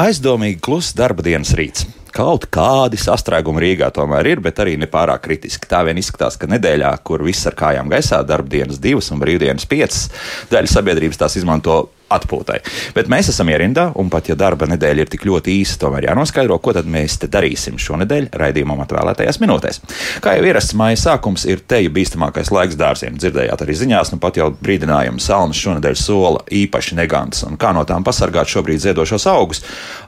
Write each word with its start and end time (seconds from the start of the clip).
aizdomīgi 0.00 0.60
kluss 0.62 0.94
darba 0.96 1.24
dienas 1.26 1.52
rīts. 1.58 1.86
Kaut 2.12 2.44
kādi 2.52 2.98
sastrēgumi 3.00 3.62
Rīgā 3.62 3.88
tomēr 3.96 4.34
ir, 4.34 4.42
bet 4.44 4.58
arī 4.60 4.74
nepārāk 4.80 5.22
kritiski. 5.24 5.68
Tā 5.68 5.80
vien 5.88 5.96
izskatās, 5.96 6.36
ka 6.36 6.48
nedēļā, 6.50 6.90
kur 7.06 7.24
viss 7.24 7.48
ar 7.48 7.56
kājām 7.56 7.88
gaisā, 7.92 8.20
darba 8.28 8.52
dienas 8.52 8.80
divas 8.82 9.08
un 9.14 9.22
brīvdienas 9.22 9.64
piecas, 9.68 10.10
daļa 10.52 10.72
sabiedrības 10.74 11.22
tās 11.22 11.38
izmanto 11.40 11.78
atpūtai. 12.14 12.60
Bet 12.96 13.10
mēs 13.12 13.30
esam 13.32 13.50
ierindā, 13.52 13.88
un 13.98 14.10
pat 14.12 14.30
ja 14.30 14.36
darba 14.38 14.68
nedēļa 14.70 15.04
ir 15.04 15.12
tik 15.12 15.26
ļoti 15.28 15.56
īsa, 15.60 15.78
tomēr 15.82 16.08
jānoskaidro, 16.10 16.58
ko 16.62 16.74
tad 16.76 16.88
mēs 16.90 17.18
te 17.22 17.30
darīsim 17.32 17.78
šonadēļ 17.80 18.30
raidījumam 18.38 18.82
atvēlētajās 18.84 19.40
minūtēs. 19.42 19.80
Kā 20.24 20.36
jau 20.36 20.46
ierasts, 20.48 20.76
māja 20.78 21.00
sākums 21.06 21.46
ir 21.48 21.64
teju 21.68 21.92
bīstamākais 21.94 22.52
laiks 22.54 22.78
dārziem. 22.80 23.18
Dzirdējāt 23.20 23.64
arī 23.64 23.76
ziņās, 23.82 24.12
nu 24.14 24.20
pat 24.22 24.40
jau 24.40 24.50
brīdinājumu 24.62 25.22
salnas 25.22 25.60
šonadēļ 25.62 25.98
sola 25.98 26.42
īpaši 26.62 26.98
negants, 26.98 27.44
un 27.48 27.58
kā 27.60 27.72
no 27.76 27.84
tām 27.88 28.06
pasargāt 28.06 28.50
šobrīd 28.52 28.82
ziedošos 28.84 29.28
augus. 29.32 29.62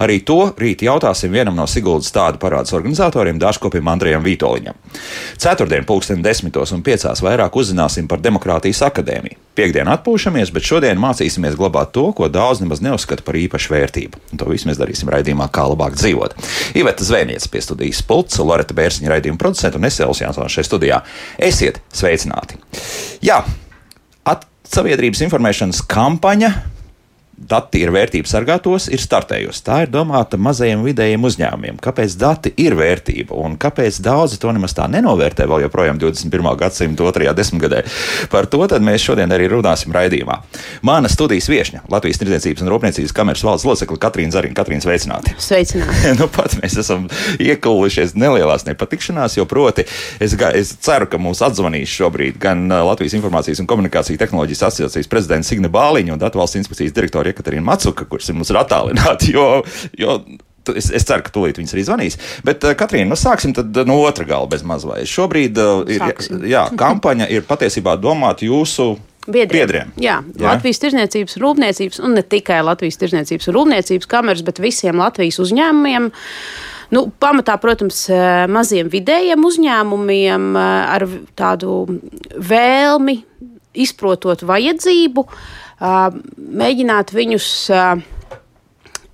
Arī 0.05 0.21
to 0.27 0.41
rīt 0.61 0.85
jautāsim 0.87 1.35
vienam 1.35 1.57
no 1.59 1.69
Siguldas 1.71 2.13
tādu 2.15 2.41
parādas 2.43 2.75
organizatoriem, 2.77 3.41
dārzkopim 3.43 3.89
Andrejam 3.95 4.25
Vitoļņam. 4.27 4.79
Ceturtdien, 5.41 5.87
pulksten 5.89 6.23
desmitos 6.25 6.75
un 6.75 6.85
piecās 6.87 7.25
vairāk 7.25 7.57
uzzināsim 7.61 8.09
par 8.11 8.23
Demokrātijas 8.25 8.85
akadēmiju. 8.91 9.44
Piektdien 9.55 9.87
atpūšamies, 9.87 10.51
bet 10.51 10.67
šodien 10.67 10.99
mācīsimies 10.99 11.55
glabāt 11.55 11.93
to, 11.95 12.09
ko 12.17 12.27
daudz 12.33 12.59
nemaz 12.59 12.81
neuzskata 12.83 13.23
par 13.23 13.39
īpašu 13.39 13.71
vērtību. 13.71 14.23
Un 14.35 14.41
to 14.41 14.49
visu 14.51 14.67
mēs 14.67 14.81
darīsim 14.81 15.13
raidījumā, 15.15 15.47
kā 15.55 15.69
labāk 15.71 15.95
dzīvot. 15.95 16.35
Iveta 16.81 17.07
Zvēniec 17.07 17.47
pie 17.53 17.63
studijas 17.63 18.03
pults, 18.03 18.41
Loreta 18.43 18.75
Bērziņa 18.75 19.13
raidījuma 19.15 19.39
producenta 19.39 19.79
un 19.79 19.87
Esēls 19.87 20.25
Jansons 20.25 20.59
šajā 20.59 20.67
studijā. 20.67 21.01
Esiet 21.39 21.79
sveicināti! 21.95 22.59
Jā, 23.23 23.45
at 24.27 24.43
sabiedrības 24.75 25.23
informēšanas 25.29 25.85
kampaņa 25.87 26.51
dati 27.35 27.83
ir 27.83 27.91
vērtība 27.95 28.29
sargātos, 28.29 28.87
ir 28.93 29.03
startējusi. 29.03 29.63
Tā 29.67 29.81
ir 29.85 29.91
domāta 29.93 30.39
mazajiem 30.41 30.85
vidējiem 30.87 31.27
uzņēmumiem. 31.27 31.79
Kāpēc 31.83 32.17
dati 32.21 32.53
ir 32.63 32.77
vērtība 32.79 33.37
un 33.37 33.57
kāpēc 33.61 33.99
daudzi 34.05 34.39
to 34.41 34.53
nemaz 34.55 34.75
tā 34.77 34.87
nenovērtē 34.91 35.47
vēl 35.51 35.65
joprojām 35.67 35.99
21. 36.01 36.51
gadsimta 36.61 37.07
otrajā 37.09 37.35
desmitgadē? 37.37 37.83
Par 38.33 38.49
to 38.51 38.63
mēs 38.85 39.05
šodien 39.05 39.33
arī 39.35 39.49
runāsim 39.51 39.93
raidījumā. 39.95 40.39
Mana 40.87 41.11
studijas 41.13 41.51
viesņa, 41.51 41.85
Latvijas 41.93 42.21
Tirdzniecības 42.23 42.65
un 42.65 42.71
Rūpniecības 42.73 43.15
kameras 43.17 43.45
valdes 43.45 43.67
locekle 43.69 43.99
Katrīna 44.01 44.35
Zarina. 44.35 44.57
Katrīna, 44.57 44.85
sveicināti! 44.85 45.35
Sveicināti! 45.43 46.15
nu, 46.21 46.29
pat 46.33 46.57
mēs 46.63 46.79
esam 46.81 47.09
iekulušies 47.43 48.15
nelielās 48.19 48.67
nepatikšanās, 48.69 49.39
jo 49.39 49.47
proti 49.51 49.87
es, 50.23 50.37
es 50.55 50.75
ceru, 50.85 51.11
ka 51.11 51.21
mūs 51.21 51.43
atzvanīs 51.45 51.93
šobrīd 51.93 52.39
gan 52.43 52.67
Latvijas 52.71 53.19
Informācijas 53.19 53.61
un 53.63 53.69
Komunikāciju 53.71 54.21
tehnoloģijas 54.23 54.65
asociācijas 54.71 55.11
prezidents 55.11 55.51
Signe 55.51 55.71
Bāliņa 55.73 56.15
un 56.15 56.23
Datu 56.23 56.41
valsts 56.41 56.63
inspekcijas 56.63 56.95
direktors 56.95 57.24
ar 57.25 57.33
Jekaterinu 57.33 57.67
Macuka, 57.67 58.07
kurš 58.09 58.31
ir 58.31 58.39
mums 58.39 58.53
ir 58.53 58.61
attālināti. 58.61 59.33
Jo, 59.35 59.63
jo 59.99 60.21
Es, 60.73 60.89
es 60.95 61.05
ceru, 61.05 61.25
ka 61.27 61.33
tūlīt 61.35 61.59
viņas 61.61 61.75
arī 61.77 61.83
zvanīs. 61.85 62.19
Bet, 62.47 62.65
uh, 62.65 62.73
Katrīna, 62.79 63.11
nu, 63.11 63.19
sāksim 63.21 63.53
no 63.53 63.85
nu, 63.89 63.97
otra 64.09 64.25
gala 64.29 64.49
bez 64.49 64.65
mazliet. 64.65 65.09
Šobrīd 65.11 65.59
uh, 65.61 65.83
ir, 65.91 66.01
Sāksim. 66.01 66.45
jā, 66.49 66.65
kampaņa 66.81 67.29
ir 67.33 67.45
patiesībā 67.49 67.99
domāta 68.01 68.47
jūsu. 68.49 68.95
Biedriem. 69.25 69.53
Biedriem. 69.53 69.93
Jā, 70.01 70.19
jā, 70.25 70.45
Latvijas 70.45 70.81
tirzniecības 70.83 71.39
rūpniecības, 71.41 72.01
un 72.05 72.17
ne 72.19 72.25
tikai 72.25 72.61
Latvijas 72.65 73.01
tirzniecības 73.01 73.49
rūpniecības 73.57 74.09
kameras, 74.09 74.45
bet 74.45 74.61
visiem 74.61 75.01
Latvijas 75.01 75.41
uzņēmumiem. 75.45 76.11
Nu, 76.93 77.07
pamatā, 77.21 77.57
protams, 77.61 78.03
maziem 78.53 78.91
vidējiem 78.93 79.47
uzņēmumiem 79.49 80.51
ar 80.61 81.07
tādu 81.41 81.79
vēlmi, 82.37 83.17
izprotot 83.81 84.45
vajadzību, 84.47 85.25
uh, 85.25 85.64
mēģināt 85.85 87.13
viņus 87.15 87.49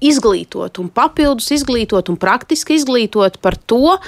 izglītot 0.00 0.78
un 0.80 0.88
papildus 0.94 1.50
izglītot 1.56 2.08
un 2.12 2.16
praktiski 2.20 2.78
izglītot 2.78 3.36
par 3.44 3.58
to, 3.68 3.98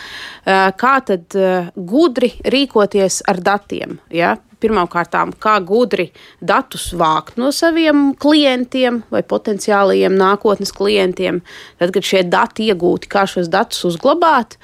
kā 0.45 0.95
tad 1.09 1.37
gudri 1.77 2.33
rīkoties 2.55 3.21
ar 3.29 3.43
datiem. 3.45 3.99
Ja? 4.13 4.39
Pirmkārt, 4.63 5.17
kā 5.43 5.57
gudri 5.67 6.13
datus 6.39 6.93
vākt 6.95 7.35
no 7.41 7.51
saviem 7.51 8.13
klientiem 8.15 9.01
vai 9.11 9.25
potenciālajiem 9.27 10.15
nākotnes 10.15 10.71
klientiem, 10.77 11.41
tad, 11.83 11.91
kad 11.97 12.07
šie 12.07 12.23
dati 12.31 12.69
iegūti, 12.71 13.11
kā 13.11 13.27
šos 13.27 13.51
datus 13.51 13.83
uzglabāt 13.91 14.55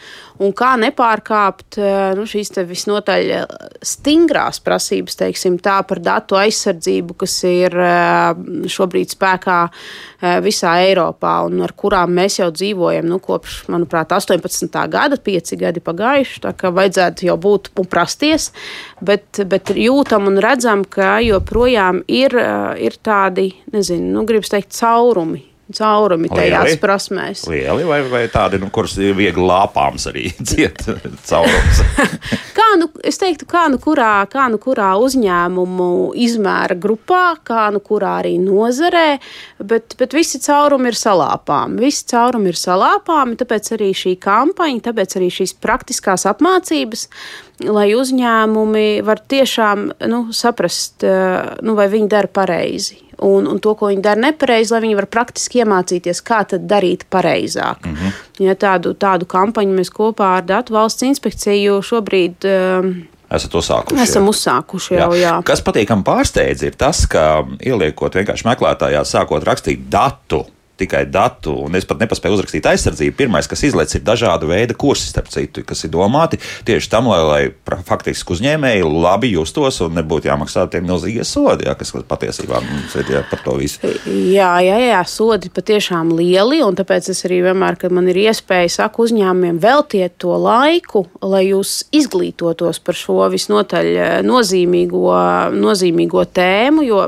un 0.43 0.53
kā 0.57 0.73
nepārkāpt 0.81 1.79
eh, 1.81 1.97
nu, 2.19 2.25
šīs 2.29 2.53
visnotaļ 2.69 3.33
eh, 3.35 3.57
stingrās 3.85 4.61
prasības, 4.65 5.19
teiksim, 5.19 5.59
tā 5.63 5.79
par 5.89 6.01
datu 6.03 6.39
aizsardzību, 6.39 7.17
kas 7.23 7.37
ir 7.49 7.75
eh, 7.75 8.45
šobrīd 8.71 9.15
spēkā 9.17 9.61
visā 10.43 10.73
Eiropā 10.83 11.37
un 11.47 11.61
ar 11.63 11.71
kurām 11.79 12.11
mēs 12.17 12.41
jau 12.41 12.49
dzīvojam 12.51 13.07
nu, 13.07 13.21
kopš, 13.23 13.61
manuprāt, 13.71 14.11
18. 14.11 14.81
gada, 14.91 15.15
pieci 15.23 15.55
gadi 15.61 15.79
pagājuši. 15.85 16.41
Tā 16.43 16.51
kā 16.59 16.73
vajadzētu 16.75 17.29
jau 17.29 17.37
būt 17.39 17.71
un 17.79 17.87
prasties, 17.87 18.49
bet, 18.99 19.45
bet 19.47 19.71
jūtam 19.79 20.27
un 20.27 20.41
redzam, 20.43 20.83
ka 20.83 21.21
joprojām 21.23 22.03
ir, 22.11 22.35
ir 22.83 22.99
tādi, 22.99 23.53
nezinu, 23.71 24.11
nu, 24.17 24.27
gribas 24.27 24.51
teikt, 24.51 24.75
caurumi 24.75 25.48
caurumi 25.77 26.31
tajās 26.31 26.71
lieli, 26.71 26.81
prasmēs. 26.81 27.45
Lieli 27.51 27.85
vai, 27.89 28.01
vai 28.09 28.23
tādi, 28.33 28.61
nu, 28.63 28.71
kurus 28.73 28.97
ir 29.03 29.17
viegli 29.19 29.45
lāpāms 29.45 30.09
arī 30.11 30.29
dziet 30.49 30.81
caurums? 31.29 31.83
kā 32.59 32.69
nu, 32.81 32.89
es 33.07 33.21
teiktu, 33.21 33.49
kā 33.49 33.67
nu, 33.73 33.81
kurā, 33.83 34.23
kā 34.33 34.49
nu 34.53 34.61
kurā 34.63 34.95
uzņēmumu 35.03 35.91
izmēra 36.25 36.79
grupā, 36.81 37.25
kā 37.47 37.69
nu 37.75 37.83
kurā 37.85 38.19
arī 38.23 38.37
nozarē, 38.43 39.19
bet, 39.61 39.99
bet 40.01 40.17
visi 40.17 40.41
caurumi 40.45 40.93
ir 40.93 40.99
salāpāmi. 40.99 41.83
Visi 41.85 42.07
caurumi 42.13 42.53
ir 42.53 42.61
salāpāmi, 42.61 43.39
tāpēc 43.41 43.75
arī 43.77 43.93
šī 43.97 44.17
kampaņa, 44.23 44.87
tāpēc 44.89 45.19
arī 45.21 45.33
šīs 45.41 45.57
praktiskās 45.63 46.27
apmācības 46.31 47.09
lai 47.67 47.91
uzņēmumi 47.97 49.03
var 49.07 49.21
tiešām 49.29 49.91
nu, 50.11 50.23
saprast, 50.35 51.03
eh, 51.03 51.59
nu, 51.63 51.75
vai 51.79 51.89
viņi 51.91 52.09
dara 52.09 52.31
pareizi. 52.31 53.01
Un, 53.19 53.49
un 53.51 53.59
to, 53.59 53.73
ko 53.75 53.89
viņi 53.91 54.03
dara 54.03 54.21
nepareizi, 54.29 54.71
lai 54.73 54.83
viņi 54.85 54.95
var 54.95 55.09
praktiski 55.11 55.65
iemācīties, 55.65 56.23
kā 56.23 56.45
to 56.47 56.59
darīt 56.59 57.09
pareizāk. 57.11 57.83
Mm 57.85 57.95
-hmm. 57.95 58.13
ja 58.47 58.55
tādu, 58.55 58.95
tādu 58.95 59.27
kampaņu 59.27 59.75
mēs 59.75 59.91
kopā 59.91 60.37
ar 60.37 60.45
Datu 60.45 60.75
valsts 60.75 61.03
inspekciju 61.03 61.83
šobrīd. 61.83 62.45
Um, 62.45 63.09
Esat 63.31 63.55
uzsākuši. 63.55 64.03
Esam 64.03 64.23
jā. 64.23 64.29
uzsākuši 64.29 64.95
jau, 64.95 65.13
jā. 65.13 65.21
jā. 65.21 65.43
Kas 65.45 65.61
patīkami 65.61 66.05
pārsteidz, 66.05 66.63
ir 66.63 66.75
tas, 66.77 67.07
ka 67.07 67.45
ieliekot 67.61 68.15
vienkārši 68.15 68.47
meklētājā, 68.47 69.05
sākot 69.05 69.45
rakstīt 69.45 69.91
datu 69.91 70.47
tikai 70.79 71.05
datu, 71.11 71.55
un 71.67 71.77
es 71.79 71.87
pat 71.89 72.01
nepaspēju 72.03 72.39
uzrakstīt 72.39 72.69
aizsardzību. 72.71 73.17
Pirmais, 73.19 73.49
kas 73.51 73.65
izlaiž, 73.69 73.99
ir 73.99 74.05
dažāda 74.07 74.49
veida 74.49 74.77
kursi, 74.79 75.09
starp 75.11 75.31
citu, 75.33 75.65
kas 75.67 75.85
ir 75.85 75.93
domāti 75.95 76.41
tieši 76.69 76.91
tam, 76.93 77.11
lai, 77.11 77.21
lai 77.27 77.77
faktiski 77.89 78.37
uzņēmēji 78.37 78.87
labi 78.89 79.33
justos 79.33 79.81
un 79.85 79.97
nebūtu 79.99 80.31
jāmaksā 80.31 80.69
tie 80.73 80.83
milzīgie 80.85 81.27
sodi, 81.27 81.67
jā, 81.69 81.75
kas 81.79 81.95
patiesībā 82.09 82.63
mums 82.65 82.97
ir 83.01 83.13
jā, 83.17 83.25
par 83.31 83.43
to 83.45 83.57
visu. 83.59 83.93
Jā, 84.07 84.53
jā, 84.65 84.79
jā, 84.89 85.03
sodi 85.09 85.51
patiešām 85.55 86.15
lieli, 86.19 86.63
un 86.65 86.79
tāpēc 86.79 87.11
es 87.13 87.25
arī 87.29 87.43
vienmēr, 87.49 87.79
kad 87.81 87.95
man 87.95 88.11
ir 88.13 88.23
iespēja, 88.29 88.71
saku 88.79 89.09
uzņēmumiem, 89.09 89.61
veltiet 89.63 90.19
to 90.23 90.37
laiku, 90.39 91.07
lai 91.25 91.49
jūs 91.49 91.81
izglītotos 91.95 92.83
par 92.85 92.99
šo 92.99 93.29
visnotaļ 93.33 93.93
nozīmīgo, 94.27 95.15
nozīmīgo 95.59 96.27
tēmu, 96.39 96.87
jo 96.87 97.07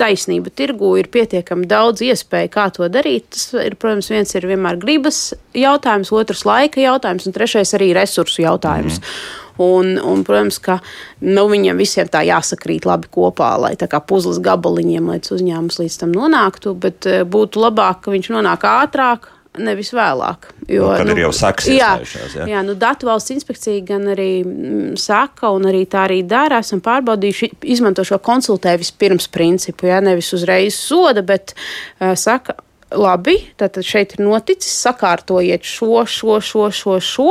taisnība 0.00 0.52
tirgu, 0.54 0.92
ir 1.00 1.08
pietiekami 1.12 1.68
daudz 1.68 2.04
iespēju, 2.04 2.52
kā 2.52 2.68
to 2.74 2.88
darīt. 2.92 3.30
Tas, 3.32 3.48
ir, 3.64 3.78
protams, 3.80 4.10
viens 4.12 4.36
ir 4.36 4.46
vienmēr 4.48 4.78
gribas 4.82 5.30
jautājums, 5.56 6.12
otrs 6.12 6.44
laika 6.48 6.82
jautājums, 6.82 7.26
un 7.26 7.36
trešais 7.36 7.74
arī 7.78 7.92
resursu 7.96 8.44
jautājums. 8.44 9.00
Mm. 9.00 9.42
Un, 9.56 9.94
un, 10.04 10.20
protams, 10.20 10.58
ka 10.60 10.80
nu, 11.24 11.46
viņiem 11.48 11.78
visiem 11.80 12.10
tā 12.12 12.20
jāsakrīt 12.28 12.84
labi 12.84 13.08
kopā, 13.12 13.54
lai 13.60 13.72
tā 13.80 13.88
kā 13.88 14.02
puzles 14.04 14.36
gabaliņiem, 14.44 15.08
lai 15.08 15.16
tas 15.24 15.32
uzņēmums 15.38 15.80
līdz 15.80 15.96
tam 16.02 16.12
nonāktu. 16.12 16.74
Bet 16.80 17.08
eh, 17.08 17.24
būtu 17.24 17.62
labāk, 17.64 18.02
ka 18.04 18.12
viņš 18.12 18.28
nonāk 18.36 18.68
ātrāk, 18.68 19.30
nevis 19.62 19.92
vēlāk. 19.96 20.50
Jo, 20.66 20.86
nu, 20.86 20.92
kad 20.98 21.08
nu, 21.08 21.14
ir 21.14 21.22
jau 21.24 21.32
sekas 21.36 21.68
jā, 21.70 21.92
jā. 22.34 22.46
jā, 22.50 22.62
nu, 22.66 22.74
datu 22.78 23.08
valsts 23.08 23.34
inspekcija 23.34 23.84
gan 23.86 24.08
arī 24.14 24.30
mm, 24.42 24.96
saka, 25.00 25.52
un 25.54 25.68
arī 25.70 25.84
tā 25.90 26.06
arī 26.08 26.20
dara. 26.26 26.60
Esam 26.64 26.82
pārbaudījuši, 26.84 27.50
izmanto 27.76 28.04
šo 28.06 28.18
konsultē 28.24 28.76
vispirms 28.80 29.30
principu, 29.32 29.90
jā, 29.90 30.02
nevis 30.04 30.32
uzreiz 30.36 30.78
soda, 30.78 31.24
bet 31.26 31.54
uh, 31.56 32.14
saka, 32.18 32.58
labi, 32.94 33.38
tad 33.58 33.78
šeit 33.84 34.16
ir 34.16 34.24
noticis, 34.26 34.74
sakārtojiet 34.86 35.66
šo, 35.66 36.04
šo, 36.10 36.40
šo, 36.44 36.68
šo, 36.74 37.00
šo 37.02 37.30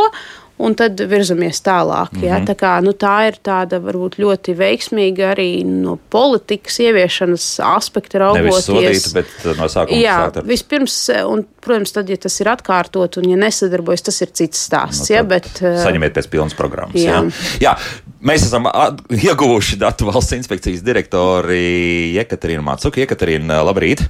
un 0.57 0.75
tad 0.77 0.99
virzamies 1.09 1.59
tālāk. 1.65 2.13
Mm 2.13 2.21
-hmm. 2.21 2.25
ja? 2.25 2.39
tā, 2.47 2.55
kā, 2.55 2.71
nu, 2.83 2.93
tā 2.93 3.27
ir 3.27 3.39
tāda 3.43 3.79
varbūt 3.83 4.17
ļoti 4.21 4.55
veiksmīga 4.55 5.33
arī 5.33 5.65
no 5.65 5.97
politikas 6.09 6.79
ieviešanas 6.79 7.59
aspekta 7.59 8.19
raugoties. 8.23 8.65
Sodīt, 8.65 9.13
bet 9.13 9.27
uh, 9.45 9.57
no 9.57 9.67
sākuma 9.67 9.99
jā, 9.99 10.17
ar... 10.31 10.43
vispirms, 10.47 11.09
uh, 11.09 11.27
un, 11.31 11.45
protams, 11.61 11.91
tad, 11.91 12.09
ja 12.09 12.17
tas 12.17 12.39
ir 12.39 12.47
atkārtot 12.47 13.17
un 13.17 13.29
ja 13.29 13.37
nesadarbojas, 13.37 14.01
tas 14.01 14.21
ir 14.21 14.31
cits 14.31 14.65
stāsts. 14.69 15.09
Nu, 15.09 15.15
ja, 15.15 15.23
bet, 15.23 15.51
uh, 15.61 15.75
saņemiet 15.83 16.15
pēc 16.15 16.29
pilnas 16.29 16.53
programmas. 16.53 16.95
Jā. 16.95 17.19
Jā. 17.19 17.31
Jā, 17.61 17.77
mēs 18.21 18.47
esam 18.47 18.69
ieguvuši 19.09 19.79
datu 19.79 20.05
valsts 20.11 20.37
inspekcijas 20.39 20.83
direktori 20.83 22.13
Jekaterinu 22.15 22.63
Mācuku. 22.63 23.03
Jekaterina, 23.03 23.63
labrīt! 23.63 24.07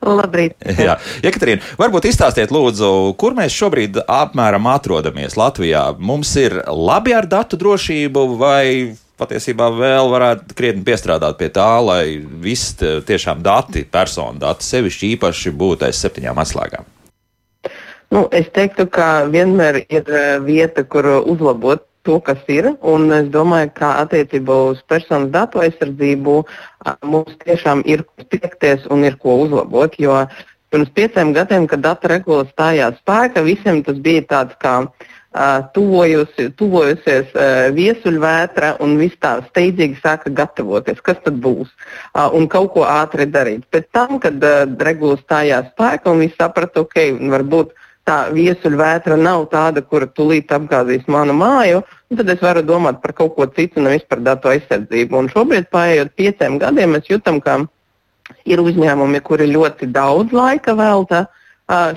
Labrīt. 0.00 0.56
Jā, 0.86 0.96
Jekaterīna, 1.24 1.64
varbūt 1.80 2.08
izstāstiet, 2.08 2.52
lūdzu, 2.54 3.12
kur 3.20 3.36
mēs 3.36 3.52
šobrīd 3.56 4.00
apmēram 4.06 4.70
atrodamies 4.72 5.36
Latvijā. 5.36 5.90
Mums 5.98 6.32
ir 6.40 6.56
labi 6.64 7.14
ar 7.16 7.28
datu 7.28 7.58
drošību, 7.60 8.24
vai 8.40 8.96
patiesībā 9.20 9.68
vēl 9.76 10.08
varētu 10.08 10.56
krietni 10.56 10.86
piestrādāt 10.86 11.36
pie 11.40 11.50
tā, 11.52 11.68
lai 11.84 12.04
viss 12.20 12.78
tiešām 12.80 13.44
dati, 13.44 13.84
personu 13.84 14.40
dati, 14.40 14.64
sevišķi 14.64 15.12
īpaši 15.18 15.52
būtu 15.60 15.90
aiz 15.90 16.00
septiņām 16.00 16.40
atslēgām? 16.40 16.88
Nu, 18.10 18.24
es 18.34 18.48
teiktu, 18.50 18.88
ka 18.90 19.28
vienmēr 19.30 19.84
ir 19.84 20.08
eh, 20.08 20.40
vieta, 20.42 20.82
kur 20.82 21.06
uzlabot 21.20 21.84
to, 22.06 22.20
kas 22.24 22.40
ir. 22.48 22.72
Un 22.80 23.10
es 23.16 23.28
domāju, 23.32 23.70
ka 23.76 23.92
attiecībā 24.04 24.56
uz 24.70 24.80
personas 24.88 25.30
datu 25.34 25.62
aizsardzību 25.64 26.38
mums 27.04 27.36
tiešām 27.44 27.84
ir 27.84 28.04
ko 28.08 28.26
tiekties 28.32 28.88
un 28.90 29.04
ir 29.08 29.18
ko 29.20 29.40
uzlabot. 29.44 29.94
Jo 30.00 30.24
pirms 30.70 30.90
pieciem 30.94 31.32
gadiem, 31.34 31.66
kad 31.70 31.82
data 31.82 32.08
regula 32.12 32.44
stājās 32.50 33.00
spēkā, 33.02 33.42
visiem 33.46 33.82
tas 33.86 33.98
bija 33.98 34.22
tāds 34.34 34.54
kā 34.62 34.76
tuvojusi, 35.74 36.48
tuvojusies 36.58 37.34
viesuļvētra 37.76 38.72
un 38.82 38.96
viss 38.98 39.18
tā 39.22 39.36
steidzīgi 39.46 40.00
sāka 40.02 40.32
gatavoties, 40.34 40.98
kas 41.06 41.20
tad 41.22 41.36
būs 41.42 41.70
un 42.34 42.48
kaut 42.50 42.72
ko 42.74 42.82
ātri 42.82 43.28
darīt. 43.30 43.62
Pēc 43.70 43.86
tam, 43.94 44.18
kad 44.22 44.42
regula 44.82 45.20
stājās 45.20 45.70
spēkā 45.70 46.10
un 46.10 46.24
viss 46.24 46.38
saprata, 46.38 46.82
ok, 46.82 46.98
varbūt 47.30 47.70
tā 48.08 48.18
viesuļvētra 48.34 49.16
nav 49.20 49.46
tāda, 49.52 49.82
kura 49.82 50.08
tulīt 50.16 50.52
apgāzīs 50.54 51.06
manu 51.10 51.34
māju, 51.36 51.82
tad 52.16 52.32
es 52.32 52.42
varu 52.42 52.62
domāt 52.66 53.00
par 53.02 53.14
kaut 53.16 53.36
ko 53.36 53.46
citu, 53.56 53.82
nevis 53.84 54.06
par 54.08 54.22
datu 54.24 54.50
aizsardzību. 54.52 55.18
Un 55.18 55.30
šobrīd, 55.32 55.68
paiet 55.72 56.14
pieciem 56.18 56.58
gadiem, 56.62 56.96
mēs 56.96 57.10
jūtam, 57.10 57.40
ka 57.44 57.60
ir 58.48 58.62
uzņēmumi, 58.62 59.22
kuri 59.26 59.50
ļoti 59.52 59.90
daudz 59.94 60.34
laika 60.34 60.74
velta 60.78 61.26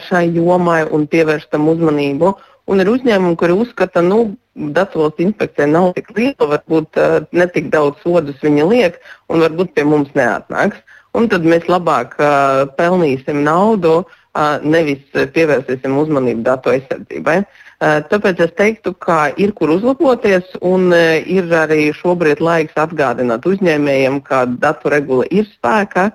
šai 0.08 0.28
jomai 0.36 0.84
un 0.94 1.08
pievērš 1.10 1.50
tam 1.54 1.70
uzmanību. 1.72 2.34
Un 2.70 2.80
ir 2.80 2.90
uzņēmumi, 2.92 3.38
kuri 3.40 3.60
uzskata, 3.66 4.00
ka 4.00 4.06
nu, 4.06 4.24
Datoras 4.54 5.18
inspekcija 5.18 5.66
nav 5.66 5.96
tik 5.96 6.12
liela, 6.14 6.46
varbūt 6.52 7.00
uh, 7.02 7.24
ne 7.34 7.48
tik 7.50 7.72
daudz 7.74 8.04
sodus 8.04 8.38
viņa 8.46 8.68
liek, 8.70 9.00
un 9.34 9.42
varbūt 9.42 9.72
pie 9.74 9.82
mums 9.90 10.12
neatnāks. 10.14 10.78
Un 11.18 11.26
tad 11.30 11.42
mēs 11.42 11.66
labāk 11.66 12.14
uh, 12.22 12.68
pelnīsim 12.78 13.42
naudu 13.48 13.96
uh, 14.04 14.20
nevis 14.64 15.04
pievērsīsim 15.14 15.98
uzmanību 15.98 16.44
datu 16.46 16.74
aizsardzībai. 16.74 17.44
Tāpēc 17.84 18.40
es 18.46 18.54
teiktu, 18.58 18.94
ka 19.04 19.34
ir 19.38 19.52
kur 19.58 19.74
uzlaboties, 19.76 20.56
un 20.62 20.94
ir 20.94 21.52
arī 21.54 21.92
šobrīd 21.98 22.42
laiks 22.42 22.78
atgādināt 22.80 23.46
uzņēmējiem, 23.46 24.22
ka 24.26 24.46
datu 24.48 24.94
regula 24.94 25.28
ir 25.30 25.46
spēkā, 25.52 26.10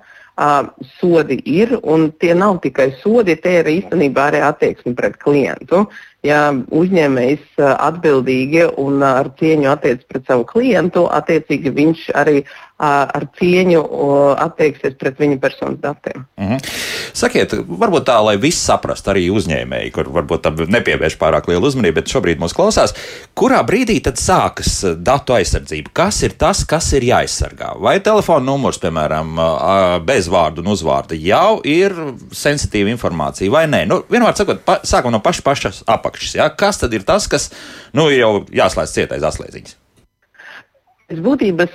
sodi 0.99 1.39
ir, 1.45 1.75
un 1.83 2.09
tie 2.19 2.33
nav 2.33 2.61
tikai 2.63 2.89
sodi, 3.03 3.35
tie 3.35 3.59
ir 3.59 3.71
īstenībā 3.75 4.29
arī 4.31 4.43
attieksme 4.47 4.95
pret 4.95 5.19
klientu. 5.19 5.85
Ja 6.27 6.49
uzņēmējs 6.51 7.61
atbildīgi 7.63 8.65
un 8.81 9.03
ar 9.07 9.29
cieņu 9.39 9.69
attiecas 9.71 10.07
pret 10.09 10.25
savu 10.27 10.43
klientu, 10.49 11.05
attiecīgi 11.07 11.71
viņš 11.71 12.09
arī 12.19 12.41
ar 12.79 13.25
cieņu 13.35 13.81
attieksies 14.39 14.95
pret 14.99 15.19
viņa 15.19 15.39
personas 15.39 15.79
datiem. 15.83 16.25
-hmm. 16.37 16.59
Sakiet, 17.13 17.53
varbūt 17.67 18.05
tā, 18.07 18.19
lai 18.23 18.37
viss 18.37 18.65
saprastu, 18.65 19.11
arī 19.11 19.27
uzņēmēji, 19.33 19.91
kur 19.91 20.07
varbūt 20.07 20.41
tam 20.41 20.55
nepievērš 20.55 21.17
pārāk 21.19 21.49
lielu 21.49 21.67
uzmanību, 21.67 21.95
bet 21.95 22.07
šobrīd 22.07 22.39
mūs 22.39 22.55
klausās, 22.55 22.93
kurā 23.35 23.59
brīdī 23.67 23.99
tad 24.03 24.15
sākas 24.15 24.95
datu 24.95 25.33
aizsardzība? 25.33 25.89
Kas 25.93 26.23
ir 26.23 26.37
tas, 26.37 26.63
kas 26.63 26.93
ir 26.93 27.03
jāaizsargā? 27.03 27.73
Vai 27.79 27.99
telefona 27.99 28.45
numurs, 28.45 28.79
piemēram, 28.79 29.35
bez 30.05 30.29
vārdu 30.29 30.63
un 30.63 30.71
uzvārda 30.71 31.17
jau 31.19 31.59
ir 31.63 31.95
sensitīva 32.31 32.89
informācija 32.89 33.51
vai 33.51 33.65
nē? 33.67 33.85
Nu, 33.89 34.03
vienmēr 34.09 34.37
sakot, 34.37 34.63
pa, 34.63 34.79
sākam 34.83 35.11
no 35.11 35.19
paša 35.19 35.41
pašas 35.41 35.83
apakšas. 35.87 36.08
Ja? 36.35 36.49
Kas 36.49 36.81
tad 36.81 36.93
ir 36.93 37.05
tas, 37.07 37.27
kas 37.31 37.49
nu, 37.93 38.09
ir 38.09 38.23
jau 38.23 38.33
jāslēdz 38.53 38.95
cietais 38.95 39.25
atslēdziņas? 39.29 39.77
Pēc 41.09 41.21
būtības 41.25 41.71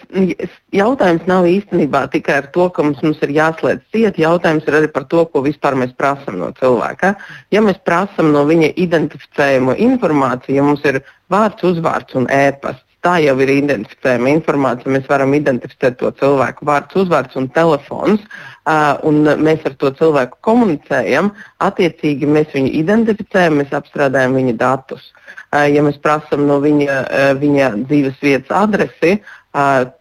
jautājums 0.78 1.24
nav 1.26 1.48
īstenībā 1.50 2.04
tikai 2.12 2.36
ar 2.38 2.46
to, 2.54 2.68
ka 2.70 2.84
mums, 2.86 3.00
mums 3.02 3.18
ir 3.26 3.32
jāslēdz 3.34 3.88
ciet. 3.90 4.20
Jautājums 4.22 4.68
ir 4.70 4.76
arī 4.78 4.90
par 4.94 5.08
to, 5.10 5.24
ko 5.26 5.42
vispār 5.42 5.74
mēs 5.80 5.90
prasām 5.98 6.38
no 6.38 6.52
cilvēka. 6.60 7.16
Ja 7.50 7.62
mēs 7.66 7.80
prasām 7.82 8.30
no 8.30 8.44
viņa 8.46 8.70
identificējumu 8.84 9.74
informāciju, 9.88 10.54
ja 10.54 10.66
mums 10.68 10.86
ir 10.86 11.00
vārds, 11.34 11.66
uzvārds 11.66 12.14
un 12.20 12.30
ēpasts, 12.30 12.86
tā 13.04 13.18
jau 13.24 13.34
ir 13.44 13.52
identificējama 13.58 14.32
informācija. 14.32 14.92
Mēs 14.96 15.08
varam 15.10 15.36
identificēt 15.36 15.98
to 16.00 16.10
cilvēku 16.20 16.66
vārds, 16.68 16.96
uzvārds 17.04 17.36
un 17.40 17.50
telefons, 17.54 18.24
uh, 18.24 18.96
un 19.06 19.22
mēs 19.44 19.66
ar 19.68 19.76
to 19.80 19.92
cilvēku 20.00 20.40
komunicējam. 20.48 21.30
Attiecīgi 21.64 22.30
mēs 22.30 22.54
viņu 22.56 22.72
identificējam, 22.80 23.60
mēs 23.60 23.76
apstrādājam 23.76 24.36
viņa 24.40 24.56
datus. 24.64 25.12
Uh, 25.54 25.66
ja 25.70 25.84
mēs 25.86 26.00
prasām 26.02 26.46
no 26.48 26.58
viņa, 26.64 26.98
viņa 27.40 27.70
dzīves 27.84 28.20
vietas 28.24 28.54
adresi, 28.64 29.18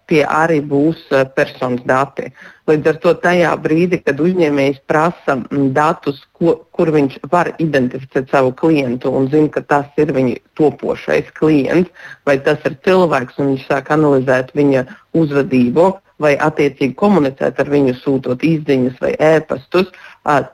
tie 0.10 0.22
arī 0.26 0.60
būs 0.66 1.06
personas 1.36 1.84
dati. 1.86 2.32
Līdz 2.70 2.90
ar 2.90 2.98
to 3.04 3.14
tajā 3.22 3.52
brīdī, 3.62 4.00
kad 4.02 4.22
uzņēmējs 4.24 4.80
prasa 4.90 5.36
datus, 5.76 6.24
ko, 6.34 6.56
kur 6.74 6.90
viņš 6.96 7.20
var 7.32 7.52
identificēt 7.62 8.32
savu 8.34 8.54
klientu 8.58 9.12
un 9.14 9.28
zina, 9.30 9.52
ka 9.54 9.62
tas 9.62 10.02
ir 10.02 10.14
viņa 10.16 10.40
topošais 10.58 11.30
klients, 11.38 11.92
vai 12.26 12.40
tas 12.42 12.64
ir 12.66 12.80
cilvēks, 12.88 13.38
un 13.38 13.54
viņš 13.54 13.68
sāk 13.70 13.92
analizēt 13.94 14.54
viņa 14.58 14.88
uzvedību, 15.14 15.92
vai 16.24 16.36
attiecīgi 16.40 16.96
komunicēt 16.98 17.60
ar 17.60 17.70
viņu, 17.70 17.98
sūtot 18.00 18.46
izziņas 18.48 19.02
vai 19.02 19.14
ēpastus, 19.20 19.92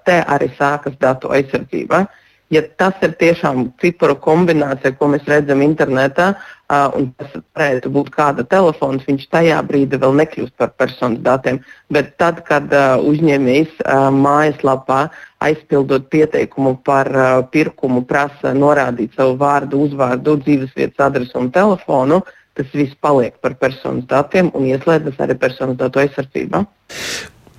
te 0.07 0.17
arī 0.25 0.49
sākas 0.57 0.97
datu 0.99 1.31
aizsardzība 1.35 2.07
ja 2.53 2.61
tas 2.81 2.97
ir 3.05 3.13
tiešām 3.19 3.69
ciparu 3.81 4.15
kombinācija, 4.21 4.95
ko 4.97 5.09
mēs 5.13 5.27
redzam 5.29 5.61
internetā, 5.65 6.31
uh, 6.33 6.87
un 6.97 7.09
tas 7.19 7.35
varētu 7.37 7.91
būt 7.93 8.11
kāda 8.15 8.45
telefons, 8.49 9.05
viņš 9.07 9.27
tajā 9.33 9.59
brīdī 9.69 9.99
vēl 10.01 10.17
nekļūst 10.21 10.55
par 10.59 10.73
personas 10.81 11.21
datiem. 11.25 11.61
Bet 11.93 12.15
tad, 12.21 12.41
kad 12.49 12.69
uh, 12.73 12.97
uzņēmējs 13.11 13.79
uh, 13.83 14.09
mājaslapā 14.15 15.05
aizpildot 15.45 16.09
pieteikumu 16.13 16.75
par 16.85 17.11
uh, 17.13 17.29
pirkumu, 17.53 18.03
prasa 18.09 18.53
norādīt 18.57 19.15
savu 19.17 19.37
vārdu, 19.39 19.85
uzvārdu, 19.87 20.39
dzīvesvietas 20.45 21.09
adresi 21.09 21.37
un 21.39 21.51
telefonu, 21.53 22.23
tas 22.57 22.71
viss 22.75 22.97
paliek 22.99 23.37
par 23.39 23.55
personas 23.61 24.07
datiem 24.09 24.49
un 24.57 24.65
ieslēdzas 24.67 25.21
arī 25.23 25.37
personas 25.39 25.77
datu 25.79 26.01
aizsardzība 26.01 26.65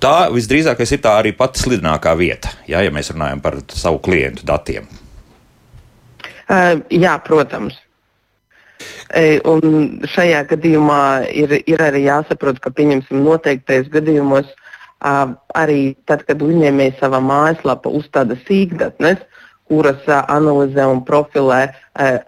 tā 0.01 0.15
visdrīzākais 0.33 0.95
ir 0.95 1.03
tā 1.03 1.15
arī 1.19 1.35
pati 1.37 1.61
slidinākā 1.61 2.15
vieta, 2.17 2.51
jā, 2.69 2.81
ja 2.85 2.91
mēs 2.93 3.13
runājam 3.13 3.41
par 3.43 3.59
savu 3.73 4.01
klientu 4.03 4.45
datiem. 4.47 4.89
Uh, 6.51 6.81
jā, 6.91 7.15
protams. 7.25 7.77
Un 9.45 10.01
šajā 10.09 10.39
gadījumā 10.49 11.01
ir, 11.37 11.53
ir 11.69 11.81
arī 11.83 12.05
jāsaprot, 12.07 12.57
ka 12.63 12.71
pieņemsim 12.73 13.19
noteiktais 13.21 13.89
gadījumos 13.91 14.47
arī 15.01 15.81
tad, 16.09 16.23
kad 16.25 16.41
uzņēmējs 16.41 17.01
savā 17.01 17.19
mājaslapā 17.21 17.91
uzstāda 17.91 18.37
sīkdatnes, 18.47 19.21
kuras 19.69 20.07
analizē 20.07 20.87
un 20.89 21.03
profilē 21.05 21.59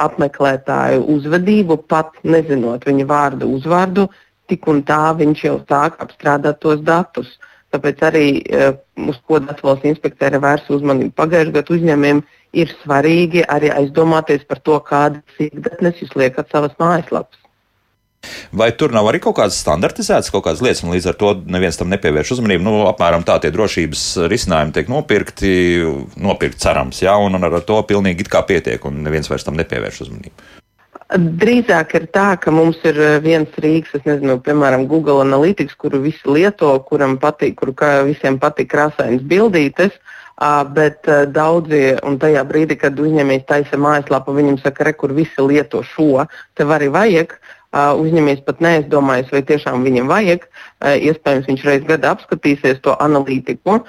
apmeklētāju 0.04 1.08
uzvedību, 1.16 1.80
pat 1.90 2.14
nezinot 2.24 2.86
viņa 2.90 3.08
vārdu, 3.10 3.50
uzvārdu, 3.58 4.08
tik 4.52 4.68
un 4.70 4.84
tā 4.86 5.16
viņš 5.18 5.44
jau 5.48 5.58
sāk 5.70 5.98
apstrādāt 6.04 6.62
tos 6.62 6.84
datus. 6.86 7.32
Uh, 7.34 7.53
Tāpēc 7.74 8.02
arī 8.06 8.26
uh, 8.40 8.76
uz 9.10 9.18
ko 9.26 9.40
Latvijas 9.42 9.86
inspekcija 9.90 10.30
ir 10.30 10.42
vērsta 10.44 10.76
uzmanību 10.76 11.16
pagājušajā 11.18 11.56
gadā 11.56 11.78
uzņēmējiem, 11.78 12.20
ir 12.64 12.76
svarīgi 12.84 13.46
arī 13.50 13.72
aizdomāties 13.74 14.46
par 14.50 14.62
to, 14.62 14.78
kādas 14.86 15.40
sīkdatnes 15.40 16.04
jūs 16.04 16.14
liekat 16.20 16.54
savas 16.54 16.76
mājaslapas. 16.82 17.40
Vai 18.56 18.70
tur 18.78 18.94
nav 18.96 19.08
arī 19.10 19.20
kaut 19.24 19.36
kādas 19.40 19.58
standartizētas 19.60 20.32
kaut 20.32 20.46
kādas 20.46 20.62
lietas, 20.64 20.84
un 20.86 20.94
līdz 20.94 21.10
ar 21.12 21.18
to 21.20 21.32
neviens 21.56 21.80
tam 21.80 21.90
nepievērš 21.92 22.36
uzmanību? 22.38 22.64
Nu, 22.64 22.76
apmēram 22.88 23.26
tā 23.28 23.40
tie 23.44 23.52
drošības 23.52 24.06
risinājumi 24.32 24.76
tiek 24.78 24.92
nopirkti, 24.92 25.54
nopirkt 26.24 26.62
cerams, 26.64 27.02
jā, 27.04 27.18
un, 27.20 27.36
un 27.36 27.50
ar 27.50 27.60
to 27.68 27.82
pilnīgi 27.90 28.24
it 28.24 28.32
kā 28.32 28.46
pietiek, 28.48 28.86
un 28.88 29.04
neviens 29.04 29.28
vairs 29.32 29.48
tam 29.48 29.60
nepievērš 29.60 30.06
uzmanību. 30.08 30.63
Drīzāk 31.14 31.92
ir 32.00 32.08
tā, 32.10 32.34
ka 32.42 32.50
mums 32.50 32.80
ir 32.90 32.98
eh, 32.98 33.20
viens 33.22 33.60
rīks, 33.62 33.94
nezinu, 34.02 34.40
piemēram, 34.42 34.88
Google 34.90 35.22
Analytics, 35.22 35.76
kuru 35.78 36.00
visi 36.02 36.26
lieto, 36.26 36.72
kuram 36.88 37.20
patīk, 37.22 37.60
kuru 37.60 37.76
visiem 38.08 38.40
patīk 38.42 38.72
krāsainas 38.74 39.22
bildītes. 39.22 39.94
Bet 40.74 41.06
daudzi, 41.30 41.94
un 42.04 42.18
tajā 42.20 42.42
brīdī, 42.50 42.76
kad 42.82 42.98
uzņēmējs 43.00 43.46
taisa 43.48 43.78
mājaslapu, 43.78 44.34
viņam 44.34 44.58
saka, 44.60 44.88
re, 44.90 44.94
kur 44.98 45.14
visi 45.14 45.46
lieto 45.46 45.84
šo, 45.86 46.26
tev 46.58 46.74
arī 46.74 46.90
vajag. 46.92 47.38
Uzņēmējs 47.74 48.44
pat 48.46 48.60
neaizdomājas, 48.62 49.32
vai 49.34 49.42
tiešām 49.50 49.82
viņam 49.82 50.10
vajag. 50.12 50.46
Iespējams, 50.86 51.48
viņš 51.50 51.64
reiz 51.66 51.88
gadā 51.88 52.12
apskatīsies 52.14 52.84
to 52.86 52.94
analītiku. 53.02 53.80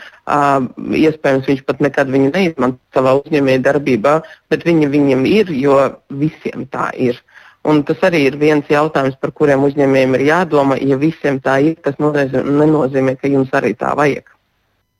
Iespējams, 1.04 1.50
viņš 1.50 1.62
pat 1.68 1.82
nekad 1.84 2.08
viņu 2.14 2.32
neizmanto 2.32 2.80
savā 2.96 3.18
uzņēmēja 3.20 3.60
darbībā, 3.66 4.14
bet 4.48 4.64
viņa 4.64 4.88
viņam 4.94 5.28
ir, 5.28 5.52
jo 5.52 5.76
visiem 6.08 6.64
tā 6.72 6.88
ir. 6.96 7.20
Un 7.64 7.80
tas 7.84 8.00
arī 8.04 8.26
ir 8.28 8.36
viens 8.40 8.68
jautājums, 8.68 9.16
par 9.20 9.32
kuriem 9.36 9.62
uzņēmējiem 9.68 10.16
ir 10.18 10.24
jādomā. 10.30 10.80
Ja 10.84 10.96
visiem 11.00 11.40
tā 11.44 11.60
ir, 11.64 11.76
tas 11.84 12.00
nenozīmē, 12.00 13.16
ka 13.20 13.28
jums 13.28 13.52
arī 13.56 13.72
tā 13.76 13.92
vajag. 13.96 14.33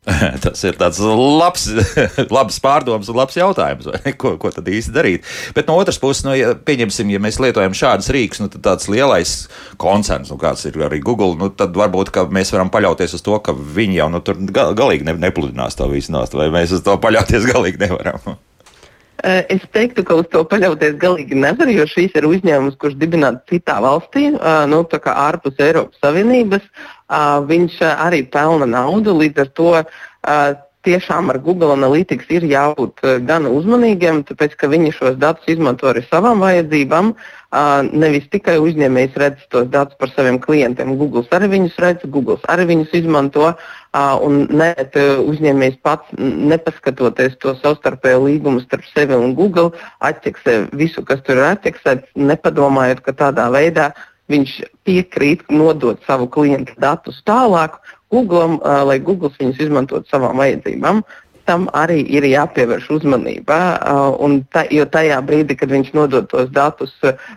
Tas 0.44 0.60
ir 0.68 0.76
tāds 0.76 0.98
labs, 1.00 1.66
labs 2.36 2.58
pārdoms 2.64 3.08
un 3.08 3.18
labs 3.18 3.38
jautājums, 3.38 3.88
ko, 4.20 4.34
ko 4.40 4.52
tad 4.52 4.68
īsti 4.68 4.92
darīt. 4.94 5.28
Bet 5.56 5.70
no 5.70 5.78
otras 5.80 5.98
puses, 6.00 6.24
nu, 6.26 6.34
ja, 6.36 6.52
pieņemsim, 6.54 7.12
ja 7.14 7.22
mēs 7.24 7.40
lietojam 7.40 7.76
šādas 7.76 8.10
rīks, 8.14 8.42
nu, 8.42 8.50
tad 8.52 8.64
tāds 8.66 8.90
lielais 8.92 9.34
koncerns, 9.80 10.32
nu, 10.32 10.38
kāds 10.40 10.66
ir 10.68 10.76
arī 10.84 11.00
Google, 11.04 11.32
nu, 11.40 11.48
tad 11.56 11.76
varbūt 11.78 12.12
mēs 12.34 12.52
varam 12.54 12.72
paļauties 12.74 13.16
uz 13.16 13.24
to, 13.24 13.38
ka 13.44 13.56
viņi 13.56 14.02
jau 14.02 14.10
nu, 14.12 14.20
tur 14.24 14.40
galīgi 14.52 15.08
ne, 15.08 15.16
nepludinās 15.24 15.78
to 15.80 15.88
visu 15.92 16.12
nost, 16.14 16.36
vai 16.36 16.50
mēs 16.52 16.76
uz 16.76 16.84
to 16.84 16.98
paļauties 17.00 17.48
galīgi 17.54 17.86
nevaram. 17.86 18.36
Es 19.22 19.62
teiktu, 19.72 20.02
ka 20.04 20.16
uz 20.18 20.26
to 20.32 20.42
paļauties 20.48 20.98
galīgi 21.00 21.38
nevar, 21.38 21.70
jo 21.70 21.86
šīs 21.88 22.16
ir 22.18 22.26
uzņēmums, 22.28 22.76
kurš 22.82 22.98
dibināts 23.00 23.46
citā 23.48 23.78
valstī, 23.84 24.32
nu, 24.34 24.82
ārpus 25.14 25.60
Eiropas 25.62 26.02
Savienības. 26.02 26.66
Viņš 27.48 27.78
arī 27.94 28.24
pelna 28.26 28.66
naudu, 28.66 29.14
līdz 29.22 29.44
ar 29.44 29.52
to 29.54 29.70
tiešām 30.84 31.30
ar 31.32 31.38
Google 31.40 31.72
Analytics 31.72 32.28
ir 32.34 32.44
jābūt 32.44 33.00
gan 33.24 33.46
uzmanīgiem, 33.48 34.20
tāpēc 34.28 34.58
ka 34.60 34.68
viņi 34.68 34.92
šos 34.98 35.16
datus 35.16 35.48
izmanto 35.48 35.88
arī 35.88 36.02
savām 36.10 36.42
vajadzībām. 36.44 37.14
Nevis 37.94 38.26
tikai 38.34 38.58
uzņēmējs 38.60 39.16
redz 39.22 39.46
tos 39.54 39.70
datus 39.72 39.96
par 39.96 40.12
saviem 40.12 40.36
klientiem. 40.42 40.96
Google 41.00 41.24
arī 41.32 41.48
viņus 41.54 41.80
redz, 41.80 42.04
Google 42.04 42.36
arī 42.52 42.68
viņus 42.74 42.92
izmanto. 43.00 43.54
Un 43.94 44.40
ne, 44.50 44.72
uzņēmējs 45.22 45.76
pats, 45.86 46.14
nepaskatoties 46.18 47.36
to 47.42 47.54
savstarpēju 47.60 48.24
līgumu 48.24 48.62
starp 48.64 48.88
sevi 48.90 49.14
un 49.14 49.36
Google, 49.38 49.70
atķeksē 50.02 50.56
visu, 50.74 51.04
kas 51.06 51.22
tur 51.22 51.38
ir 51.38 51.52
atķeksēts, 51.52 52.10
nepadomājot, 52.18 53.04
ka 53.06 53.14
tādā 53.22 53.46
veidā 53.54 53.92
viņš 54.32 54.56
piekrīt 54.88 55.44
nodot 55.52 56.00
savu 56.08 56.26
klientu 56.26 56.74
datus 56.80 57.20
tālāk 57.28 57.76
Google, 58.10 58.58
lai 58.88 58.98
Google 58.98 59.30
viņus 59.38 59.62
izmantotu 59.66 60.10
savām 60.10 60.42
vajadzībām 60.42 61.04
tam 61.48 61.66
arī 61.76 61.98
ir 62.08 62.24
jāpievērš 62.28 62.88
uzmanība. 62.98 63.58
Tā, 64.54 64.64
jo 64.72 64.86
tajā 64.88 65.20
brīdī, 65.28 65.58
kad 65.60 65.72
viņš 65.72 65.92
nodod 65.96 66.30
tos 66.32 66.48
datus 66.54 66.94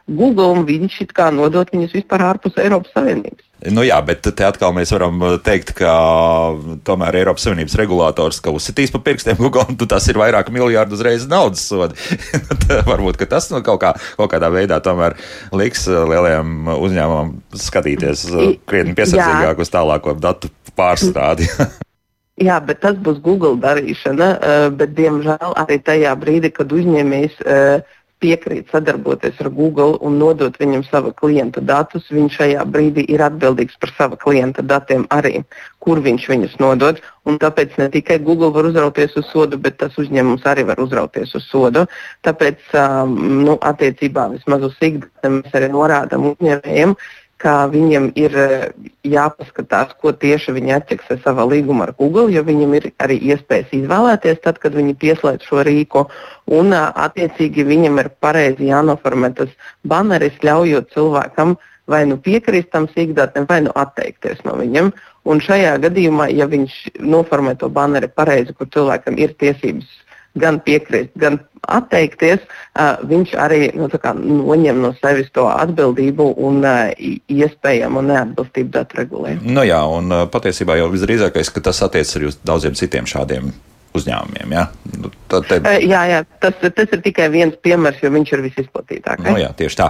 Google, 0.07 0.63
viņš 0.67 1.01
it 1.07 1.13
kā 1.17 1.29
nodod 1.35 1.71
viņus 1.73 1.97
vispār 1.99 2.23
ārpus 2.31 2.57
Eiropas 2.61 2.95
Savienības. 2.95 3.46
Nu 3.65 3.81
jā, 3.81 3.97
bet 4.05 4.21
te 4.21 4.45
atkal 4.45 4.69
mēs 4.75 4.91
varam 4.93 5.23
teikt, 5.41 5.71
ka 5.79 5.93
tomēr 6.85 7.15
Eiropas 7.23 7.47
Savienības 7.47 7.73
regulators, 7.79 8.37
ka 8.43 8.53
uzsitīs 8.53 8.93
pa 8.93 9.01
pirkstiem 9.01 9.39
Google, 9.41 9.65
un 9.73 9.79
tas 9.89 10.05
ir 10.11 10.19
vairāk 10.21 10.51
miljardu 10.53 10.93
uzreiz 10.97 11.25
naudas 11.29 11.65
sodi. 11.65 11.97
Varbūt 12.91 13.25
tas 13.31 13.49
nu, 13.49 13.63
kaut, 13.65 13.81
kā, 13.81 13.95
kaut 14.19 14.29
kādā 14.35 14.51
veidā 14.53 14.77
tomēr 14.85 15.17
liks 15.57 15.87
lielajiem 15.89 16.69
uzņēmumam 16.75 17.33
skatīties 17.57 18.27
krietni 18.69 18.93
piesardzīgāk 18.97 19.65
uz 19.65 19.73
tālāko 19.73 20.13
datu 20.21 20.53
pārstrādi. 20.77 21.49
Jā, 22.37 22.59
bet 22.61 22.83
tas 22.83 22.93
būs 23.01 23.17
Google 23.25 23.55
darīšana. 23.57 24.27
Bet, 24.77 24.91
diemžēl, 24.93 25.55
arī 25.57 25.79
tajā 25.81 26.11
brīdī, 26.21 26.51
kad 26.53 26.69
uzņēmējs 26.69 27.39
piekrīt 28.24 28.71
sadarboties 28.74 29.38
ar 29.43 29.50
Google 29.53 29.97
un 30.05 30.17
nodot 30.21 30.55
viņam 30.59 30.83
sava 30.88 31.12
klienta 31.17 31.62
datus, 31.62 32.07
viņš 32.13 32.38
šajā 32.39 32.63
brīdī 32.74 33.05
ir 33.13 33.21
atbildīgs 33.25 33.77
par 33.81 33.93
sava 33.97 34.17
klienta 34.21 34.65
datiem 34.65 35.05
arī, 35.13 35.43
kur 35.83 36.01
viņš 36.03 36.27
viņus 36.31 36.57
nodod. 36.63 37.01
Un 37.27 37.38
tāpēc 37.41 37.75
ne 37.77 37.89
tikai 37.93 38.19
Google 38.24 38.50
var 38.55 38.69
uzrauties 38.69 39.17
uz 39.19 39.27
sodu, 39.29 39.59
bet 39.62 39.77
tas 39.81 39.97
uzņēmums 40.00 40.47
arī 40.50 40.65
var 40.69 40.81
uzrauties 40.81 41.36
uz 41.38 41.45
sodu. 41.51 41.86
Tāpēc, 42.25 42.74
nu, 43.12 43.57
attiecībā 43.62 44.29
vismaz 44.33 44.69
uz 44.69 44.75
Sigdatu 44.81 45.33
mēs 45.38 45.57
arī 45.57 45.71
norādām 45.74 46.31
uzņēmējiem, 46.31 46.95
ka 47.41 47.67
viņam 47.70 48.10
ir 48.17 48.36
eh, 48.41 48.65
jāpaskatās, 49.06 49.94
ko 50.01 50.12
tieši 50.12 50.56
viņi 50.58 50.75
atķeksē 50.79 51.20
savā 51.24 51.46
līgumā 51.50 51.88
ar 51.88 51.94
Google, 52.00 52.32
jo 52.34 52.44
viņam 52.48 52.74
ir 52.79 52.89
arī 53.03 53.20
iespējas 53.32 53.74
izvēlēties, 53.77 54.41
tad, 54.44 54.60
kad 54.63 54.77
viņi 54.77 54.98
pieslēdz 55.01 55.46
šo 55.50 55.63
rīku. 55.67 56.08
Un, 56.60 56.74
eh, 56.74 56.88
attiecīgi, 57.08 57.67
viņam 57.67 58.01
ir 58.03 58.12
pareizi 58.24 58.72
jānoformē 58.72 59.34
tas 59.38 59.53
baneris, 59.86 60.39
ļaujot 60.41 60.94
cilvēkam 60.96 61.58
vai 61.88 62.03
nu 62.06 62.17
piekrist 62.20 62.74
tam 62.74 62.89
sīkdatiem, 62.91 63.46
vai 63.48 63.62
nu 63.63 63.72
atteikties 63.75 64.44
no 64.44 64.58
viņiem. 64.60 64.91
Un 65.27 65.39
šajā 65.44 65.77
gadījumā, 65.86 66.27
ja 66.36 66.48
viņš 66.48 67.00
noformē 67.00 67.56
to 67.60 67.70
baneri 67.72 68.10
pareizi, 68.12 68.56
kur 68.56 68.67
cilvēkam 68.74 69.15
ir 69.20 69.36
tiesības 69.39 69.88
gan 70.41 70.60
piekrist, 70.65 71.13
gan 71.20 71.39
atteikties, 71.67 72.44
viņš 73.10 73.34
arī 73.41 73.62
nu, 73.75 73.89
kā, 73.91 74.13
noņem 74.15 74.82
no 74.84 74.94
sevis 75.01 75.32
to 75.36 75.48
atbildību 75.51 76.29
un 76.48 76.62
iespējamu 76.63 78.03
neatbilstību 78.08 78.74
datu 78.75 79.01
regulējumu. 79.01 79.56
Nu 79.58 79.65
jā, 79.67 79.82
un 79.98 80.13
patiesībā 80.32 80.77
jau 80.79 80.91
visdrīzākais, 80.94 81.51
ka 81.53 81.65
tas 81.70 81.82
attiecas 81.86 82.15
arī 82.20 82.32
uz 82.32 82.39
daudziem 82.48 82.77
citiem 82.77 83.10
šādiem 83.10 83.51
uzņēmumiem. 83.98 84.53
Ja? 84.53 84.65
Nu, 84.98 85.12
te... 85.27 85.60
Jā, 85.86 86.01
jā 86.12 86.24
tas, 86.44 86.58
tas 86.62 86.94
ir 86.94 87.01
tikai 87.06 87.29
viens 87.34 87.58
piemērs, 87.63 88.01
jo 88.03 88.12
viņš 88.13 88.34
ir 88.36 88.44
visizplatītākais. 88.48 89.29
Nu, 89.29 89.39
jā, 89.41 89.50
tieši 89.58 89.79
tā. 89.79 89.89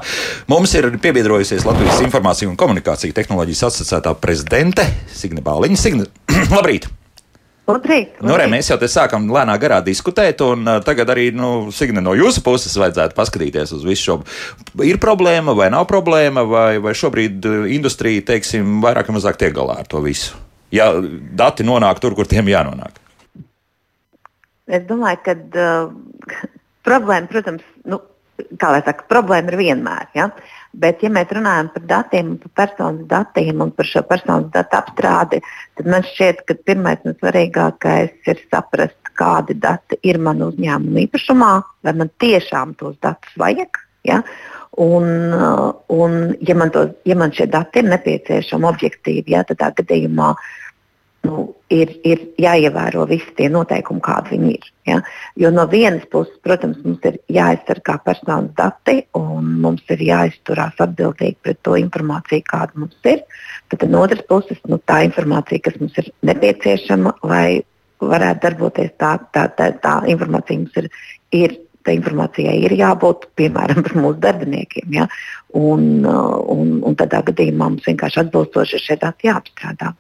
Mums 0.52 0.76
ir 0.80 0.90
piebiedrojusies 1.04 1.68
Latvijas 1.68 2.04
Informāciju 2.06 2.54
un 2.54 2.60
komunikāciju 2.60 3.16
tehnoloģijas 3.18 3.68
asociētā 3.72 4.16
prezidente 4.22 4.88
Signe 5.14 5.44
Bāliņa. 5.46 5.82
Signe, 5.82 6.08
labrīt! 6.56 6.90
Labrīt, 7.68 8.14
labrīt. 8.16 8.24
Nu, 8.24 8.36
re, 8.40 8.46
mēs 8.48 8.70
jau 8.72 8.78
te 8.80 8.88
sākam 8.88 9.26
lēnā 9.28 9.58
garā 9.60 9.82
diskutēt, 9.84 10.40
un 10.46 10.64
uh, 10.64 10.78
tagad 10.86 11.10
arī, 11.12 11.26
nu, 11.36 11.68
Signe, 11.76 12.00
no 12.04 12.14
jūsu 12.16 12.40
puses 12.46 12.78
vajadzētu 12.80 13.18
paskatīties 13.18 13.74
uz 13.76 13.84
visu 13.84 14.06
šo. 14.06 14.16
Ir 14.88 15.02
problēma 15.04 15.52
vai 15.58 15.68
nav 15.74 15.84
problēma, 15.90 16.46
vai, 16.48 16.70
vai 16.84 16.94
šobrīd 16.96 17.44
industrija, 17.76 18.24
teiksim, 18.32 18.78
vairāk 18.86 19.12
vai 19.12 19.18
mazāk 19.18 19.40
tiek 19.42 19.52
galā 19.58 19.82
ar 19.84 19.90
to 19.92 20.00
visu? 20.06 20.40
Ja 20.72 20.94
dati 21.00 21.68
nonāk 21.68 22.00
tur, 22.04 22.16
kur 22.16 22.28
tiem 22.28 22.48
jānonāk. 22.52 23.04
Es 24.68 24.88
domāju, 24.88 25.20
ka 25.28 25.36
uh, 25.36 25.92
problēma, 26.88 27.28
protams, 27.32 27.68
nu, 27.84 28.00
kā 28.60 28.72
lai 28.78 28.82
saka, 28.88 29.10
problēma 29.12 29.52
ir 29.52 29.60
vienmēr. 29.60 30.08
Ja? 30.16 30.32
Bet, 30.78 31.02
ja 31.02 31.10
mēs 31.10 31.32
runājam 31.34 31.72
par 31.74 31.86
datiem, 31.90 32.36
par 32.44 32.52
personas 32.62 33.08
datiem 33.10 33.64
un 33.66 33.72
par 33.74 33.88
šo 33.90 34.04
personas 34.06 34.52
datu 34.54 34.78
apstrādi, 34.78 35.40
tad 35.80 35.90
man 35.90 36.06
šķiet, 36.06 36.44
ka 36.46 36.58
pirmais 36.70 37.02
un 37.08 37.18
svarīgākais 37.18 38.30
ir 38.30 38.44
saprast, 38.52 39.00
kādi 39.18 39.56
dati 39.58 39.98
ir 40.06 40.20
man 40.22 40.44
uzņēmuma 40.46 41.02
īpašumā, 41.08 41.52
vai 41.88 41.96
man 41.98 42.14
tiešām 42.22 42.76
tos 42.78 43.00
datus 43.02 43.34
vajag. 43.42 43.82
Ja? 44.06 44.22
Un, 44.78 45.10
un 45.90 46.20
ja, 46.46 46.54
man 46.56 46.70
tos, 46.76 46.94
ja 47.10 47.18
man 47.18 47.34
šie 47.34 47.50
dati 47.50 47.82
ir 47.82 47.90
nepieciešami 47.90 48.70
objektīvi, 48.70 49.34
ja, 49.34 49.42
tad 49.48 49.58
tā 49.64 49.72
gadījumā 49.82 50.30
uh, 50.36 50.54
nu, 51.28 51.44
ir, 51.74 51.92
ir 52.08 52.24
jāievēro 52.42 53.06
visi 53.10 53.30
tie 53.38 53.50
noteikumi, 53.52 54.02
kādi 54.04 54.36
viņi 54.36 54.52
ir. 54.56 54.68
Ja? 54.88 55.00
Jo 55.40 55.52
no 55.54 55.68
vienas 55.72 56.06
puses, 56.12 56.36
protams, 56.46 56.80
mums 56.86 57.04
ir 57.10 57.20
jāaizsargā 57.34 57.98
personas 58.06 58.54
dati 58.58 59.02
un 59.18 59.58
mums 59.64 59.84
ir 59.94 60.04
jāizturās 60.08 60.80
atbildīgi 60.88 61.40
pret 61.44 61.62
to 61.68 61.76
informāciju, 61.80 62.48
kāda 62.48 62.84
mums 62.84 63.12
ir. 63.12 63.24
Tad 63.72 63.88
no 63.92 64.06
otras 64.08 64.24
puses, 64.30 64.62
nu, 64.72 64.80
tā 64.88 65.04
informācija, 65.08 65.66
kas 65.68 65.80
mums 65.82 65.98
ir 66.00 66.12
nepieciešama, 66.30 67.18
lai 67.28 67.62
varētu 68.02 68.44
darboties, 68.46 68.92
tā, 69.02 69.18
tā, 69.34 69.48
tā, 69.58 69.72
tā 69.84 70.02
informācija 70.14 70.64
mums 70.64 70.84
ir. 70.84 70.92
ir 71.36 71.64
Tā 71.88 71.94
informācijai 71.96 72.58
ir 72.68 72.74
jābūt 72.76 73.30
piemēram 73.40 73.78
par 73.86 73.94
mūsu 73.96 74.18
darbiniekiem. 74.20 74.90
Ja? 74.92 75.06
Un, 75.56 76.04
un, 76.04 76.74
un 76.84 76.98
tādā 77.00 77.22
gadījumā 77.30 77.70
mums 77.70 77.88
vienkārši 77.88 78.26
atbilstoši 78.26 78.82
šie 78.84 78.98
dati 79.00 79.30
jāapstrādā. 79.30 79.94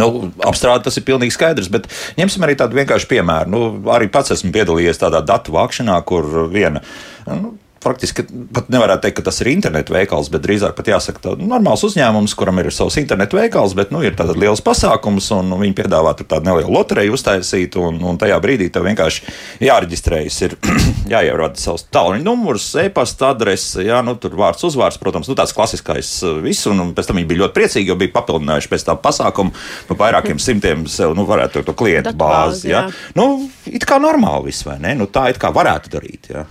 Nu, 0.00 0.30
apstrāde 0.46 0.86
tas 0.86 0.98
ir 1.00 1.06
pilnīgi 1.06 1.34
skaidrs, 1.34 1.70
bet 1.72 1.88
ņemsim 2.18 2.46
arī 2.46 2.56
tādu 2.60 2.78
vienkāršu 2.78 3.10
piemēru. 3.10 3.52
Nu, 3.54 3.64
arī 3.94 4.10
pats 4.12 4.34
esmu 4.36 4.52
piedalījies 4.54 5.02
tādā 5.02 5.22
datu 5.26 5.54
vākšanā, 5.56 5.98
kur 6.08 6.28
viena 6.52 6.82
nu, 7.28 7.54
praktiski 7.84 8.24
pat 8.54 8.70
nevarētu 8.72 9.04
teikt, 9.04 9.18
ka 9.18 9.26
tas 9.28 9.40
ir 9.42 9.50
internetu 9.52 9.94
veikals, 9.94 10.30
bet 10.32 10.44
drīzāk 10.44 10.74
pat 10.78 10.88
jāsaka, 10.90 11.20
ka 11.22 11.34
normāls 11.40 11.84
uzņēmums, 11.86 12.34
kuram 12.38 12.60
ir 12.62 12.70
savs 12.74 12.96
internetu 13.00 13.38
veikals, 13.38 13.76
bet 13.78 13.92
nu, 13.94 14.02
ir 14.04 14.16
tāds 14.18 14.38
liels 14.40 14.62
pasākums, 14.64 15.30
un 15.36 15.50
nu, 15.52 15.58
viņi 15.60 15.76
piedāvā 15.78 16.14
tādu 16.18 16.42
nelielu 16.48 16.72
loteriju 16.72 17.14
uztaisīt, 17.16 17.78
un, 17.80 18.00
un 18.04 18.20
tajā 18.20 18.38
brīdī 18.42 18.70
tev 18.72 18.86
vienkārši 18.88 19.34
jāreģistrējas, 19.64 20.40
ir 20.48 20.56
jāierada 21.14 21.60
savs 21.60 21.86
tālruņa 21.94 22.24
numurs, 22.26 22.70
e-pasta 22.82 23.32
adrese, 23.34 23.84
jā, 23.86 24.00
nu, 24.06 24.16
tur 24.20 24.36
vārds, 24.40 24.64
uzvārds, 24.66 24.98
protams, 25.02 25.30
nu, 25.30 25.38
tāds 25.38 25.54
klasiskais 25.56 26.16
uh, 26.24 26.40
viss, 26.44 26.66
un, 26.70 26.82
un 26.86 26.94
pēc 26.96 27.10
tam 27.10 27.20
viņi 27.20 27.30
bija 27.30 27.44
ļoti 27.44 27.58
priecīgi, 27.58 27.92
jo 27.92 27.98
bija 28.00 28.14
papildinājuši 28.16 28.72
pēc 28.72 28.88
tā 28.88 28.98
pasākuma 29.04 29.54
nu, 29.54 29.98
vairākiem 30.00 30.40
simtiem 30.42 30.88
sev, 30.90 31.14
nu, 31.18 31.26
varētu 31.28 31.64
to 31.66 31.76
klientu 31.76 32.14
bāzi, 32.18 32.70
jā. 32.72 32.86
jā. 32.88 33.14
Nu, 33.18 33.46
it 33.70 33.86
kā 33.88 34.00
normāli 34.02 34.50
viss, 34.50 34.66
vai 34.66 34.80
ne? 34.82 34.96
Nu, 34.98 35.10
tā 35.10 35.28
it 35.32 35.40
kā 35.42 35.52
varētu 35.54 35.92
darīt, 35.94 36.30
jā. 36.34 36.46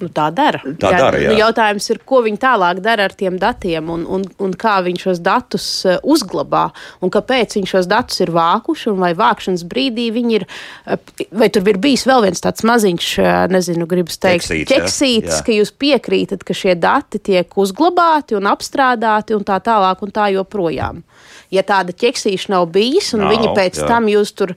Nu, 0.00 0.08
tā 0.12 0.26
dara. 0.34 0.60
Tā 0.80 0.90
jā, 0.92 0.98
dara 1.00 1.20
jā. 1.20 1.30
Nu, 1.30 1.38
jautājums 1.40 1.86
ir, 1.92 2.00
ko 2.08 2.20
viņi 2.24 2.40
tālāk 2.42 2.80
dara 2.84 3.06
ar 3.08 3.14
tiem 3.16 3.38
datiem 3.40 3.88
un, 3.92 4.04
un, 4.16 4.26
un 4.42 4.54
kā 4.58 4.76
viņi 4.84 5.02
šos 5.06 5.20
datus 5.24 5.66
uh, 5.88 5.96
uzglabā 6.04 6.66
un 7.04 7.12
kāpēc 7.14 7.56
viņi 7.58 7.70
šos 7.70 7.88
datus 7.90 8.20
ir 8.24 8.32
vākuši 8.36 8.90
un 8.92 9.00
vai 9.04 9.12
vākšanas 9.16 9.64
brīdī 9.70 10.08
viņi 10.14 10.38
ir, 10.40 10.46
uh, 10.46 11.00
vai 11.32 11.48
tur 11.54 11.66
ir 11.72 11.80
bijis 11.82 12.06
vēl 12.08 12.26
viens 12.26 12.44
tāds 12.44 12.66
maziņš, 12.68 13.10
uh, 13.22 13.32
nezinu, 13.52 13.88
gribas 13.90 14.20
teikt, 14.22 14.46
ķeksīts, 14.46 14.72
ķeksīts 14.74 15.42
ka 15.46 15.56
jūs 15.56 15.72
piekrītat, 15.80 16.44
ka 16.46 16.56
šie 16.56 16.76
dati 16.80 17.22
tiek 17.30 17.56
uzglabāti 17.56 18.36
un 18.38 18.50
apstrādāti 18.52 19.36
un 19.36 19.46
tā 19.46 19.60
tālāk 19.64 20.04
un 20.04 20.14
tā 20.14 20.30
joprojām. 20.36 21.02
Ja 21.54 21.64
tāda 21.66 21.94
ķeksīša 21.96 22.52
nav 22.54 22.68
bijis, 22.74 23.12
un 23.16 23.24
Nav, 23.26 23.34
viņi 23.34 23.54
pēc 23.56 23.80
jā. 23.82 23.88
tam 23.90 24.10
jūs 24.10 24.34
tur 24.36 24.54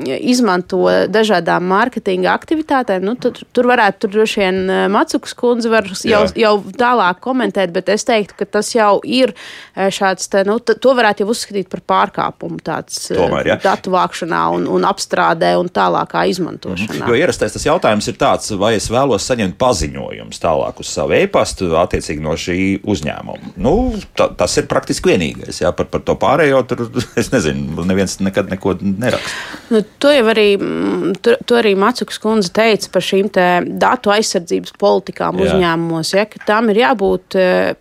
izmanto 0.00 0.84
dažādām 1.10 1.66
mārketinga 1.70 2.30
aktivitātēm, 2.32 3.04
nu, 3.04 3.16
tad, 3.20 3.40
tur 3.56 3.68
varētu 3.70 4.04
tur 4.04 4.12
droši 4.14 4.40
vien 4.40 4.60
eh, 4.70 4.84
Macukas 4.92 5.34
kundze 5.36 5.70
var 5.72 5.88
jau, 5.90 6.22
Jā. 6.24 6.30
jau 6.38 6.52
tālāk 6.78 7.20
komentēt, 7.24 7.72
bet 7.74 7.90
es 7.92 8.06
teiktu, 8.08 8.36
ka 8.38 8.48
tas 8.58 8.70
jau 8.74 9.00
ir 9.04 9.32
eh, 9.34 9.90
šāds, 9.92 10.30
te, 10.32 10.44
nu, 10.48 10.58
to 10.60 10.94
varētu 10.96 11.24
jau 11.24 11.30
uzskatīt 11.34 11.70
par 11.72 11.82
pārkāpumu 11.92 12.60
tāds 12.64 13.10
Tomēr, 13.10 13.52
ja. 13.52 13.58
datu 13.60 13.92
vākšanā 13.94 14.42
un, 14.56 14.68
un 14.70 14.86
apstrādē 14.88 15.52
un 15.60 15.70
tālākā 15.74 16.24
izmantošanā. 16.32 17.10
Jo 17.10 17.18
ierastais 17.18 17.56
tas 17.56 17.66
jautājums 17.66 18.08
ir 18.10 18.18
tāds, 18.20 18.54
vai 18.60 18.76
es 18.78 18.88
vēlos 18.92 19.26
saņemt 19.28 19.58
paziņojumus 19.60 20.42
tālāk 20.42 20.80
uz 20.84 20.94
savu 20.94 21.18
e-pastu, 21.18 21.72
attiecīgi 21.80 22.24
no 22.24 22.36
šī 22.38 22.60
uzņēmuma. 22.88 23.54
Nu, 23.60 23.74
ta, 24.16 24.30
tas 24.38 24.56
ir 24.60 24.70
praktiski 24.70 25.12
vienīgais. 25.12 25.62
Jā, 25.64 25.74
par, 25.76 25.90
par 25.92 26.04
to 26.06 26.16
pārējo 26.30 26.62
tur 26.70 26.84
es 27.20 27.30
nezinu, 27.34 27.84
neviens 27.88 28.18
nekad 28.22 28.50
neko 28.52 28.76
neraksta. 28.80 29.60
Nu, 29.70 29.82
to 30.02 30.12
jau 30.14 30.26
arī, 30.32 30.48
mm, 30.58 31.16
to, 31.24 31.36
to 31.46 31.58
arī 31.60 31.74
Macukas 31.78 32.20
kundze 32.22 32.52
teica 32.56 32.90
par 32.94 33.06
šīm 33.06 33.30
te 33.34 33.48
datu 33.80 34.14
aizsardzības 34.14 34.76
politikām 34.80 35.40
Jā. 35.40 35.50
uzņēmumos, 35.50 36.14
ja, 36.16 36.26
ka 36.30 36.42
tām 36.46 36.72
ir 36.72 36.82
jābūt 36.84 37.38
eh, 37.38 37.74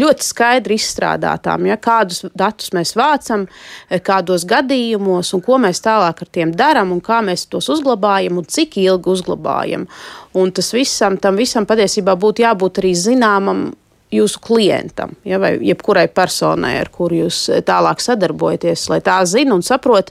ļoti 0.00 0.26
skaidri 0.26 0.76
izstrādātām, 0.80 1.66
ja, 1.68 1.76
kādus 1.80 2.24
datus 2.36 2.72
mēs 2.76 2.94
vācam, 2.98 3.46
eh, 3.88 4.00
kādos 4.04 4.46
gadījumos 4.48 5.34
un 5.36 5.44
ko 5.46 5.60
mēs 5.62 5.82
tālāk 5.84 6.24
ar 6.24 6.32
tiem 6.32 6.54
darām 6.56 6.94
un 6.94 7.02
kā 7.04 7.20
mēs 7.26 7.46
tos 7.52 7.70
uzglabājam 7.72 8.40
un 8.40 8.48
cik 8.48 8.80
ilgi 8.82 9.14
uzglabājam. 9.14 9.86
Un 10.40 10.52
tas 10.54 10.72
visam, 10.74 11.18
tam 11.18 11.38
visam 11.40 11.66
patiesībā 11.66 12.14
būtu 12.18 12.46
jābūt 12.46 12.82
arī 12.82 12.94
zināmam 12.94 13.70
jūsu 14.14 14.40
klientam, 14.42 15.14
ja, 15.24 15.38
vai 15.38 15.54
jebkurai 15.62 16.08
personai, 16.12 16.74
ar 16.80 16.90
kuru 16.92 17.24
jūs 17.24 17.44
eh, 17.50 17.64
tālāk 17.66 18.02
sadarbojaties, 18.02 18.88
lai 18.90 19.00
tā 19.06 19.20
zina 19.28 19.54
un 19.54 19.62
saprot, 19.66 20.10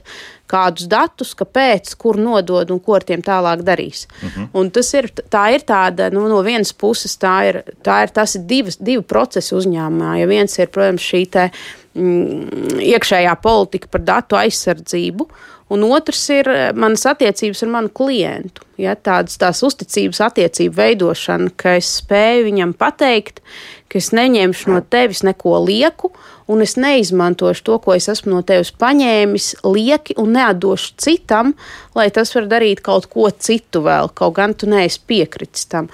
kādus 0.50 0.88
datus, 0.90 1.34
kāpēc, 1.38 1.92
kur 2.00 2.18
nodod 2.18 2.72
un 2.74 2.80
ko 2.82 2.96
ar 2.96 3.04
tiem 3.06 3.22
tālāk 3.22 3.62
darīs. 3.66 4.06
Uh 4.08 4.30
-huh. 4.30 4.48
Un 4.54 4.70
tas 4.70 4.94
ir, 4.94 5.10
tā 5.30 5.44
ir 5.54 5.62
tāda, 5.66 6.10
nu, 6.12 6.28
no 6.28 6.42
vienas 6.42 6.72
puses, 6.72 7.16
tā 7.18 7.36
ir, 7.48 7.62
tā 7.84 8.02
ir, 8.02 8.08
tas 8.08 8.34
ir 8.34 8.42
divas, 8.46 8.76
divi 8.76 9.02
procesi 9.02 9.54
uzņēmumā. 9.54 10.18
Ja 10.18 10.26
viens 10.26 10.58
ir, 10.58 10.66
protams, 10.66 11.02
šī 11.02 11.30
te, 11.30 11.50
mm, 11.94 12.80
iekšējā 12.80 13.36
politika 13.42 13.88
par 13.90 14.00
datu 14.00 14.36
aizsardzību, 14.36 15.28
un 15.70 15.82
otrs 15.84 16.28
ir 16.30 16.48
eh, 16.48 16.72
manas 16.72 17.06
attiecības 17.06 17.62
ar 17.62 17.68
manu 17.68 17.88
klientu. 17.88 18.62
Ja, 18.80 18.96
tādas 18.96 19.36
tās 19.40 19.60
uzticības 19.66 20.22
attiecību 20.30 20.78
veidošana, 20.78 21.52
ka 21.60 21.76
es 21.80 21.90
spēju 22.00 22.46
viņam 22.48 22.74
pateikt, 22.80 23.42
ka 23.90 23.98
es 24.00 24.12
neņemšu 24.16 24.70
no 24.72 24.80
tevis 24.80 25.24
neko 25.26 25.58
lieku, 25.66 26.12
un 26.50 26.62
es 26.64 26.74
neizmantošu 26.80 27.64
to, 27.66 27.76
ko 27.82 27.94
es 27.94 28.08
esmu 28.10 28.32
no 28.32 28.40
tevis 28.46 28.72
paņēmis, 28.80 29.52
lieki 29.66 30.16
un 30.18 30.32
neatdošu 30.34 30.96
citam, 30.98 31.52
lai 31.94 32.08
tas 32.14 32.32
var 32.34 32.48
darīt 32.50 32.82
kaut 32.86 33.06
ko 33.10 33.28
citu 33.30 33.84
vēl, 33.84 34.10
kaut 34.14 34.34
gan 34.38 34.54
tu 34.58 34.70
neesi 34.70 35.02
piekritis 35.06 35.68
tam. 35.70 35.90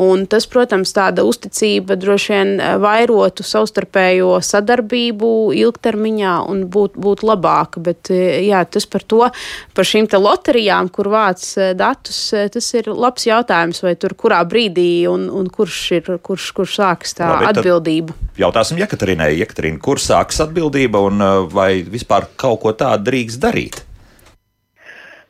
Un 0.00 0.24
tas, 0.30 0.46
protams, 0.48 0.94
tāda 0.96 1.26
uzticība 1.28 1.98
droši 2.00 2.32
vien 2.32 2.52
eh, 2.56 2.76
vairotu 2.80 3.44
savstarpējo 3.44 4.38
sadarbību 4.46 5.30
ilgtermiņā 5.60 6.36
un 6.48 6.64
būtu 6.72 7.02
būt 7.04 7.24
labāka. 7.26 7.82
Bet 7.84 8.08
eh, 8.14 8.40
jā, 8.46 8.62
tas 8.64 8.88
par 8.88 9.04
to, 9.04 9.26
par 9.76 9.88
šīm 9.90 10.08
te 10.10 10.18
loterijām, 10.20 10.88
kur 10.88 11.10
vāc 11.12 11.44
eh, 11.60 11.74
datus, 11.76 12.29
tas 12.30 12.68
ir 12.78 12.88
labs 12.92 13.26
jautājums, 13.28 13.82
vai 13.84 13.94
tur 14.00 14.14
kurā 14.18 14.40
brīdī 14.48 15.04
un, 15.10 15.28
un 15.34 15.50
kurš 15.52 15.78
ir, 15.98 16.10
kurš, 16.22 16.50
kurš 16.56 16.78
sāks 16.80 17.14
tā 17.18 17.28
Labi, 17.34 17.50
atbildība. 17.50 18.16
Jautāsim 18.40 18.80
Jekaterīnai, 18.80 19.32
Jekaterīna, 19.40 19.80
kur 19.82 20.02
sākas 20.02 20.42
atbildība 20.46 21.02
un 21.06 21.20
uh, 21.24 21.44
vai 21.50 21.82
vispār 21.82 22.30
kaut 22.40 22.62
ko 22.64 22.74
tādu 22.76 23.10
drīkst 23.10 23.42
darīt? 23.42 23.82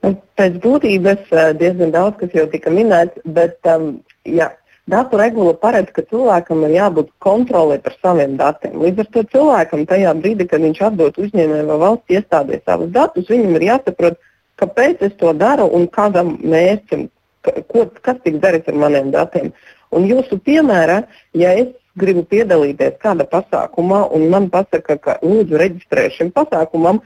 Nu, 0.05 0.15
Pēc 0.41 0.57
būtības 0.63 1.29
eh, 1.37 1.51
diezgan 1.61 1.93
daudz, 1.93 2.17
kas 2.23 2.33
jau 2.33 2.47
tika 2.49 2.73
minēts, 2.73 3.21
bet 3.37 3.59
um, 3.69 3.99
ja, 4.25 4.49
datu 4.91 5.19
regula 5.21 5.53
paredz, 5.61 5.93
ka 5.93 6.05
cilvēkam 6.09 6.65
ir 6.67 6.77
jābūt 6.79 7.11
kontrolē 7.23 7.77
par 7.85 7.97
saviem 8.01 8.39
datiem. 8.41 8.79
Līdz 8.81 9.05
ar 9.05 9.11
to 9.17 9.25
cilvēkam 9.35 9.85
tajā 9.91 10.15
brīdī, 10.23 10.47
kad 10.49 10.65
viņš 10.65 10.83
atdod 10.89 11.21
uzņēmējai 11.21 11.69
vai 11.69 11.79
valsts 11.85 12.17
iestādē 12.17 12.61
savus 12.65 12.93
datus, 12.97 13.29
viņam 13.29 13.59
ir 13.59 13.67
jāsaprot, 13.69 14.19
kāpēc 14.61 15.05
es 15.09 15.19
to 15.21 15.33
daru 15.37 15.69
un 15.77 15.87
kādam 15.91 16.37
mērķim, 16.43 17.09
ko, 17.45 17.87
kas 18.05 18.19
tiks 18.25 18.43
darīts 18.43 18.71
ar 18.71 18.81
maniem 18.81 19.13
datiem. 19.15 19.53
Un 19.91 20.07
jūsu 20.07 20.39
piemēra, 20.47 21.03
ja 21.35 21.55
es 21.59 21.73
gribu 21.99 22.23
piedalīties 22.31 23.01
kādā 23.03 23.27
pasākumā 23.29 24.05
un 24.15 24.29
man 24.31 24.51
pasaka, 24.53 24.97
ka 24.97 25.17
lūdzu 25.25 25.59
reģistrē 25.59 26.11
šim 26.15 26.31
pasākumam, 26.37 27.01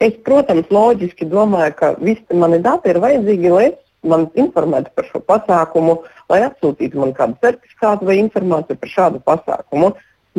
Es, 0.00 0.14
protams, 0.24 0.70
loģiski 0.72 1.26
domāju, 1.28 1.74
ka 1.76 1.88
visi 2.00 2.36
mani 2.42 2.56
dati 2.64 2.88
ir 2.88 2.98
vajadzīgi, 3.02 3.50
lai 3.52 3.64
es 3.66 3.74
man 4.08 4.22
informētu 4.42 4.94
par 4.96 5.08
šo 5.10 5.20
pasākumu, 5.28 5.98
lai 6.32 6.38
atsūtītu 6.46 7.02
man 7.02 7.12
kādu 7.18 7.36
certifikātu 7.44 8.08
vai 8.08 8.16
informāciju 8.22 8.80
par 8.80 8.92
šādu 8.94 9.20
pasākumu. 9.26 9.90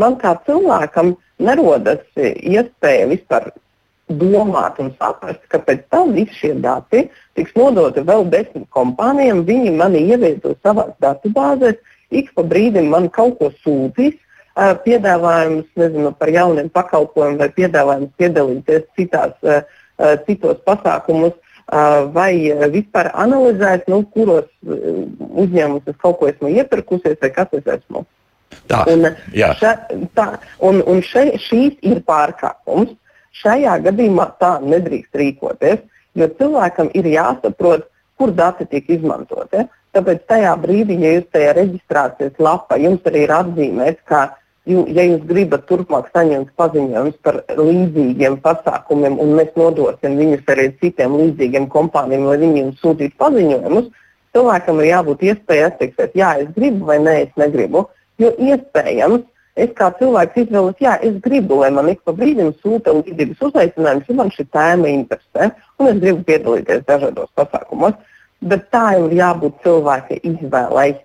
Man 0.01 0.17
kā 0.23 0.31
cilvēkam 0.47 1.13
nerodas 1.45 2.01
e, 2.17 2.31
iespēja 2.55 3.05
vispār 3.11 3.51
domāt 4.19 4.79
un 4.81 4.91
saprast, 4.99 5.41
ka 5.51 5.59
pēc 5.63 5.83
tam 5.93 6.13
visi 6.15 6.35
šie 6.37 6.53
dati 6.63 7.05
tiks 7.37 7.53
nodoti 7.55 8.03
vēl 8.07 8.27
desmit 8.31 8.67
kompānijām. 8.75 9.43
Viņi 9.47 9.73
mani 9.77 10.03
ievietos 10.11 10.57
savā 10.65 10.89
datubāzēs, 11.03 11.79
ik 12.11 12.33
pa 12.35 12.43
brīdim 12.43 12.89
man 12.91 13.09
kaut 13.09 13.37
ko 13.39 13.51
sūtīs, 13.63 14.17
ā, 14.55 14.73
piedāvājumus 14.85 15.69
nezinu, 15.79 16.11
par 16.19 16.31
jauniem 16.33 16.69
pakalpojumiem 16.73 17.39
vai 17.39 17.49
piedāvājumus 17.55 18.15
piedalīties 18.19 18.87
citās, 18.99 19.37
citos 20.27 20.59
pasākumos. 20.67 21.37
ā, 21.71 21.83
Vai 22.11 22.33
vispār 22.73 23.11
analizēt, 23.15 23.87
nu, 23.87 24.01
kuros 24.11 24.49
uzņēmumus 24.65 25.87
es 25.87 25.95
kaut 26.01 26.19
ko 26.19 26.27
esmu 26.27 26.49
iepirkusies, 26.51 27.15
vai 27.21 27.29
kas 27.31 27.53
es 27.55 27.69
esmu. 27.77 28.03
Tā, 28.67 28.83
Un, 28.91 29.07
še, 29.55 29.71
tā, 30.17 30.25
un, 30.59 30.81
un 30.87 30.99
še, 31.05 31.29
šīs 31.39 31.77
ir 31.87 32.01
pārkāpums. 32.07 32.91
Šajā 33.39 33.77
gadījumā 33.85 34.27
tā 34.41 34.57
nedrīkst 34.63 35.15
rīkoties, 35.15 35.79
jo 36.19 36.27
cilvēkam 36.39 36.91
ir 36.97 37.07
jāsaprot, 37.07 37.87
kur 38.19 38.33
dati 38.35 38.67
tiek 38.69 38.89
izmantoti. 38.91 39.63
Tāpēc 39.95 40.27
tajā 40.29 40.51
brīdī, 40.61 40.97
ja 41.03 41.15
jūs 41.17 41.31
tajā 41.35 41.55
reģistrācijas 41.57 42.37
lapā, 42.39 42.77
jums 42.79 43.07
arī 43.09 43.25
ir 43.25 43.33
atzīmēts, 43.35 44.03
ka, 44.07 44.19
ja 44.67 45.05
jūs 45.07 45.23
gribat 45.27 45.65
turpmāk 45.67 46.11
saņemt 46.15 46.51
paziņojumus 46.59 47.17
par 47.25 47.41
līdzīgiem 47.57 48.37
pasākumiem, 48.45 49.17
un 49.23 49.33
mēs 49.39 49.55
nodosim 49.59 50.19
viņus 50.19 50.53
arī 50.53 50.69
citiem 50.83 51.17
līdzīgiem 51.23 51.67
kompānijiem, 51.73 52.27
lai 52.29 52.37
viņi 52.43 52.63
jums 52.63 52.83
sūtītu 52.83 53.19
paziņojumus, 53.23 53.89
cilvēkam 54.35 54.79
ir 54.79 54.89
jābūt 54.91 55.25
iespējai 55.31 55.67
atteikt, 55.71 56.15
jā, 56.15 56.31
es 56.43 56.53
gribu 56.55 56.87
vai 56.91 57.01
nē, 57.03 57.17
es 57.25 57.41
negribu. 57.41 57.87
Jo 58.21 58.31
iespējams, 58.37 59.25
es 59.55 59.71
kā 59.77 59.91
cilvēks 59.99 60.43
izvēlos, 60.45 60.79
jā, 60.81 60.95
es 61.03 61.17
gribu, 61.23 61.59
lai 61.61 61.71
man 61.75 61.89
ik 61.91 62.01
pa 62.07 62.13
brīdim 62.15 62.53
sūta 62.63 62.93
līdzīgas 62.95 63.43
uzaicinājumus, 63.49 64.07
jo 64.07 64.17
man 64.17 64.31
šī 64.33 64.47
tēma 64.55 64.91
interesē, 64.91 65.51
un 65.79 65.91
es 65.91 66.01
gribu 66.01 66.25
piedalīties 66.27 66.85
dažādos 66.87 67.31
pasākumos. 67.39 67.97
Bet 68.41 68.69
tā 68.73 68.95
jau 68.95 69.07
ir 69.09 69.17
jābūt 69.19 69.59
cilvēka 69.65 70.21
izvēlei. 70.25 70.95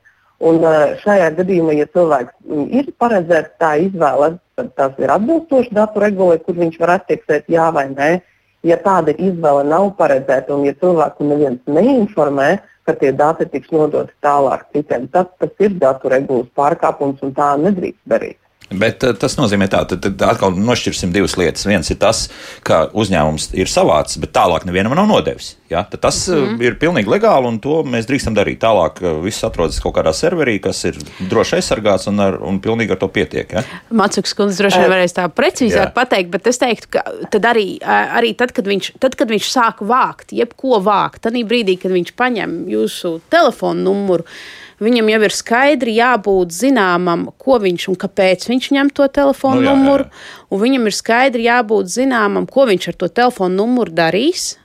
Un 0.46 0.60
šajā 1.00 1.30
gadījumā, 1.38 1.74
ja 1.78 1.86
cilvēks 1.88 2.34
mm, 2.44 2.64
ir 2.76 2.88
paredzēts 3.00 3.56
tā 3.60 3.74
izvēle, 3.86 4.34
tad 4.56 4.72
tas 4.76 4.96
ir 5.00 5.12
atbilstoši 5.12 5.72
datu 5.76 6.00
regulai, 6.02 6.38
kur 6.44 6.56
viņš 6.56 6.76
var 6.80 6.96
attieksēt 6.98 7.48
jā 7.52 7.70
vai 7.72 7.86
nē. 7.92 8.10
Ja 8.66 8.76
tāda 8.82 9.14
izvēle 9.16 9.64
nav 9.68 9.92
paredzēta 9.96 10.52
un 10.56 10.66
ja 10.68 10.74
cilvēku 10.76 11.24
neviens 11.28 11.60
neinformē, 11.70 12.50
ka 12.86 12.94
tie 13.00 13.12
dati 13.12 13.46
tiks 13.50 13.72
nodoti 13.74 14.14
tālāk 14.22 14.66
citiem, 14.72 15.08
tad 15.12 15.32
tas 15.40 15.62
ir 15.62 15.74
datu 15.82 16.10
regulas 16.12 16.50
pārkāpums 16.58 17.22
un 17.26 17.34
tā 17.34 17.52
nedrīkst 17.60 18.04
darīt. 18.08 18.38
Bet 18.70 19.04
eh, 19.06 19.14
tas 19.14 19.36
nozīmē, 19.38 19.68
tā, 19.70 19.84
tad, 19.86 20.02
tad 20.02 20.22
atkal 20.26 20.56
nošķirsim 20.58 21.12
divas 21.14 21.36
lietas. 21.38 21.66
Viens 21.68 21.90
ir 21.92 22.00
tas, 22.02 22.24
ka 22.66 22.86
uzņēmums 22.98 23.52
ir 23.54 23.70
savāds, 23.70 24.18
bet 24.22 24.34
tālāk 24.34 24.66
nevienam 24.66 24.96
nav 24.98 25.06
nodevis. 25.10 25.54
Ja? 25.70 25.84
Tad 25.86 26.02
tas 26.02 26.18
mm 26.28 26.34
-hmm. 26.34 26.64
ir 26.66 26.78
pilnīgi 26.80 27.10
legāli 27.10 27.46
un 27.46 27.60
to 27.62 27.82
mēs 27.86 28.08
drīkstam 28.10 28.34
darīt. 28.34 28.58
Tālāk 28.64 29.02
eh, 29.02 29.22
viss 29.22 29.44
atrodas 29.44 29.78
kaut 29.80 29.94
kādā 29.94 30.12
serverī, 30.12 30.58
kas 30.60 30.84
ir 30.84 30.98
droši 31.30 31.56
aizsargāts 31.60 32.08
un, 32.10 32.20
ar, 32.20 32.42
un 32.42 32.60
pilnīgi 32.60 32.90
ar 32.90 32.98
to 32.98 33.08
pietiek. 33.08 33.52
Ja? 33.52 33.62
Macuks 33.90 34.34
kundze 34.34 34.62
droši 34.62 34.82
vien 34.82 34.90
varēs 34.90 35.14
tā 35.14 35.28
precīzāk 35.28 35.90
Jā. 35.90 35.94
pateikt, 35.94 36.30
bet 36.30 36.46
es 36.46 36.58
teiktu, 36.58 36.88
ka 36.90 37.02
tad 37.30 37.44
arī, 37.44 37.78
arī 37.86 38.34
tad, 38.36 38.52
kad 38.52 38.66
viņš, 38.66 38.92
tad, 38.98 39.14
kad 39.14 39.30
viņš 39.30 39.50
sāk 39.50 39.80
vākt, 39.80 40.32
jebko 40.32 40.82
vākt, 40.82 41.22
tad 41.22 41.36
brīdī, 41.46 41.78
kad 41.80 41.92
viņš 41.92 42.14
paņem 42.16 42.68
jūsu 42.72 43.20
telefonu 43.30 43.82
numuru, 43.82 44.24
viņam 44.82 45.08
jau 45.12 45.22
ir 45.28 45.34
skaidri 45.34 45.96
jābūt 45.96 46.52
zināmam, 46.56 47.26
ko 47.40 47.58
viņš 47.62 47.88
un 47.92 47.98
kāpēc 48.00 48.46
viņš 48.50 48.70
ņem 48.76 48.92
to 48.96 49.08
telefonu 49.08 49.60
Nu 49.60 49.64
jā, 49.64 49.70
jā, 49.70 49.72
jā. 49.72 49.80
numuru, 49.80 50.06
un 50.50 50.62
viņam 50.62 50.86
ir 50.90 50.96
skaidri 50.96 51.48
jābūt 51.48 51.90
zināmam, 51.92 52.46
ko 52.50 52.68
viņš 52.68 52.88
ar 52.92 53.00
to 53.00 53.08
telefonu 53.08 53.62
numuru 53.64 53.94
darīs. 53.96 54.56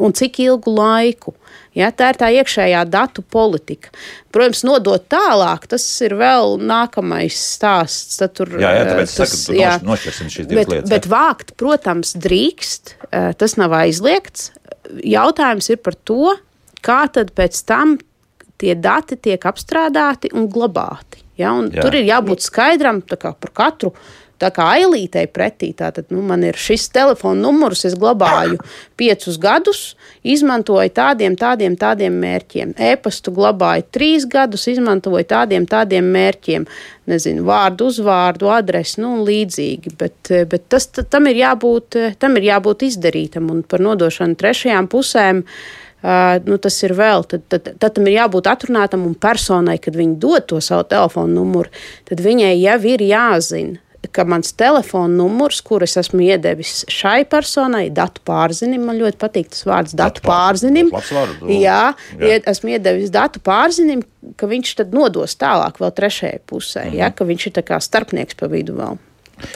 un 0.00 0.12
cik 0.12 0.38
ilgu 0.40 0.72
laiku. 0.72 1.34
Ja, 1.76 1.90
tā 1.94 2.08
ir 2.10 2.18
tā 2.18 2.30
iekšējā 2.34 2.80
datu 2.90 3.22
politika. 3.22 3.92
Protams, 4.34 4.64
nodot 4.66 5.04
tālāk, 5.12 5.68
tas 5.70 5.84
ir 6.02 6.16
vēl 6.18 6.56
nākamais 6.58 7.36
stāsts. 7.36 8.18
Tad 8.18 8.34
tur, 8.34 8.56
jā, 8.58 8.72
jā, 8.74 8.86
tāpēc 8.88 9.14
tas, 9.20 9.34
saku, 9.44 9.58
jā, 9.60 9.76
nošķirsim 9.86 10.32
šīs 10.32 10.48
divas 10.50 10.64
bet, 10.64 10.72
lietas. 10.74 10.90
Bet 10.90 11.08
vākt, 11.12 11.54
protams, 11.60 12.16
drīkst, 12.18 12.96
tas 13.38 13.56
nav 13.60 13.76
aizliegts. 13.84 14.50
Jautājums 15.06 15.70
ir 15.70 15.78
par 15.84 15.94
to, 15.94 16.34
kā 16.82 17.04
tad 17.12 17.30
pēc 17.38 17.60
tam 17.68 17.98
tie 18.60 18.76
dati 18.76 19.16
tiek 19.16 19.44
apstrādāti 19.50 20.32
un 20.36 20.48
glabāti. 20.52 21.24
Ja? 21.40 21.54
Un 21.56 21.70
jā. 21.72 21.84
Tur 21.84 21.96
ir 21.98 22.08
jābūt 22.10 22.44
skaidram 22.44 23.02
par 23.06 23.54
katru 23.56 23.94
tā 24.40 24.50
kā 24.54 24.66
ailītei 24.76 25.26
pretī. 25.30 25.70
Tātad, 25.76 26.08
nu, 26.12 26.22
man 26.26 26.44
ir 26.46 26.58
šis 26.58 26.88
telefona 26.94 27.40
numurs, 27.44 27.84
es 27.88 27.96
glabāju 28.00 28.60
piecus 29.00 29.36
gadus, 29.40 29.82
izmantoju 30.26 30.92
tādiem, 30.96 31.36
tādiem, 31.40 31.76
tādiem 31.80 32.16
mērķiem. 32.22 32.74
E-pastu 32.90 33.34
glabāju 33.36 33.86
trīs 33.94 34.26
gadus, 34.30 34.66
izmantoju 34.72 35.26
tādiem, 35.28 35.68
tādiem 35.70 36.08
mērķiem. 36.14 36.66
Nezinu, 37.10 37.44
vārdu, 37.48 37.90
uzvārdu, 37.90 38.50
adresi, 38.54 39.00
nu, 39.02 39.18
līdzīgi. 39.26 39.94
Bet, 40.00 40.32
bet 40.50 40.68
tas, 40.72 40.88
tam, 40.88 41.28
ir 41.30 41.42
jābūt, 41.42 42.00
tam 42.22 42.40
ir 42.40 42.50
jābūt 42.52 42.86
izdarītam 42.88 43.50
un 43.52 43.64
par 43.66 43.84
nodošanu 43.84 44.38
trešajām 44.40 44.90
pusēm. 44.92 45.44
Uh, 45.44 45.79
nu, 46.46 46.56
tas 46.62 46.78
ir 46.86 46.94
vēl, 46.96 47.26
tad, 47.28 47.44
tad, 47.52 47.74
tad 47.76 47.94
tam 47.96 48.08
ir 48.08 48.16
jābūt 48.20 48.48
atrunātam 48.50 49.04
un 49.08 49.14
personai, 49.14 49.78
kad 49.82 49.96
viņi 49.96 50.16
dod 50.22 50.48
to 50.48 50.60
savu 50.64 50.86
telefonu 50.88 51.42
numuru, 51.42 51.72
tad 52.08 52.22
viņai 52.24 52.54
jau 52.56 52.78
ir 52.88 53.04
jāzina, 53.04 53.80
ka 54.08 54.24
mans 54.24 54.54
telefona 54.56 55.12
numurs, 55.12 55.60
kurus 55.64 55.98
esmu 56.00 56.22
iedevis 56.24 56.86
šai 56.90 57.26
personai, 57.28 57.90
datu 57.92 58.22
pārzinim, 58.26 58.86
man 58.88 58.96
ļoti 59.00 59.20
patīk 59.20 59.50
tas 59.52 59.66
vārds, 59.68 59.92
datu, 59.92 60.22
datu 60.22 60.24
pārzinim. 60.30 60.88
Vārdu, 60.94 61.50
jā, 61.52 61.82
jā. 62.16 62.30
Ied, 62.30 62.48
esmu 62.50 62.72
iedevis 62.72 63.12
datu 63.12 63.42
pārzinim, 63.44 64.02
ka 64.40 64.48
viņš 64.50 64.72
tad 64.80 64.96
nodos 64.96 65.36
tālāk 65.40 65.82
vēl 65.82 65.92
trešajai 66.00 66.40
pusē, 66.48 66.86
mm 66.86 66.90
-hmm. 66.90 66.98
ja, 67.02 67.12
ka 67.12 67.28
viņš 67.28 67.46
ir 67.46 67.56
tā 67.60 67.66
kā 67.66 67.80
starpnieks 67.80 68.40
pa 68.40 68.48
vidu 68.48 68.80
vēl. 68.80 68.98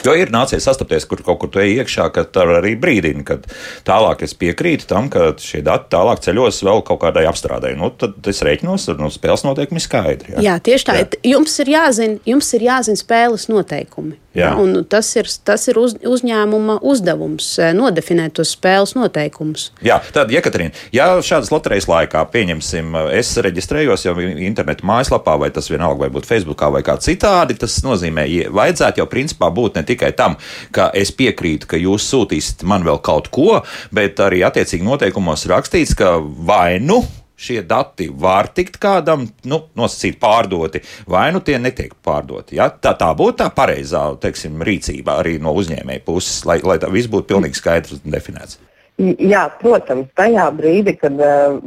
Jo 0.05 0.15
ir 0.17 0.31
nācies 0.33 0.65
sastapties, 0.65 1.07
kur 1.09 1.21
kaut 1.25 1.39
kur 1.41 1.51
tu 1.53 1.61
ej 1.63 1.79
iekšā, 1.81 2.09
ka 2.15 2.25
tā 2.27 2.45
arī 2.57 2.75
brīdina, 2.79 3.23
ka 3.27 3.39
tālāk 3.87 4.25
es 4.25 4.35
piekrītu 4.37 4.89
tam, 4.89 5.09
ka 5.13 5.31
šie 5.41 5.63
dati 5.65 5.89
tālāk 5.93 6.23
ceļos 6.25 6.61
vēl 6.65 6.83
kaut 6.87 7.01
kādai 7.05 7.25
apstrādē. 7.29 7.75
Nu, 7.79 7.91
tad 7.93 8.19
es 8.31 8.43
reiķinos 8.45 8.89
ar 8.93 9.01
nu, 9.01 9.11
spēles 9.13 9.45
noteikumiem 9.47 9.83
skaidri. 9.83 10.35
Jā. 10.35 10.45
jā, 10.49 10.59
tieši 10.69 10.89
tā. 10.89 10.99
Jā. 10.99 11.09
Jums 11.35 11.57
ir 11.63 11.73
jāzina, 11.75 12.21
jums 12.27 12.53
ir 12.57 12.69
jāzina 12.69 13.01
spēles 13.01 13.49
noteikumi. 13.51 14.19
Jā, 14.35 14.51
tas 14.91 15.09
ir, 15.15 15.29
tas 15.47 15.63
ir 15.71 15.79
uz, 15.79 15.95
uzņēmuma 16.03 16.77
uzdevums 16.85 17.47
eh, 17.61 17.71
nodefinēt 17.77 18.35
tos 18.39 18.51
spēles 18.55 18.95
noteikumus. 18.97 19.69
Jā, 19.85 20.01
tad, 20.15 20.33
Jekaterīna, 20.33 20.75
ja 20.95 21.07
šādas 21.23 21.51
loterijas 21.53 21.87
laikā, 21.89 22.25
pieņemsim, 22.33 22.95
es 23.15 23.31
reģistrējos 23.45 24.05
jau 24.07 24.15
internetu 24.19 24.87
mājaslapā, 24.87 25.37
vai 25.41 25.51
tas 25.55 25.69
vienalga, 25.71 26.05
vai 26.05 26.11
būtu 26.13 26.29
Facebookā 26.29 26.71
vai 26.75 26.83
kā 26.85 26.97
citādi, 27.01 27.57
tas 27.59 27.77
nozīmē, 27.85 28.27
ja 28.31 28.53
vajadzētu 28.55 29.03
jau 29.03 29.09
principā 29.11 29.51
būt 29.55 29.79
ne 29.79 29.85
tikai 29.87 30.11
tam, 30.17 30.39
ka 30.75 30.89
es 30.95 31.13
piekrītu, 31.15 31.69
ka 31.71 31.79
jūs 31.79 32.07
sūtīsiet 32.11 32.65
man 32.67 32.85
vēl 32.87 32.99
kaut 33.05 33.31
ko, 33.33 33.61
bet 33.95 34.19
arī 34.23 34.43
attiecīgi 34.47 34.85
noteikumos 34.85 35.47
rakstīts, 35.51 35.95
ka 35.97 36.17
vai 36.19 36.81
nu 36.83 37.03
šie 37.35 37.61
dati 37.67 38.07
var 38.09 38.47
tikt 38.55 38.77
kādam 38.81 39.27
nu, 39.47 39.61
nosacīt 39.75 40.19
pārdoti, 40.21 40.81
vai 41.07 41.27
nu 41.35 41.41
tie 41.43 41.57
netiek 41.59 41.93
pārdoti. 42.05 42.59
Ja? 42.59 42.69
Tā, 42.69 42.95
tā 42.99 43.11
būtu 43.17 43.41
tā 43.43 43.49
pareizā 43.55 44.07
teiksim, 44.21 44.63
rīcība 44.65 45.19
arī 45.21 45.37
no 45.43 45.55
uzņēmēja 45.59 46.05
puses, 46.07 46.45
lai, 46.47 46.61
lai 46.63 46.79
tā 46.81 46.91
viss 46.91 47.11
būtu 47.11 47.33
pilnīgi 47.33 47.59
skaidrs 47.59 47.99
un 47.99 48.15
definēts. 48.15 48.59
Jā, 48.95 49.49
protams, 49.59 50.07
tajā 50.15 50.45
brīdī, 50.55 50.93
kad 50.95 51.19
uh, 51.19 51.57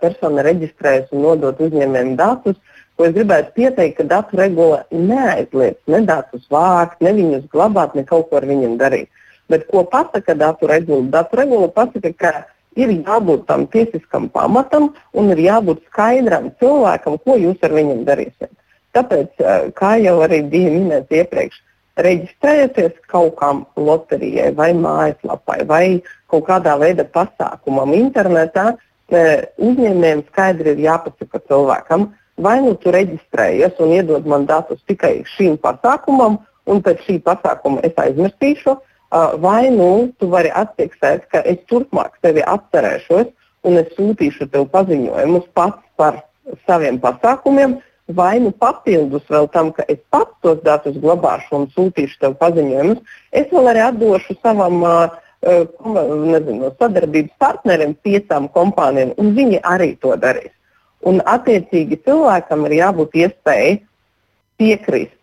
persona 0.00 0.44
reģistrējas 0.46 1.12
un 1.12 1.26
nodot 1.26 1.58
uzņēmējiem 1.60 2.14
datus, 2.16 2.56
ko 2.96 3.04
es 3.04 3.12
gribētu 3.12 3.52
pieteikt, 3.58 3.98
ka 3.98 4.06
datu 4.08 4.38
regula 4.40 4.80
neaizliedz 4.90 5.76
ne 5.92 6.00
datus 6.08 6.48
vākt, 6.50 7.02
ne 7.04 7.12
viņus 7.14 7.44
glabāt, 7.52 7.92
ne 7.94 8.06
kaut 8.08 8.30
ko 8.30 8.40
ar 8.40 8.48
viņiem 8.48 8.78
darīt. 8.80 9.12
Bet 9.52 9.68
ko 9.68 9.84
pasaka 9.88 10.32
datu 10.36 10.68
regula? 10.68 11.04
Datu 11.12 11.38
regula 11.40 11.68
pasaka, 11.72 12.12
ka 12.16 12.32
ir 12.78 12.94
jābūt 12.94 13.46
tam 13.50 13.66
tiesiskam 13.72 14.28
pamatam 14.32 14.92
un 15.18 15.32
ir 15.34 15.42
jābūt 15.48 15.84
skaidram 15.90 16.50
cilvēkam, 16.62 17.18
ko 17.24 17.36
jūs 17.40 17.62
ar 17.66 17.74
viņiem 17.76 18.04
darīsiet. 18.08 18.52
Tāpēc, 18.96 19.30
eh, 19.38 19.70
kā 19.78 19.96
jau 20.02 20.18
arī 20.26 20.42
bija 20.50 20.70
minēts 20.74 21.12
iepriekš, 21.20 21.58
reģistrējieties 21.98 22.94
kaut 23.10 23.36
kam 23.40 23.64
loterijai 23.76 24.52
vai 24.54 24.70
mājaslapai 24.72 25.64
vai 25.66 25.84
kaut 26.30 26.46
kādā 26.46 26.76
veidā 26.78 27.04
pasākumam 27.04 27.94
internetā, 27.96 28.76
eh, 29.10 29.44
uzņēmējiem 29.58 30.24
skaidri 30.30 30.76
ir 30.76 30.84
jāpasaka 30.86 31.42
cilvēkam, 31.48 32.12
vai 32.38 32.60
nu 32.62 32.74
tu 32.74 32.90
reģistrējies 32.94 33.80
un 33.80 33.88
iedod 33.88 34.26
man 34.26 34.46
datus 34.46 34.78
tikai 34.88 35.24
šīm 35.36 35.58
pasākumam, 35.58 36.38
un 36.66 36.82
pēc 36.82 37.02
šī 37.06 37.22
pasākuma 37.22 37.84
es 37.84 37.92
aizmirsīšu, 37.92 38.78
vai 39.10 39.70
nu 39.70 40.12
tu 40.18 40.28
vari 40.28 40.50
atfiksēt, 40.52 41.28
ka 41.32 41.42
es 41.44 41.60
turpmāk 41.70 42.18
tevi 42.22 42.44
atcerēšos 42.44 43.30
un 43.66 43.78
es 43.80 43.92
sūtīšu 43.96 44.50
tev 44.52 44.68
paziņojumus 44.72 45.46
pats 45.54 45.82
par 45.96 46.22
saviem 46.66 46.98
pasākumiem, 47.00 47.78
vai 48.16 48.38
nu 48.40 48.50
papildus 48.50 49.24
vēl 49.28 49.48
tam, 49.52 49.72
ka 49.72 49.84
es 49.88 50.00
pats 50.10 50.32
tos 50.42 50.60
datus 50.64 50.96
glabāšu 51.00 51.56
un 51.60 51.66
sūtīšu 51.74 52.20
tev 52.22 52.36
paziņojumus, 52.40 53.00
es 53.32 53.48
vēl 53.52 53.72
arī 53.72 53.82
atdošu 53.88 54.38
savam 54.42 54.84
uh, 54.84 55.08
nezinu, 55.44 56.72
sadarbības 56.78 57.34
partnerim, 57.38 57.94
piecām 58.04 58.48
kompānijām, 58.54 59.12
un 59.20 59.34
viņi 59.36 59.60
arī 59.64 59.94
to 60.02 60.16
darīs. 60.16 60.54
Un, 61.06 61.20
attiecīgi, 61.30 62.00
cilvēkam 62.06 62.64
ir 62.66 62.80
jābūt 62.80 63.14
iespējai 63.22 63.76
piekrist, 64.58 65.14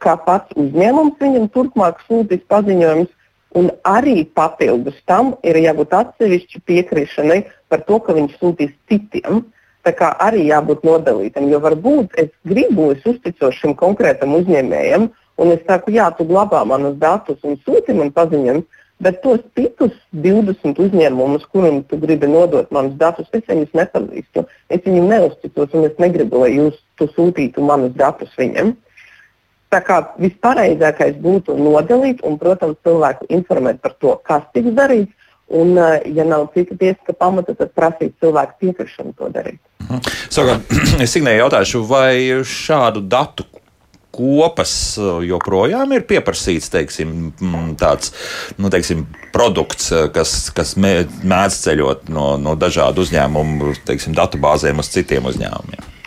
ka 0.00 0.16
pats 0.24 0.54
uzņēmums 0.56 1.18
viņam 1.20 1.50
turpmāk 1.52 2.00
sūtīs 2.06 2.46
paziņojumus, 2.48 3.10
Un 3.56 3.70
arī 3.88 4.26
papildus 4.36 4.96
tam 5.08 5.32
ir 5.46 5.56
jābūt 5.62 5.94
atsevišķi 5.96 6.60
piekrišanai 6.68 7.38
par 7.72 7.84
to, 7.88 8.00
ka 8.04 8.16
viņš 8.16 8.34
sūtīs 8.40 8.74
citiem. 8.90 9.46
Tā 9.86 9.94
kā 9.96 10.10
arī 10.20 10.44
jābūt 10.50 10.82
nodalītam, 10.84 11.46
jo 11.48 11.60
varbūt 11.64 12.18
es 12.20 12.28
gribu, 12.44 12.90
es 12.92 13.06
uzticos 13.08 13.56
šim 13.56 13.72
konkrētam 13.78 14.34
uzņēmējam, 14.36 15.06
un 15.40 15.52
es 15.54 15.62
saku, 15.68 15.94
jā, 15.94 16.10
tu 16.18 16.26
glabā 16.28 16.64
manus 16.68 16.98
datus 17.00 17.38
un 17.46 17.56
sūti 17.64 17.94
man 17.96 18.10
paziņojumu, 18.12 18.66
bet 19.00 19.20
tos 19.22 19.40
citus 19.56 19.94
20 20.12 20.82
uzņēmumus, 20.82 21.46
kuriem 21.54 21.80
tu 21.88 21.96
gribi 22.02 22.28
nodot 22.28 22.68
manus 22.74 22.98
datus, 23.00 23.30
es 23.32 23.46
viņus 23.46 23.72
nepazīstu. 23.78 24.44
Es 24.68 24.82
viņiem 24.84 25.08
neuzticos, 25.14 25.72
un 25.72 25.86
es 25.88 25.96
negribu, 26.02 26.42
lai 26.42 26.52
jūs 26.56 26.76
sūtītu 27.00 27.64
manus 27.64 27.94
datus 27.96 28.34
viņiem. 28.36 28.74
Tā 29.68 29.82
kā 29.84 29.98
vispareizākais 30.16 31.18
būtu 31.20 31.56
nodalīt 31.60 32.22
un, 32.24 32.38
protams, 32.40 32.78
cilvēku 32.86 33.28
informēt 33.28 33.82
par 33.84 33.96
to, 34.00 34.14
kas 34.24 34.46
tiks 34.56 34.72
darīts. 34.76 35.12
Un, 35.48 35.78
eh, 35.80 36.02
ja 36.12 36.24
nav 36.28 36.50
cita 36.52 36.76
tiesiska 36.76 37.14
pamata, 37.16 37.54
tad 37.56 37.72
prasīt 37.76 38.12
cilvēku 38.20 38.58
piekrišanu 38.60 39.14
to 39.16 39.30
darīt. 39.32 39.60
Mhm. 39.88 40.00
Savukārt, 40.28 40.74
es 41.04 41.14
Signēju 41.14 41.44
jautāšu, 41.46 41.84
vai 41.88 42.44
šādu 42.44 43.00
datu 43.08 43.48
kopas 44.18 44.72
eh, 44.98 45.10
joprojām 45.28 45.92
ir 45.96 46.06
pieprasīts 46.08 46.72
teiksim, 46.72 47.32
mm, 47.32 47.76
tāds 47.80 48.12
nu, 48.58 48.70
teiksim, 48.72 49.06
produkts, 49.34 49.92
eh, 49.92 50.08
kas, 50.14 50.50
kas 50.54 50.74
mēdz 50.80 51.60
ceļot 51.64 52.08
no, 52.12 52.32
no 52.40 52.56
dažādu 52.58 53.04
uzņēmumu 53.06 53.76
teiksim, 53.88 54.16
datubāzēm 54.18 54.84
uz 54.84 54.92
citiem 54.92 55.28
uzņēmumiem. 55.32 55.97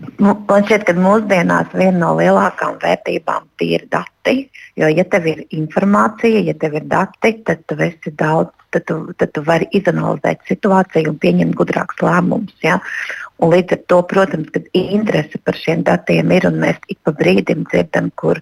Nu, 0.00 0.32
man 0.48 0.64
šķiet, 0.64 0.86
ka 0.88 0.94
mūsdienās 0.96 1.74
viena 1.76 1.98
no 1.98 2.14
lielākajām 2.16 2.78
vērtībām 2.80 3.48
ir 3.66 3.84
dati. 3.92 4.36
Jo, 4.80 4.88
ja 4.88 5.04
tev 5.12 5.26
ir 5.28 5.42
informācija, 5.56 6.40
ja 6.46 6.54
tev 6.56 6.78
ir 6.80 6.86
dati, 6.88 7.34
tad 7.44 7.66
tu 7.68 7.76
esi 7.84 8.12
daudz, 8.16 8.52
tad 8.72 8.86
tu, 8.88 9.00
tad 9.20 9.34
tu 9.36 9.42
vari 9.44 9.68
izanalizēt 9.76 10.46
situāciju 10.48 11.12
un 11.12 11.18
pieņemt 11.20 11.56
gudrākus 11.58 12.00
lēmumus. 12.06 12.56
Ja? 12.64 12.78
Un 13.40 13.52
līdz 13.54 13.76
ar 13.76 13.82
to, 13.92 13.98
protams, 14.08 14.48
kad 14.54 14.66
interese 14.76 15.40
par 15.44 15.56
šiem 15.56 15.84
datiem 15.84 16.32
ir, 16.36 16.46
un 16.48 16.58
mēs 16.64 16.80
ik 16.92 17.00
pa 17.04 17.12
brīdim 17.16 17.64
dzirdam, 17.68 18.10
kur 18.20 18.40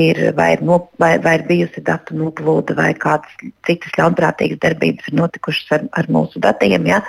ir 0.00 0.20
vai, 0.36 0.50
no, 0.64 0.78
vai, 1.00 1.16
vai 1.20 1.34
ir 1.38 1.44
bijusi 1.48 1.84
datu 1.84 2.16
noplūde, 2.16 2.76
vai 2.78 2.92
kādas 2.96 3.32
citas 3.68 3.96
ļaunprātīgas 3.98 4.62
darbības 4.64 5.10
ir 5.10 5.18
notikušas 5.20 5.76
ar, 5.76 5.88
ar 6.00 6.08
mūsu 6.12 6.40
datiem. 6.44 6.88
Ja? 6.88 7.02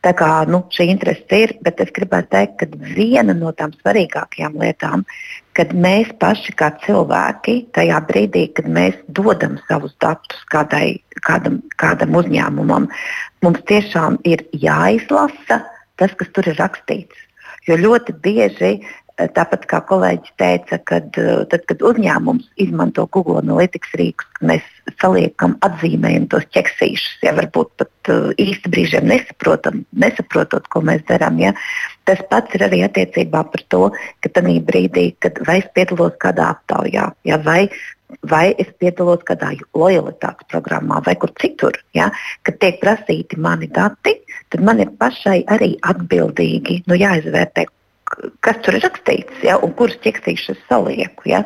Tā 0.00 0.14
kā 0.16 0.28
nu, 0.48 0.62
šī 0.72 0.86
interese 0.94 1.38
ir, 1.44 1.50
bet 1.60 1.80
es 1.84 1.90
gribētu 1.92 2.30
teikt, 2.32 2.54
ka 2.62 2.92
viena 2.96 3.34
no 3.36 3.50
tām 3.52 3.74
svarīgākajām 3.82 4.56
lietām, 4.62 5.02
kad 5.58 5.74
mēs 5.76 6.08
paši 6.22 6.54
kā 6.56 6.70
cilvēki, 6.86 7.56
tajā 7.76 7.98
brīdī, 8.08 8.46
kad 8.56 8.70
mēs 8.72 8.96
dodam 9.18 9.58
savus 9.68 9.92
datus 10.00 10.40
kādai, 10.52 11.02
kādam, 11.26 11.60
kādam 11.82 12.16
uzņēmumam, 12.16 12.88
mums 13.44 13.60
tiešām 13.68 14.16
ir 14.24 14.46
jāizlasa 14.56 15.60
tas, 16.00 16.16
kas 16.16 16.32
tur 16.32 16.48
ir 16.48 16.56
rakstīts. 16.56 17.26
Jo 17.68 17.76
ļoti 17.76 18.16
bieži 18.24 18.72
Tāpat 19.36 19.66
kā 19.68 19.80
kolēģis 19.84 20.32
teica, 20.40 20.78
kad, 20.88 21.16
tad, 21.52 21.64
kad 21.68 21.82
uzņēmums 21.84 22.46
izmanto 22.62 23.04
Google 23.12 23.42
Analytics 23.42 23.92
rīkus, 24.00 24.28
mēs 24.46 24.64
saliekam, 25.02 25.56
atzīmējam 25.66 26.28
tos 26.32 26.46
ķeksīšus, 26.54 27.20
ja 27.26 27.34
varbūt 27.36 27.72
pat 27.82 28.12
īsti 28.40 28.72
brīžiem 28.72 29.08
nesaprotam, 29.10 29.84
nesaprotot, 29.92 30.68
ko 30.72 30.82
mēs 30.86 31.04
darām. 31.10 31.40
Ja. 31.42 31.52
Tas 32.08 32.22
pats 32.32 32.56
ir 32.56 32.64
arī 32.70 32.82
attiecībā 32.86 33.44
par 33.52 33.64
to, 33.72 33.82
ka 34.24 34.32
tajā 34.32 34.58
brīdī, 34.66 35.10
kad 35.20 35.40
vai 35.46 35.60
es 35.60 35.70
piedalos 35.76 36.16
kādā 36.22 36.52
aptaujā, 36.56 37.10
ja, 37.28 37.40
vai 37.44 37.66
vai 38.30 38.54
es 38.58 38.70
piedalos 38.82 39.22
kādā 39.26 39.52
lojalitātes 39.76 40.48
programmā 40.50 41.00
vai 41.06 41.14
kur 41.20 41.30
citur, 41.40 41.76
ja, 41.94 42.10
kad 42.42 42.58
tiek 42.62 42.80
prasīti 42.82 43.38
mani 43.38 43.68
dati, 43.70 44.16
tad 44.50 44.64
man 44.66 44.82
ir 44.82 44.90
pašai 44.98 45.44
arī 45.46 45.76
atbildīgi 45.92 46.82
nu, 46.90 46.98
jāizvērtē, 46.98 47.66
kas 48.44 48.58
tur 48.64 48.76
ir 48.76 48.84
rakstīts 48.84 49.44
ja, 49.46 49.56
un 49.62 49.72
kuras 49.78 49.98
ķeksīšas 50.04 50.58
salieku. 50.68 51.28
Ja. 51.30 51.42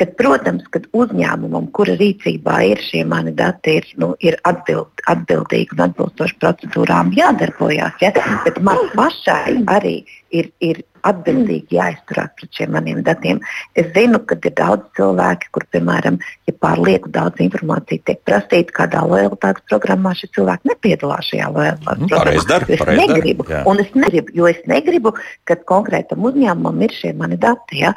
Kad, 0.00 0.14
protams, 0.20 0.66
kad 0.74 0.88
uzņēmumam, 0.96 1.68
kura 1.76 1.96
rīcībā 2.00 2.58
ir 2.70 2.82
šie 2.84 3.04
mani 3.08 3.34
dati, 3.36 3.78
ir, 3.80 3.88
nu, 4.00 4.12
ir 4.24 4.38
atbild, 4.48 5.04
atbildīgi 5.12 5.76
un 5.76 5.86
atbilstoši 5.88 6.38
procedūrām 6.42 7.12
jādarbojas, 7.16 7.96
ja, 8.04 8.12
bet 8.46 8.60
man 8.64 8.80
pašai 8.96 9.60
arī 9.76 9.98
ir, 10.34 10.52
ir 10.64 10.82
atbildīgi 11.10 11.78
jāizturās 11.78 12.32
pret 12.38 12.58
šiem 12.58 12.74
maniem 12.76 13.02
datiem. 13.06 13.40
Es 13.78 13.88
zinu, 13.94 14.20
ka 14.28 14.38
ir 14.40 14.54
daudz 14.58 14.86
cilvēki, 14.98 15.50
kur, 15.54 15.66
piemēram, 15.74 16.18
ja 16.48 16.54
pārlieku 16.62 17.12
daudz 17.14 17.42
informācijas 17.44 18.04
tiek 18.08 18.20
prasīta 18.28 18.76
kādā 18.80 19.04
lojalitātes 19.06 19.66
programmā, 19.70 20.14
šie 20.18 20.30
cilvēki 20.36 20.72
nepiedalās 20.72 21.30
šajā 21.30 21.48
lojalitātes 21.54 22.04
nu, 22.04 22.10
programmā. 22.12 22.46
Dar, 22.52 22.68
es 22.68 22.84
negribu, 23.02 23.48
dar, 23.48 23.66
un 23.70 23.82
es 23.84 23.94
negribu, 23.96 24.36
jo 24.36 24.50
es 24.50 24.62
negribu, 24.70 25.14
ka 25.48 25.58
konkrētam 25.72 26.26
uzņēmumam 26.30 26.86
ir 26.86 26.94
šie 26.96 27.14
mani 27.18 27.40
dati. 27.40 27.82
Ja? 27.84 27.94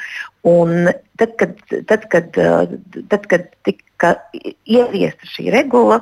Un 0.48 0.92
tad, 1.20 1.36
kad, 1.40 1.56
tad, 1.90 2.10
kad, 2.12 2.38
tad, 3.12 3.30
kad 3.32 3.50
tika 4.00 4.16
ieviesta 4.66 5.28
šī 5.28 5.50
regula, 5.52 6.00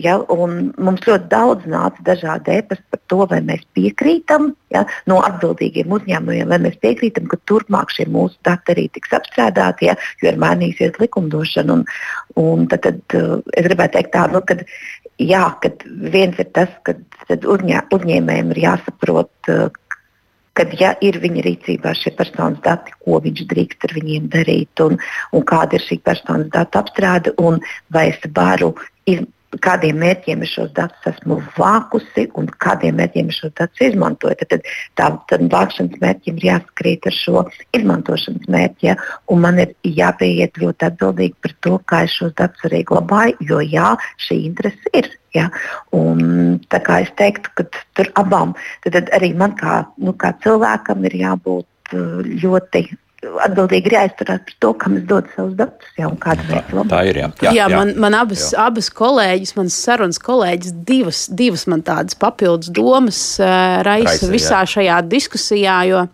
ja, 0.00 0.16
mums 0.28 1.04
ļoti 1.04 1.28
daudz 1.28 1.66
nāca 1.68 2.02
dažādi 2.06 2.56
ēpasti 2.56 2.84
par 2.90 3.00
to, 3.06 3.26
vai 3.28 3.40
mēs 3.44 3.64
piekrītam 3.76 4.54
ja, 4.72 4.86
no 5.06 5.20
atbildīgiem 5.26 5.92
uzņēmumiem, 5.92 6.48
vai 6.48 6.58
mēs 6.64 6.78
piekrītam, 6.80 7.28
ka 7.28 7.36
turpmāk 7.44 7.92
šie 7.92 8.08
mūsu 8.08 8.36
dati 8.48 8.72
arī 8.72 8.88
tiks 8.94 9.12
apstrādāti, 9.12 9.90
ja, 9.90 9.96
jo 10.22 10.32
ir 10.32 10.40
mainīsies 10.40 10.96
likumdošana. 11.02 11.76
Un, 11.76 11.84
un 12.40 12.66
tad, 12.72 12.86
tad, 12.86 13.18
es 13.52 13.68
gribētu 13.68 13.98
teikt, 13.98 14.14
tā, 14.16 14.24
nu, 14.32 14.40
kad, 14.48 14.64
jā, 15.20 15.44
kad 15.62 15.84
viens 15.84 16.38
ir 16.40 16.48
tas, 16.56 16.72
ka 16.88 16.96
uzņē, 17.28 17.84
uzņēmējiem 17.92 18.56
ir 18.56 18.64
jāsaprot, 18.64 19.52
kad 20.58 20.74
ja 20.80 20.92
ir 21.04 21.20
viņa 21.22 21.44
rīcībā 21.46 21.94
šie 21.94 22.12
personas 22.18 22.58
dati, 22.64 22.94
ko 23.04 23.20
viņš 23.22 23.44
drīkst 23.52 23.88
ar 23.88 23.96
viņiem 23.98 24.28
darīt, 24.32 24.84
un, 24.84 24.98
un 25.32 25.46
kāda 25.46 25.78
ir 25.78 25.86
šī 25.86 26.00
personas 26.04 26.50
datu 26.54 26.80
apstrāde, 26.82 27.34
un 27.38 27.60
vai 27.94 28.08
es 28.10 28.22
varu 28.34 28.72
iz, 29.06 29.22
kādiem 29.64 29.96
mērķiem 30.02 30.42
es 30.44 30.52
šos 30.52 30.72
datus 30.76 31.06
esmu 31.08 31.38
vākusi 31.56 32.26
un 32.38 32.48
kādiem 32.64 32.98
mērķiem 33.00 33.30
es 33.32 33.38
šos 33.40 33.54
datus 33.56 33.80
izmantoju. 33.88 34.36
Tad, 34.42 34.66
tad 34.98 35.16
tā 35.30 35.38
vākšanas 35.54 36.02
mērķim 36.02 36.40
ir 36.40 36.48
jāskrīt 36.50 37.08
ar 37.08 37.16
šo 37.16 37.44
izmantošanas 37.76 38.50
mērķi. 38.52 38.90
Ja? 38.90 38.98
Man 39.44 39.62
ir 39.62 39.72
jāpieiet 39.84 40.60
ļoti 40.60 40.88
atbildīgi 40.90 41.36
par 41.44 41.56
to, 41.64 41.74
kā 41.88 42.02
es 42.08 42.18
šos 42.18 42.36
datus 42.38 42.68
arī 42.68 42.82
glabāju, 42.88 43.48
jo 43.48 43.62
jā, 43.64 43.94
šī 44.26 44.42
interese 44.50 44.94
ir. 44.98 45.10
Ja? 45.36 45.48
Un, 45.96 46.60
es 46.68 47.12
teiktu, 47.16 47.52
ka 47.56 47.68
tur 47.96 48.12
abām, 48.20 48.54
tad, 48.84 48.98
tad 48.98 49.12
arī 49.16 49.32
man 49.36 49.56
kā, 49.56 49.82
nu, 49.96 50.12
kā 50.12 50.34
cilvēkam 50.44 51.08
ir 51.08 51.20
jābūt 51.24 51.96
uh, 51.96 52.24
ļoti 52.44 52.88
atbildīgi 53.18 53.90
ir 53.90 53.96
jāizturās 53.96 54.42
par 54.46 54.56
to, 54.62 54.72
kam 54.82 54.96
es 54.98 55.06
dodu 55.10 55.30
savus 55.34 55.54
datus. 55.58 55.90
Jā, 55.98 56.10
tā, 56.22 56.34
tā 56.92 57.00
ir. 57.08 57.20
Jā, 57.22 57.30
jā, 57.42 57.52
jā, 57.56 57.64
jā. 57.64 57.68
man, 57.74 57.92
man 58.04 58.16
abas, 58.18 58.44
jā. 58.52 58.66
abas 58.68 58.90
kolēģis, 58.94 59.54
manas 59.58 59.78
sarunas 59.86 60.20
kolēģis, 60.22 60.76
divas, 60.86 61.24
divas 61.40 61.66
man 61.70 61.82
tādas 61.86 62.18
papildus 62.18 62.70
domas 62.74 63.20
uh, 63.42 63.80
raisa, 63.86 64.12
raisa 64.12 64.30
visā 64.32 64.62
jā. 64.62 64.72
šajā 64.76 65.00
diskusijā. 65.10 65.80
Jo, 65.90 66.04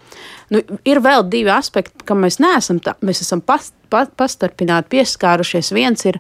nu, 0.53 0.63
ir 0.85 1.01
vēl 1.05 1.25
divi 1.31 1.53
aspekti, 1.55 2.05
kam 2.09 2.25
mēs 2.25 2.41
neesam, 2.43 2.81
tā, 2.83 2.97
mēs 3.05 3.23
esam 3.25 3.43
pas, 3.45 3.71
pa, 3.93 4.05
pastarpināti 4.19 4.97
pieskārušies. 4.97 5.73
Viens 5.77 6.05
ir 6.09 6.19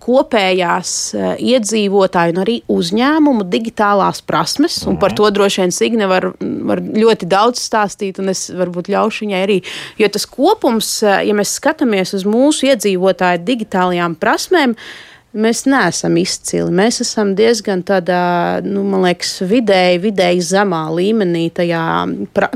kopējās 0.00 0.90
uh, 1.16 1.28
iedzīvotāju 1.40 2.34
un 2.34 2.40
arī 2.42 2.56
uzņēmumu 2.70 3.46
digitālās 3.48 4.20
prasmes. 4.22 4.76
-hmm. 4.84 4.98
Par 5.00 5.16
to 5.16 5.30
droši 5.30 5.62
vien 5.62 5.72
Signe 5.72 6.06
var, 6.06 6.32
var 6.40 6.80
ļoti 6.80 7.26
daudz 7.26 7.60
stāstīt, 7.64 8.20
un 8.20 8.28
es 8.28 8.50
varbūt 8.50 8.92
ļaušu 8.92 9.24
viņai 9.24 9.42
arī. 9.46 9.60
Jo 9.98 10.08
tas 10.08 10.26
kopums, 10.26 11.02
uh, 11.02 11.20
ja 11.24 11.34
mēs 11.34 11.56
skatāmies 11.56 12.14
uz 12.14 12.24
mūsu 12.24 12.68
iedzīvotāju 12.68 13.44
digitālajām 13.44 14.14
prasmēm, 14.20 14.76
uh, 14.76 15.09
Mēs 15.30 15.60
neesam 15.70 16.16
izcili. 16.18 16.72
Mēs 16.74 16.96
esam 17.04 17.36
diezgan 17.38 17.84
tādā, 17.86 18.58
nu, 18.66 18.82
man 18.82 19.04
liekas, 19.04 19.36
vidēji, 19.46 20.00
vidēji 20.02 20.42
zemā 20.42 20.80
līmenī, 20.90 21.44
tajā 21.54 21.82
pra, 22.34 22.48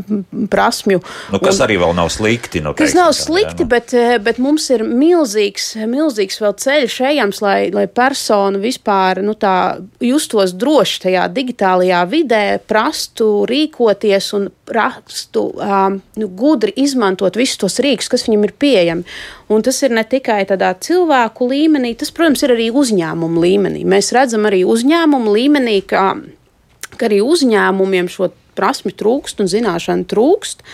prasmju. 0.51 0.99
Nu, 1.31 1.39
kas 1.39 1.61
un, 1.61 1.65
arī 1.69 1.77
vēl 1.79 1.95
nav 1.95 2.11
slikti. 2.11 2.65
Nu, 2.65 2.73
kas 2.75 2.97
nav 2.99 3.13
slikti, 3.15 3.63
jā, 3.63 3.69
nu. 3.69 3.71
bet, 3.71 3.95
eh, 3.95 4.17
bet 4.19 4.41
mums 4.43 4.67
ir 4.75 4.83
milzīgs, 4.83 5.69
milzīgs 5.87 6.43
vēl 6.43 6.57
ceļš 6.65 6.99
ejams, 7.13 7.41
lai, 7.47 7.59
lai 7.75 7.87
persona 7.87 8.59
vispār 8.59 9.23
nu, 9.23 9.37
tā, 9.39 9.55
justos 10.03 10.57
droši 10.59 11.05
tajā 11.07 11.29
digitālajā 11.37 12.03
vidē, 12.11 12.45
prastu 12.59 13.45
rīkoties 13.47 14.33
un 14.35 14.51
prastu 14.65 15.47
um, 15.55 16.01
nu, 16.19 16.29
gudri 16.35 16.75
izmantot 16.81 17.37
visus 17.39 17.61
tos 17.61 17.79
rīkus, 17.85 18.11
kas 18.11 18.27
viņam 18.27 18.47
ir 18.49 18.55
pieejami. 18.59 19.17
Un 19.52 19.64
tas 19.64 19.76
ir 19.85 19.92
ne 19.92 20.04
tikai 20.09 20.42
tādā 20.48 20.70
cilvēku 20.80 21.48
līmenī, 21.50 21.92
tas, 22.00 22.12
protams, 22.14 22.44
ir 22.46 22.54
arī 22.54 22.70
uzņēmumu 22.72 23.42
līmenī. 23.44 23.83
Mēs 23.85 24.12
redzam 24.16 24.48
arī 24.48 24.62
uzņēmumu 24.64 25.35
līmenī, 25.35 25.80
ka, 25.88 26.14
ka 26.96 27.09
arī 27.11 27.20
uzņēmumiem 27.24 28.09
šo 28.09 28.30
prasmi 28.57 28.94
trūkst 28.96 29.42
un 29.44 29.50
zināšanu 29.50 30.09
trūkst. 30.09 30.64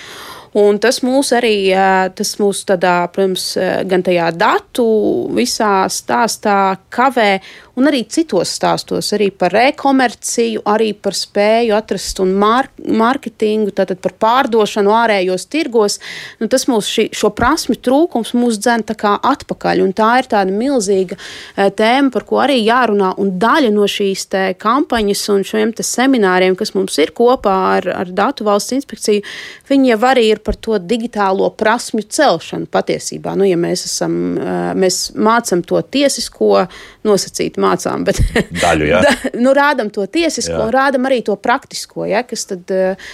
Un 0.60 0.80
tas 0.82 0.98
mūs 1.06 1.28
arī, 1.34 1.70
tas 2.18 2.32
mūs 2.40 2.64
tādā, 2.66 3.04
protams, 3.14 3.52
gan 3.86 4.02
tajā 4.06 4.32
datu 4.34 4.86
visā 5.34 5.84
stāstā 5.90 6.74
kavē 6.90 7.36
un 7.80 7.88
arī 7.88 8.02
citos 8.12 8.52
stāstos, 8.58 9.08
arī 9.16 9.30
par 9.32 9.54
e-komerciju, 9.56 10.62
arī 10.68 10.92
par 10.92 11.16
spēju 11.16 11.74
atrast 11.76 12.20
un 12.22 12.34
mar 12.38 12.68
mārketingu, 12.84 13.72
tātad 13.76 14.02
par 14.04 14.14
pārdošanu 14.20 14.92
ārējos 14.92 15.46
tirgos. 15.50 15.98
Nu, 16.40 16.48
tas 16.52 16.66
mūs 16.68 16.88
šī, 16.90 17.06
šo 17.16 17.32
prasmi 17.36 17.78
trūkums 17.80 18.34
mūs 18.36 18.60
dzen 18.60 18.84
tā 18.88 18.96
kā 19.00 19.14
atpakaļ, 19.30 19.82
un 19.84 19.94
tā 19.96 20.10
ir 20.20 20.28
tāda 20.30 20.52
milzīga 20.54 21.16
e, 21.16 21.70
tēma, 21.76 22.12
par 22.12 22.26
ko 22.28 22.42
arī 22.44 22.58
jārunā, 22.60 23.14
un 23.20 23.32
daļa 23.40 23.72
no 23.74 23.88
šīs 23.88 24.26
kampaņas 24.60 25.24
un 25.32 25.46
šiem 25.46 25.72
semināriem, 25.80 26.56
kas 26.58 26.74
mums 26.76 26.98
ir 27.00 27.14
kopā 27.16 27.56
ar, 27.78 27.88
ar 28.02 28.12
Datu 28.20 28.44
valsts 28.44 28.74
inspekciju, 28.76 29.24
viņi 29.70 29.92
jau 29.94 30.00
arī 30.10 30.26
ir 30.34 30.42
par 30.44 30.58
to 30.60 30.76
digitālo 30.82 31.48
prasmju 31.56 32.04
celšanu 32.10 32.68
patiesībā. 32.70 33.32
Nu, 33.38 33.46
ja 33.48 33.56
mēs, 33.60 33.86
esam, 33.88 34.14
e, 34.36 34.58
mēs 34.76 35.02
mācam 35.16 35.64
to 35.66 35.80
tiesisko 35.80 36.66
nosacītu 37.06 37.62
mācām, 37.70 38.04
bet 38.08 38.20
daļu, 38.64 38.88
ja? 38.90 39.00
da, 39.06 39.14
nu, 39.40 39.54
rādam 39.56 39.90
to 39.94 40.06
tiesisko, 40.10 40.56
jā. 40.56 40.66
un 40.66 40.74
rādam 40.74 41.08
arī 41.08 41.22
to 41.26 41.36
praktisko, 41.40 42.06
ja, 42.10 42.22
kas 42.26 42.46
tad 42.50 42.70
uh, 42.74 43.10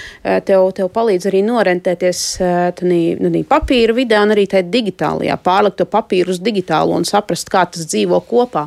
tev, 0.46 0.68
tev 0.76 0.90
palīdz 0.94 1.28
arī 1.30 1.42
norentēties 1.46 2.22
uh, 2.40 2.54
tādā 2.76 3.42
papīra 3.48 3.96
vidē, 3.96 4.20
un 4.24 4.34
arī 4.34 4.46
tajā 4.50 4.66
digitālajā, 4.72 5.36
pārlikt 5.44 5.80
to 5.80 5.88
papīru 5.90 6.34
uz 6.34 6.40
digitālo 6.42 6.96
un 6.96 7.06
saprast, 7.08 7.50
kā 7.52 7.66
tas 7.70 7.86
dzīvo 7.88 8.22
kopā. 8.28 8.66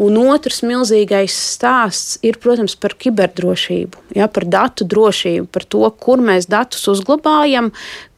Un 0.00 0.16
otrs 0.16 0.62
milzīgais 0.64 1.34
stāsts 1.36 2.16
ir, 2.24 2.38
protams, 2.40 2.72
par 2.80 2.94
kiberdrošību, 2.96 4.00
ja, 4.16 4.30
par 4.32 4.46
datu 4.48 4.86
drošību, 4.88 5.44
par 5.52 5.66
to, 5.68 5.84
kur 6.00 6.22
mēs 6.24 6.48
datus 6.48 6.88
uzglabājam, 6.88 7.68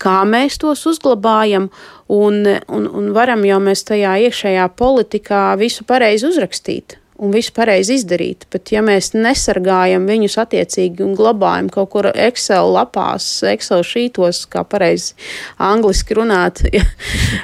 kā 0.03 0.21
mēs 0.29 0.61
tos 0.62 0.87
uzglabājam. 0.87 1.73
Un, 2.12 2.42
un, 2.47 2.87
un 2.87 3.12
varam 3.16 3.42
jau 3.49 3.59
mēs 3.64 3.87
tajā 3.88 4.14
iekšējā 4.29 4.66
politikā 4.79 5.45
visu 5.59 5.87
pareizi 5.88 6.29
uzrakstīt 6.29 7.01
un 7.20 7.33
visu 7.35 7.53
pareizi 7.55 7.96
izdarīt. 7.98 8.46
Bet, 8.53 8.72
ja 8.72 8.83
mēs 8.85 9.12
nesargājam 9.14 10.07
viņus 10.09 10.38
attiecīgi 10.42 11.05
un 11.05 11.14
glabājam 11.18 11.68
kaut 11.72 11.90
kur 11.92 12.09
Excel 12.11 12.72
lapās, 12.75 13.27
Excel 13.46 13.85
šītos, 13.87 14.44
kā 14.53 14.64
pareizi 14.68 15.12
angliski 15.62 16.16
runāt, 16.16 16.62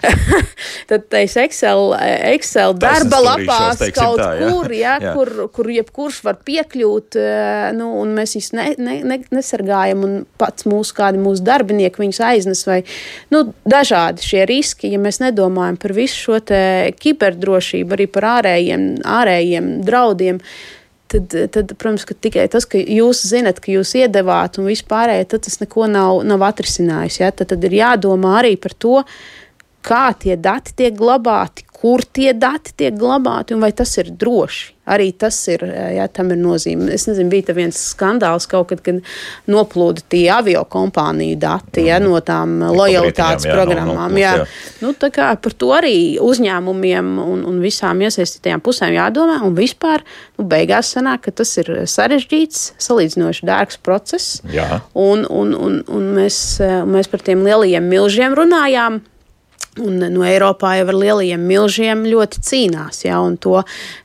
tad 0.91 1.07
tais 1.13 1.37
Excel, 1.45 1.93
Excel 2.33 2.75
darba 2.81 3.21
lapās 3.25 3.83
kaut 3.97 4.19
tā, 4.23 4.31
ja. 4.41 4.51
kur, 4.51 4.73
ja, 4.75 4.97
jā. 5.03 5.15
kur, 5.17 5.33
kur 5.55 5.71
jebkurš 5.73 6.23
var 6.27 6.41
piekļūt, 6.49 7.21
eh, 7.21 7.69
nu, 7.79 7.93
un 8.03 8.17
mēs 8.17 8.35
viņus 8.39 8.51
ne, 8.57 8.67
ne, 8.83 8.99
ne, 9.07 9.21
nesargājam, 9.35 10.05
un 10.07 10.19
pats 10.41 10.67
mūsu 10.69 10.97
kādi 10.97 11.23
mūsu 11.23 11.45
darbinieki 11.47 12.03
viņus 12.03 12.23
aiznes, 12.25 12.65
vai 12.69 12.81
nu, 13.35 13.45
dažādi 13.69 14.25
šie 14.25 14.43
riski, 14.49 14.93
ja 14.95 15.03
mēs 15.03 15.21
nedomājam 15.23 15.79
par 15.81 15.95
visu 15.97 16.25
šo 16.25 16.41
kiberdrošību, 16.99 17.95
arī 17.97 18.07
par 18.11 18.27
ārējiem, 18.39 18.87
ārējiem 19.07 19.68
draudiem. 19.87 20.43
tad, 21.09 21.33
tad, 21.55 21.73
protams, 21.81 22.05
ka 22.05 22.15
tikai 22.15 22.45
tas, 22.53 22.67
ka 22.69 22.81
jūs 22.81 23.23
zinat, 23.31 23.63
ka 23.65 23.73
jūs 23.73 23.95
iedevāt 23.97 24.59
un 24.61 24.69
vispārējais, 24.69 25.31
tad 25.33 25.47
tas 25.47 25.61
neko 25.63 25.87
nav, 25.89 26.23
nav 26.29 26.45
atrisinājis. 26.51 27.21
Ja? 27.23 27.31
Tad, 27.33 27.49
tad 27.55 27.65
ir 27.65 27.79
jādomā 27.79 28.35
arī 28.43 28.57
par 28.61 28.77
to, 28.77 28.99
kā 29.89 30.09
tie 30.21 30.37
dati 30.37 30.75
tiek 30.77 30.97
glabāti, 30.99 31.65
kur 31.79 32.03
tie 32.03 32.33
dati 32.35 32.73
tiek 32.75 32.97
glabāti 32.99 33.55
un 33.55 33.63
vai 33.63 33.71
tas 33.77 33.93
ir 34.01 34.11
droši. 34.19 34.75
Arī 34.89 35.11
tas 35.21 35.37
ir, 35.53 35.61
jā, 35.69 36.07
tam 36.17 36.31
ir 36.33 36.39
nozīme. 36.41 36.87
Es 36.97 37.05
nezinu, 37.05 37.29
bija 37.29 37.53
viens 37.53 37.77
skandāls 37.91 38.47
kaut 38.49 38.71
kad, 38.71 38.81
kad 38.81 39.03
noplūda 39.53 40.01
tie 40.09 40.23
avio 40.33 40.63
kompāniju 40.65 41.37
dati 41.39 41.85
jā, 41.85 41.99
no 42.01 42.17
tām 42.25 42.57
lojalitātes 42.73 43.45
programmām. 43.51 44.17
Jā, 44.17 44.33
jā. 44.41 44.47
Nu, 44.81 44.95
tā 44.97 45.11
kā 45.13 45.29
par 45.45 45.55
to 45.61 45.69
arī 45.77 45.93
uzņēmumiem 46.25 47.13
un, 47.21 47.45
un 47.51 47.61
visām 47.61 48.01
iesaistītajām 48.09 48.65
pusēm 48.65 48.97
jādomā. 48.97 49.43
Un 49.45 49.55
vispār 49.59 50.07
nu, 50.41 50.49
beigās 50.49 50.95
sanāk, 50.97 51.27
ka 51.29 51.37
tas 51.43 51.53
ir 51.61 51.71
sarežģīts, 51.85 52.65
salīdzinoši 52.89 53.47
dārgs 53.51 53.79
process. 53.85 54.41
Jā. 54.57 54.81
Un, 54.97 55.29
un, 55.29 55.53
un, 55.53 55.79
un 55.85 56.11
mēs, 56.17 56.41
mēs 56.89 57.13
par 57.13 57.29
tiem 57.29 57.45
lielajiem 57.45 57.93
milžiem 57.93 58.41
runājām 58.41 59.03
Un 59.85 60.03
no 60.13 60.27
Eiropā 60.27 60.75
jau 60.79 60.89
ar 60.89 60.99
lielajiem 60.99 61.47
milžiem 61.51 62.05
ļoti 62.09 62.43
cīnās. 62.45 63.05
Ja, 63.07 63.21
to, 63.41 63.63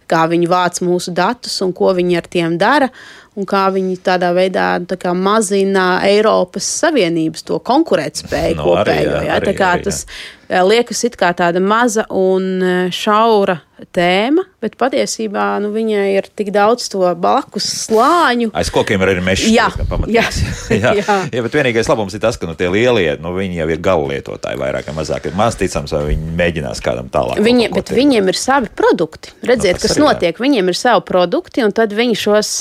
kā 0.09 0.23
viņi 0.29 0.49
vāc 0.51 0.79
mūsu 0.85 1.13
datus 1.15 1.59
un 1.65 1.73
ko 1.75 1.93
viņi 1.97 2.19
ar 2.19 2.29
tiem 2.29 2.57
dara. 2.61 2.89
Un 3.33 3.47
kā 3.49 3.63
viņi 3.73 3.97
tādā 4.05 4.29
veidā 4.35 4.67
tā 4.85 5.13
mazina 5.17 6.03
Eiropas 6.05 6.67
Savienības 6.83 7.47
to 7.47 7.57
konkurētspēju 7.65 8.59
no, 8.59 8.67
kopējo. 8.67 8.83
Arī, 8.85 9.07
jā, 9.09 9.23
ja, 9.25 9.39
arī, 9.39 9.55
arī, 9.57 9.87
tas 9.87 10.03
jā. 10.05 10.11
Liekas 10.49 11.03
it 11.07 11.19
kā 11.19 11.31
tāda 11.37 11.61
maza 11.63 12.07
un 12.09 12.89
šaura 12.93 13.59
tēma, 13.91 14.43
bet 14.63 14.75
patiesībā 14.79 15.57
nu, 15.63 15.71
viņai 15.73 16.05
ir 16.15 16.27
tik 16.37 16.51
daudz 16.55 16.85
to 16.91 17.03
blakus 17.19 17.65
slāņu. 17.87 18.51
Aiz 18.55 18.69
kokiem 18.73 19.01
ir 19.03 19.11
arī 19.13 19.23
mežs. 19.25 19.47
Jā, 19.51 19.67
jā, 20.07 20.23
jā. 20.77 20.93
jā. 20.99 21.17
jā, 21.33 21.43
bet 21.45 21.57
vienīgais 21.57 21.89
labums 21.91 22.15
ir 22.15 22.21
tas, 22.23 22.37
ka 22.39 22.47
nu, 22.47 22.55
tie 22.59 22.69
lielie, 22.71 23.15
nu, 23.23 23.33
jau 23.43 23.67
ir 23.73 23.81
galvlietotāji 23.83 24.61
vairāk 24.61 24.89
vai 24.89 24.95
mazāk. 25.01 25.27
Ir 25.29 25.37
maz 25.39 25.57
ticams, 25.59 25.93
vai 25.95 26.03
viņi 26.13 26.35
mēģinās 26.39 26.83
kādam 26.85 27.09
tālāk. 27.13 27.41
Viņi, 27.43 27.69
bet 27.73 27.89
tiek. 27.89 27.97
viņiem 27.99 28.31
ir 28.31 28.39
savi 28.39 28.71
produkti. 28.73 29.33
Redziet, 29.43 29.79
no, 29.79 29.83
kas 29.83 29.95
arī, 29.95 30.05
notiek. 30.05 30.37
Jā. 30.37 30.45
Viņiem 30.45 30.71
ir 30.71 30.79
savi 30.79 31.05
produkti, 31.09 31.65
un 31.65 31.75
tad 31.75 31.95
viņi 31.97 32.19
šos, 32.23 32.53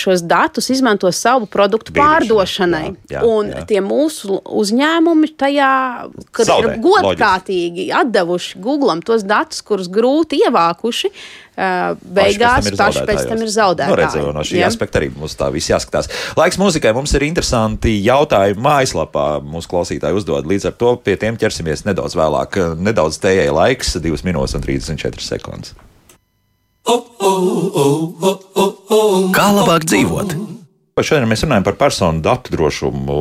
šos 0.00 0.24
datus 0.30 0.70
izmanto 0.72 1.10
savu 1.14 1.50
produktu 1.50 1.94
Brīdišana, 1.96 2.14
pārdošanai. 2.14 2.84
Jā, 3.10 3.18
jā, 3.18 3.26
un 3.26 3.52
jā. 3.52 3.66
tie 3.68 3.84
mūsu 3.84 4.40
uzņēmumi 4.40 5.34
tajā, 5.40 5.72
kad 6.36 6.50
Zaudē, 6.52 6.76
ir 6.76 6.84
godprātīgi 6.84 7.39
loģiski. 7.48 7.86
atdevuši 8.00 8.58
Googlam 8.60 9.02
tos 9.02 9.22
datus, 9.24 9.62
kurus 9.62 9.88
grūti 9.88 10.40
ievākuši, 10.44 11.10
beigās 12.02 12.68
paši, 12.68 12.76
paši 12.76 13.04
pēc 13.08 13.26
tam 13.28 13.42
ir 13.42 13.50
zaudētāji. 13.52 13.90
Nu, 13.90 13.98
redzu, 13.98 14.32
no 14.32 14.44
šī 14.46 14.60
ja? 14.60 14.68
aspekta 14.68 15.00
arī 15.00 15.10
mums 15.14 15.36
tā 15.36 15.50
viss 15.52 15.70
jāskatās. 15.70 16.08
Laiks 16.38 16.58
mūzikai 16.60 16.94
mums 16.96 17.12
ir 17.14 17.26
interesanti 17.26 17.96
jautājumi 18.04 18.60
mājaslapā. 18.64 19.40
Mūsu 19.44 19.70
klausītāji 19.70 20.16
uzdod 20.20 20.48
līdz 20.48 20.70
ar 20.70 20.78
to 20.80 20.94
pie 21.04 21.16
tiem 21.20 21.36
ķersimies 21.40 21.84
nedaudz 21.88 22.16
vēlāk. 22.18 22.60
Nedaudz 22.80 23.20
tējai 23.22 23.50
laiks, 23.52 23.96
2 24.00 24.24
minūtes 24.26 24.56
un 24.56 24.64
34 24.64 25.24
sekundes. 25.24 25.74
Kā 29.36 29.50
labāk 29.54 29.84
dzīvot? 29.86 30.59
Šodien 31.06 31.28
mēs 31.30 31.44
runājam 31.44 31.66
par 31.66 31.76
personu 31.80 32.22
datu 32.24 32.54
drošumu. 32.54 33.16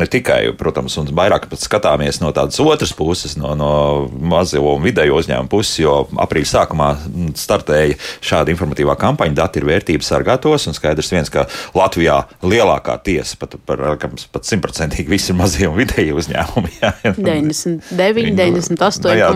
Ne 0.00 0.08
tikai, 0.10 0.40
protams, 0.58 0.96
un 1.00 1.10
vairāk 1.16 1.48
pat 1.50 1.62
skatāmies 1.62 2.20
no 2.22 2.32
tādas 2.36 2.58
otras 2.62 2.92
puses, 2.96 3.36
no, 3.40 3.54
no 3.58 3.70
mazo 4.08 4.62
un 4.62 4.84
vidējo 4.84 5.18
uzņēmumu 5.20 5.50
puses, 5.52 5.78
jo 5.82 6.00
aprīļa 6.24 6.50
sākumā 6.52 6.90
startēja 7.38 7.98
šāda 8.24 8.52
informatīvā 8.54 8.96
kampaņa. 9.00 9.36
Dati 9.38 9.62
ir 9.62 9.68
vērtības 9.68 10.12
sargātos, 10.12 10.68
un 10.70 10.76
skaidrs 10.76 11.12
viens, 11.12 11.32
ka 11.32 11.46
Latvijā 11.76 12.20
lielākā 12.42 12.98
tiesa, 13.06 13.38
pat, 13.40 13.58
par, 13.68 13.84
simtprocentīgi 14.48 15.10
visi 15.10 15.32
ir 15.32 15.38
mazie 15.38 15.68
un 15.68 15.76
vidēji 15.78 16.14
uzņēmumi. 16.16 16.74
Jā. 16.78 16.92
99, 17.16 18.34
98, 18.38 19.04
nu, 19.04 19.14
jā, 19.18 19.28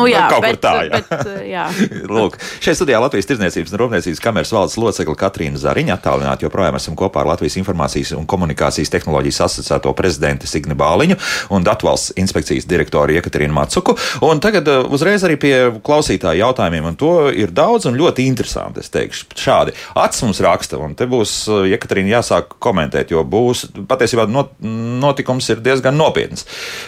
nu, 0.00 0.06
jā, 0.10 0.24
kaut 0.32 0.44
bet, 0.44 0.58
kur 0.58 0.62
tā. 0.64 0.74
Jā. 0.86 1.00
Bet, 1.10 1.30
jā. 1.48 1.66
Lūk, 2.16 2.38
šeit 2.62 2.78
studijā 2.78 3.00
Latvijas 3.02 3.28
Tirzniecības 3.30 3.74
un 3.74 3.82
Rūpniecības 3.84 4.22
kameras 4.24 4.52
valdes 4.54 4.78
locekla 4.80 5.16
Katrīna 5.18 5.60
Zariņa 5.60 5.96
attālināti 5.96 6.46
joprojām 6.46 6.78
esam 6.78 6.96
kopā 6.98 7.24
ar 7.24 7.29
Latvijas 7.30 7.58
Informācijas 7.60 8.12
un 8.18 8.26
komunikācijas 8.30 8.92
tehnoloģijas 8.92 9.40
asociēto 9.46 9.92
prezidentu 9.98 10.50
Signi 10.50 10.76
Bāliņu 10.78 11.18
un 11.54 11.66
Datvalsts 11.66 12.14
inspekcijas 12.20 12.68
direktoru 12.70 13.16
Jekaterinu 13.16 13.56
Matsuku. 13.56 13.96
Un 14.26 14.42
tagad 14.42 14.68
uh, 14.70 14.84
uzreiz 14.92 15.24
arī 15.26 15.38
pie 15.40 15.54
klausītāju 15.86 16.42
jautājumiem, 16.42 16.90
un 16.92 16.98
to 17.00 17.14
ir 17.30 17.54
daudz 17.54 17.88
un 17.90 17.98
ļoti 18.00 18.26
interesanti. 18.30 18.84
Es 18.84 18.92
teikšu, 18.92 19.30
šādi 19.38 19.76
acis 20.00 20.26
mums 20.26 20.42
raksta, 20.44 20.80
un 20.80 20.96
te 20.98 21.08
būs 21.10 21.36
uh, 21.50 21.62
Jekaterina 21.70 22.18
jāsāk 22.18 22.56
komentēt, 22.62 23.14
jo 23.14 23.24
būs 23.24 23.68
patiesībā 23.90 24.26
not, 24.30 24.56
notikums 24.60 25.48
ir 25.52 25.62
diezgan 25.64 25.98
nopietns. 25.98 26.46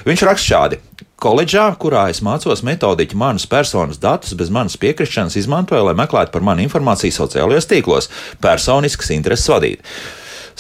Viņš 0.09 0.28
raksta 0.28 0.52
šādi. 0.52 0.83
Koledžā, 1.22 1.68
kurā 1.78 2.09
es 2.11 2.18
mācos, 2.24 2.64
metodiķi 2.66 3.14
manus 3.18 3.44
personas 3.46 4.00
datus 4.02 4.35
bez 4.35 4.48
manas 4.50 4.74
piekrišanas 4.83 5.37
izmantoja, 5.38 5.85
lai 5.87 5.94
meklētu 6.00 6.35
par 6.35 6.42
mani 6.42 6.66
informāciju 6.66 7.14
sociālajos 7.14 7.70
tīklos, 7.70 8.11
personiskas 8.42 9.12
intereses 9.14 9.46
vadīt. 9.52 9.87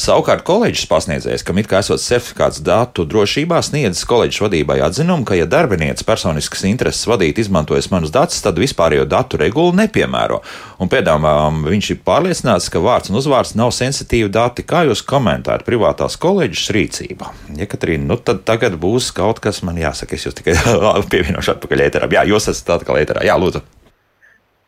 Savukārt 0.02 0.42
koledžas 0.42 0.88
pasniedzējs, 0.90 1.44
kam 1.46 1.60
it 1.60 1.68
kā 1.70 1.78
esot 1.78 2.00
certifikāts 2.02 2.58
datu 2.66 3.04
drošībā, 3.06 3.60
sniedzis 3.62 4.06
koledžas 4.10 4.40
vadībai 4.42 4.80
atzinumu, 4.82 5.22
ka, 5.28 5.36
ja 5.38 5.44
darbinieks 5.46 6.02
personiskas 6.08 6.64
intereses 6.66 7.06
vadīt 7.06 7.38
izmantojas 7.38 7.86
manus 7.92 8.10
datus, 8.10 8.40
tad 8.42 8.58
vispārējo 8.58 9.04
datu 9.06 9.38
regulu 9.38 9.76
nepiemēro. 9.78 10.40
Un 10.82 10.90
pēdām 10.90 11.28
viņš 11.68 11.90
ir 11.94 12.00
pārliecināts, 12.02 12.66
ka 12.72 12.82
vārds 12.82 13.12
un 13.12 13.20
uzvārds 13.20 13.54
nav 13.60 13.70
sensitīvi 13.76 14.32
dati. 14.34 14.64
Kā 14.66 14.82
jūs 14.88 15.04
komentējat 15.06 15.62
privātās 15.68 16.18
koledžas 16.18 16.72
rīcību? 16.74 17.28
Ja, 17.60 17.68
Katrīna, 17.70 18.08
nu 18.10 18.18
tad 18.18 18.42
tagad 18.48 18.80
būs 18.82 19.12
kaut 19.14 19.38
kas 19.44 19.62
man 19.62 19.78
jāsaka, 19.78 20.18
es 20.18 20.26
jūs 20.26 20.40
tikai 20.40 20.58
pievienošu 21.14 21.54
atpakaļ 21.54 21.86
ēterā. 21.86 22.10
Jā, 22.18 22.26
jūs 22.32 22.50
esat 22.50 22.74
atkal 22.80 22.98
ēterā. 23.04 23.22
Jā, 23.28 23.38
lūdzu. 23.38 23.62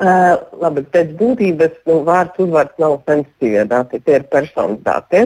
Uh, 0.05 0.35
labi, 0.61 0.83
pēc 0.93 1.15
būtības 1.17 1.77
nu, 1.89 2.03
vārds 2.05 2.41
uzvārds 2.43 2.77
nav 2.83 2.99
sensitīvie 3.09 3.63
dati, 3.71 4.03
tie 4.05 4.19
ir 4.19 4.27
personas 4.29 4.83
dati. 4.85 5.23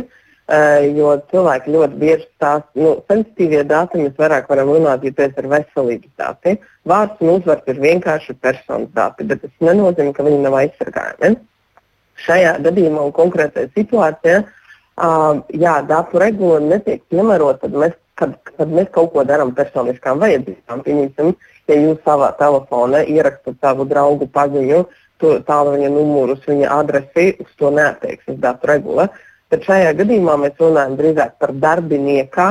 Uh, 0.49 0.85
jo 0.95 1.17
cilvēki 1.33 1.73
ļoti 1.75 1.99
bieži 1.99 2.27
tās 2.39 2.63
nu, 2.79 2.93
sensitīvie 3.11 3.65
dati 3.67 3.99
mēs 3.99 4.15
vairāk 4.21 4.47
varam 4.53 4.71
runāt, 4.77 5.03
ja 5.03 5.17
tas 5.17 5.35
ir 5.41 5.49
veselības 5.51 6.13
dati. 6.21 6.55
Vārds 6.87 7.25
un 7.25 7.33
uzvārds 7.33 7.73
ir 7.73 7.81
vienkārši 7.83 8.37
personas 8.39 8.93
dati, 8.95 9.27
bet 9.27 9.43
tas 9.43 9.67
nenozīmē, 9.67 10.13
ka 10.15 10.29
viņi 10.29 10.45
nav 10.45 10.61
aizsargājami. 10.61 11.41
Šajā 12.29 12.55
gadījumā 12.69 13.09
un 13.09 13.17
konkrētajā 13.19 13.73
situācijā, 13.75 14.45
uh, 14.45 15.43
ja 15.59 15.79
datu 15.91 16.23
regula 16.23 16.63
netiek 16.63 17.03
piemērota, 17.11 17.65
tad 17.67 17.83
mēs, 17.83 17.99
kad, 18.19 18.35
kad 18.57 18.73
mēs 18.73 18.91
kaut 18.95 19.13
ko 19.15 19.25
darām 19.27 19.55
personiskām 19.57 20.21
vajadzībām, 20.23 20.83
pieņemsim, 20.87 21.35
ja 21.71 21.79
jūs 21.79 22.01
savā 22.07 22.33
telefonā 22.41 23.05
ierakstat 23.07 23.61
savu 23.63 23.87
draugu 23.89 24.29
paziņu, 24.35 24.83
tālruņa 25.19 25.89
numurus, 25.91 26.45
viņa 26.47 26.69
adresi, 26.79 27.33
uz 27.43 27.51
to 27.59 27.73
neatteiksies 27.75 28.39
datu 28.43 28.71
regula. 28.71 29.09
Tad 29.51 29.65
šajā 29.65 29.95
gadījumā 29.99 30.37
mēs 30.43 30.61
runājam 30.61 30.95
drīzāk 30.99 31.39
par 31.41 31.55
darbinieka 31.57 32.49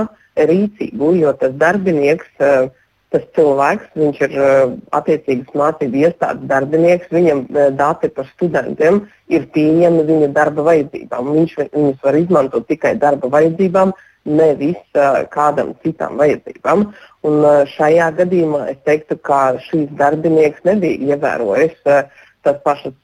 rīcību, 0.50 1.14
jo 1.22 1.34
tas 1.40 1.54
darbinieks, 1.62 2.30
eh, 2.40 2.70
tas 3.14 3.24
cilvēks, 3.38 3.94
viņš 3.96 4.22
ir 4.26 4.34
eh, 4.36 4.74
attiecīgas 4.98 5.54
mācību 5.62 6.02
iestādes 6.04 6.50
darbinieks, 6.50 7.12
viņam 7.14 7.46
eh, 7.48 7.70
dati 7.78 8.10
par 8.10 8.28
studentiem 8.34 9.06
ir 9.30 9.48
pieejami 9.54 10.04
viņa 10.10 10.32
darba 10.34 10.68
vajadzībām. 10.72 11.32
Viņš 11.38 11.56
viņus 11.72 12.04
var 12.04 12.20
izmantot 12.20 12.68
tikai 12.68 12.96
darba 13.00 13.30
vajadzībām, 13.38 13.94
nevis 14.28 15.00
kādam 15.34 15.74
citam 15.84 16.20
vajadzībām. 16.20 16.86
Un, 17.28 17.50
šajā 17.74 18.12
gadījumā 18.22 18.68
es 18.74 18.80
teiktu, 18.88 19.18
ka 19.24 19.58
šīs 19.68 19.90
darbinieks 20.00 20.64
nebija 20.68 21.16
ievērojis 21.16 21.76
tas 21.86 22.60
pašas 22.64 22.96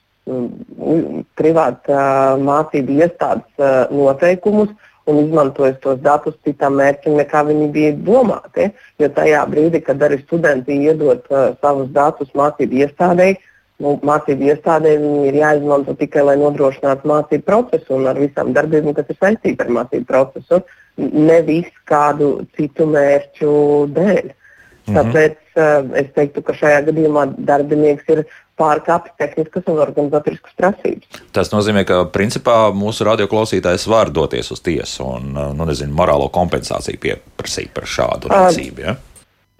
privāta 1.36 2.00
mācību 2.40 3.00
iestādes 3.04 3.92
noteikumus 3.92 4.70
un 5.12 5.18
izmantojis 5.20 5.82
tos 5.84 5.98
datus 6.00 6.38
citam 6.48 6.78
mērķim, 6.80 7.17
nekā 7.19 7.42
viņi 7.50 7.65
bija 7.76 7.96
domāti. 8.08 8.69
Jo 9.04 9.10
tajā 9.12 9.42
brīdī, 9.52 9.82
kad 9.84 10.00
arī 10.00 10.21
studenti 10.21 10.78
iedod 10.86 11.26
savus 11.60 11.90
datus 11.92 12.32
mācību 12.40 12.86
iestādēji, 12.86 13.36
nu, 13.84 13.98
mācību 14.00 14.48
iestādē 14.54 14.94
viņi 15.02 15.28
ir 15.28 15.40
jāizmanto 15.42 15.98
tikai, 16.00 16.24
lai 16.30 16.38
nodrošinātu 16.40 17.10
mācību 17.12 17.44
procesu 17.50 17.98
un 17.98 18.08
ar 18.08 18.21
visām 18.21 18.56
darbībām, 18.56 18.96
kas 18.96 19.12
ir 19.12 19.19
saistītas 19.19 19.67
ar 19.67 19.76
mācību 19.82 20.08
procesu. 20.08 20.62
Uh, 20.62 20.80
nevis 20.98 21.69
kādu 21.89 22.35
citu 22.58 22.87
mērķu 22.89 23.54
dēļ. 23.96 24.33
-hmm. 24.85 24.98
Tāpēc 24.98 25.37
uh, 25.56 25.91
es 26.00 26.10
teiktu, 26.15 26.44
ka 26.46 26.56
šajā 26.58 26.81
gadījumā 26.89 27.27
darbinieks 27.48 28.10
ir 28.13 28.23
pārkāpis 28.60 29.15
tehniskas 29.17 29.65
un 29.71 29.79
organizatoriskas 29.81 30.54
prasības. 30.60 31.21
Tas 31.33 31.50
nozīmē, 31.54 31.85
ka 31.89 32.04
principā 32.13 32.58
mūsu 32.75 33.08
radioklausītājs 33.08 33.87
var 33.89 34.12
doties 34.13 34.52
uz 34.54 34.62
tiesu 34.65 35.08
un 35.15 35.33
uh, 35.33 35.50
nu, 35.56 35.67
nezinu, 35.69 35.96
morālo 35.98 36.29
kompensāciju 36.33 37.02
pieprasīt 37.02 37.73
par 37.75 37.89
šādu 37.89 38.31
rīcību. 38.33 38.85
Ja? 38.85 38.98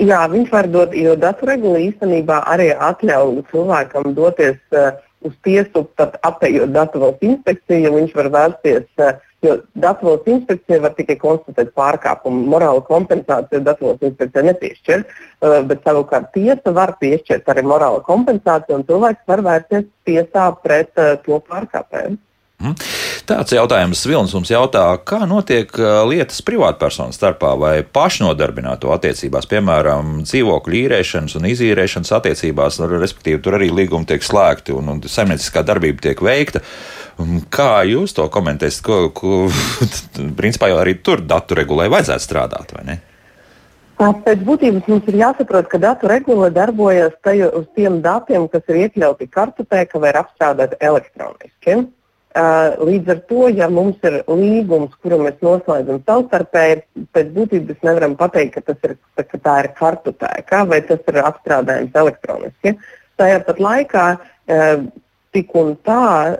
Jā, 0.02 0.24
viņš 0.30 0.52
var 0.52 0.68
dot, 0.74 0.94
jo 0.98 1.16
datu 1.16 1.48
regula 1.48 1.80
īstenībā 1.80 2.44
arī 2.50 2.72
atļauj 2.74 3.44
cilvēkam 3.52 4.16
doties 4.18 4.58
uh, 4.76 4.92
uz 5.24 5.36
tiesu, 5.46 5.86
tad 5.98 6.18
apējot 6.26 6.74
datu 6.76 7.00
valsts 7.04 7.30
inspekciju, 7.30 7.94
viņš 8.00 8.18
var 8.18 8.34
vērsties. 8.34 8.90
Uh, 9.00 9.14
Jo 9.44 9.58
valsts 9.84 10.30
inspekcija 10.32 10.80
var 10.86 10.94
tikai 10.96 11.18
konstatēt 11.20 11.74
pārkāpumu. 11.76 12.46
Morāla 12.54 12.84
kompensācija 12.88 13.64
valsts 13.84 14.08
inspekcija 14.10 14.46
nepiešķir, 14.50 15.04
uh, 15.04 15.58
bet 15.68 15.84
savukārt 15.84 16.32
tiesa 16.36 16.76
var 16.76 16.96
piešķirt 17.04 17.52
arī 17.52 17.66
morāla 17.68 18.00
kompensāciju, 18.08 18.80
un 18.80 18.88
cilvēks 18.88 19.28
var 19.28 19.44
vērsties 19.50 19.90
tiesā 20.08 20.50
pret 20.64 20.94
uh, 20.96 21.18
to 21.28 21.42
pārkāpēju. 21.52 22.20
Mhm. 22.64 23.03
Tāds 23.24 23.54
jautājums 23.56 24.02
Vilnis 24.04 24.34
mums 24.36 24.50
jautā, 24.52 24.82
kā 25.08 25.22
notiek 25.30 25.70
uh, 25.80 26.02
lietas 26.10 26.42
privātpersonu 26.44 27.16
starpā 27.16 27.54
vai 27.56 27.78
pašnodarbināto 27.88 28.92
attiecībās, 28.92 29.48
piemēram, 29.48 30.18
dzīvokļu 30.28 30.76
īrēšanas 30.82 31.38
un 31.40 31.48
izīrēšanas 31.48 32.12
attiecībās, 32.20 32.82
respektīvi 32.92 33.40
tur 33.46 33.56
arī 33.56 33.72
līgumi 33.72 34.10
tiek 34.10 34.28
slēgti 34.28 34.76
un, 34.76 34.92
un 34.92 35.00
saimnieciskā 35.08 35.64
darbība 35.64 36.04
tiek 36.10 36.20
veikta. 36.20 36.64
Kā 37.54 37.70
jūs 37.88 38.18
to 38.18 38.28
komentēsiet? 38.34 38.84
Ko, 38.84 39.00
ko, 39.16 39.40
principā 40.42 40.74
jau 40.74 40.84
arī 40.84 40.98
tur 41.00 41.24
datu 41.24 41.56
regulē 41.56 41.88
vajadzētu 41.96 42.28
strādāt, 42.28 42.76
vai 42.76 42.86
ne? 42.92 43.00
Pēc 44.04 44.40
būtības 44.44 44.88
mums 44.90 45.08
ir 45.08 45.22
jāsaprot, 45.22 45.72
ka 45.72 45.80
datu 45.80 46.12
regula 46.12 46.52
darbojas 46.52 47.16
uz 47.24 47.66
tiem 47.78 48.02
datiem, 48.04 48.50
kas 48.52 48.68
ir 48.68 48.84
iekļauti 48.84 49.32
kartotēkā 49.32 50.02
vai 50.02 50.12
apstrādāti 50.20 50.82
elektroniski. 50.84 51.86
Līdz 52.34 53.12
ar 53.14 53.20
to, 53.30 53.46
ja 53.54 53.68
mums 53.70 54.02
ir 54.08 54.24
līgums, 54.26 54.96
kuru 55.06 55.20
mēs 55.22 55.38
noslēdzam 55.46 56.00
savstarpēji, 56.08 56.82
pēc 57.14 57.30
būtības 57.36 57.86
nevaram 57.86 58.16
pateikt, 58.18 58.58
ka, 58.66 58.74
ir, 58.88 58.96
ka 59.22 59.38
tā 59.38 59.60
ir 59.62 59.70
kartotēka 59.78 60.64
vai 60.66 60.82
tas 60.88 61.04
ir 61.12 61.22
apstrādājums 61.22 62.02
elektroniski. 62.04 62.74
Tajā 63.22 63.44
pat 63.46 63.62
laikā 63.62 64.08
tik 65.34 65.54
un 65.58 65.76
tā 65.86 66.38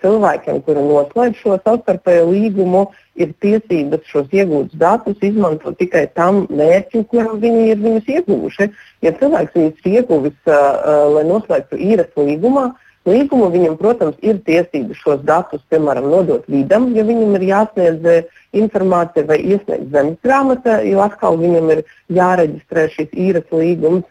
cilvēkiem, 0.00 0.62
kuri 0.64 0.86
noslēdz 0.88 1.38
šo 1.42 1.60
savstarpējo 1.60 2.26
līgumu, 2.32 2.86
ir 3.20 3.32
tiesības 3.44 4.08
šos 4.08 4.28
iegūtus 4.32 4.80
datus 4.80 5.20
izmantot 5.24 5.76
tikai 5.80 6.06
tam 6.16 6.44
mērķim, 6.48 7.04
kuram 7.12 7.40
viņi 7.42 7.70
ir 7.72 7.80
viņus 7.84 8.12
ieguvuši. 8.16 8.68
Ja 9.04 9.12
cilvēks 9.20 9.56
viņus 9.56 9.80
ir 9.84 10.00
ieguvis, 10.00 10.36
lai 10.48 11.24
noslēgtu 11.28 11.80
īres 11.88 12.12
līgumā, 12.16 12.70
līgumu 13.08 13.48
viņam, 13.54 13.78
protams, 13.80 14.18
ir 14.22 14.42
tiesības 14.46 15.00
šos 15.00 15.24
datus, 15.26 15.64
piemēram, 15.72 16.10
nodot 16.12 16.44
vidam, 16.50 16.90
ja 16.96 17.04
viņam 17.08 17.36
ir 17.38 17.48
jāsniedz 17.48 18.06
uh, 18.08 18.36
informācija 18.56 19.26
vai 19.28 19.38
iesniegt 19.42 19.90
zemes 19.92 20.20
grāmata, 20.24 20.78
jo 20.86 21.02
atkal 21.04 21.36
viņam 21.40 21.72
ir 21.74 21.82
jāreģistrē 22.14 22.86
šis 22.94 23.12
īres 23.12 23.50
līgums 23.52 24.06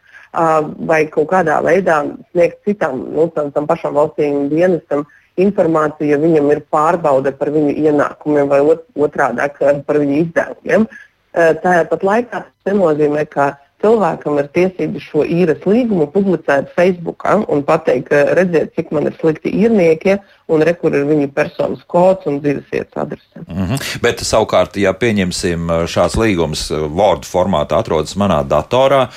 vai 0.85 1.05
kaut 1.09 1.31
kādā 1.31 1.55
veidā 1.65 2.01
sniegt 2.31 2.59
citam, 2.67 2.99
nu, 3.15 3.25
tam, 3.33 3.49
tam 3.55 3.65
pašam 3.65 3.95
valstīm 3.97 4.49
dienestam 4.51 5.05
informāciju, 5.39 6.11
ja 6.11 6.17
viņam 6.21 6.51
ir 6.53 6.61
pārbaude 6.73 7.31
par 7.37 7.49
viņu 7.53 7.73
ienākumiem 7.87 8.49
vai 8.51 8.59
ot, 8.61 8.83
otrādi 8.93 9.47
par 9.87 9.99
viņu 10.01 10.19
izdevumiem. 10.25 10.85
Tāpat 11.33 12.03
laikā 12.05 12.43
tas 12.43 12.69
nenozīmē, 12.69 13.25
ka 13.29 13.55
cilvēkam 13.83 14.39
ir 14.41 14.49
tiesības 14.55 15.05
šo 15.05 15.23
īres 15.23 15.65
līgumu 15.67 16.07
publicēt 16.13 16.71
Facebook 16.75 17.25
un 17.47 17.63
pateikt, 17.67 18.13
redziet, 18.37 18.73
cik 18.75 18.91
man 18.95 19.09
ir 19.09 19.17
slikti 19.19 19.53
īrnieki, 19.53 20.17
un 20.53 20.63
re, 20.65 20.73
kur 20.79 20.95
ir 20.95 21.05
viņu 21.09 21.29
personas 21.35 21.83
kods 21.91 22.25
un 22.29 22.39
dzīves 22.41 22.71
vietas 22.71 23.03
adrese. 23.03 23.43
Mm 23.45 23.65
-hmm. 23.65 23.99
Bet 24.01 24.23
savukārt, 24.25 24.77
ja 24.77 24.93
pieņemsim 24.93 25.69
šāds 25.85 26.17
līgums 26.17 26.69
Word 26.71 27.25
formātā 27.25 27.79
atrodas 27.79 28.15
manā 28.15 28.43
datorā, 28.47 29.07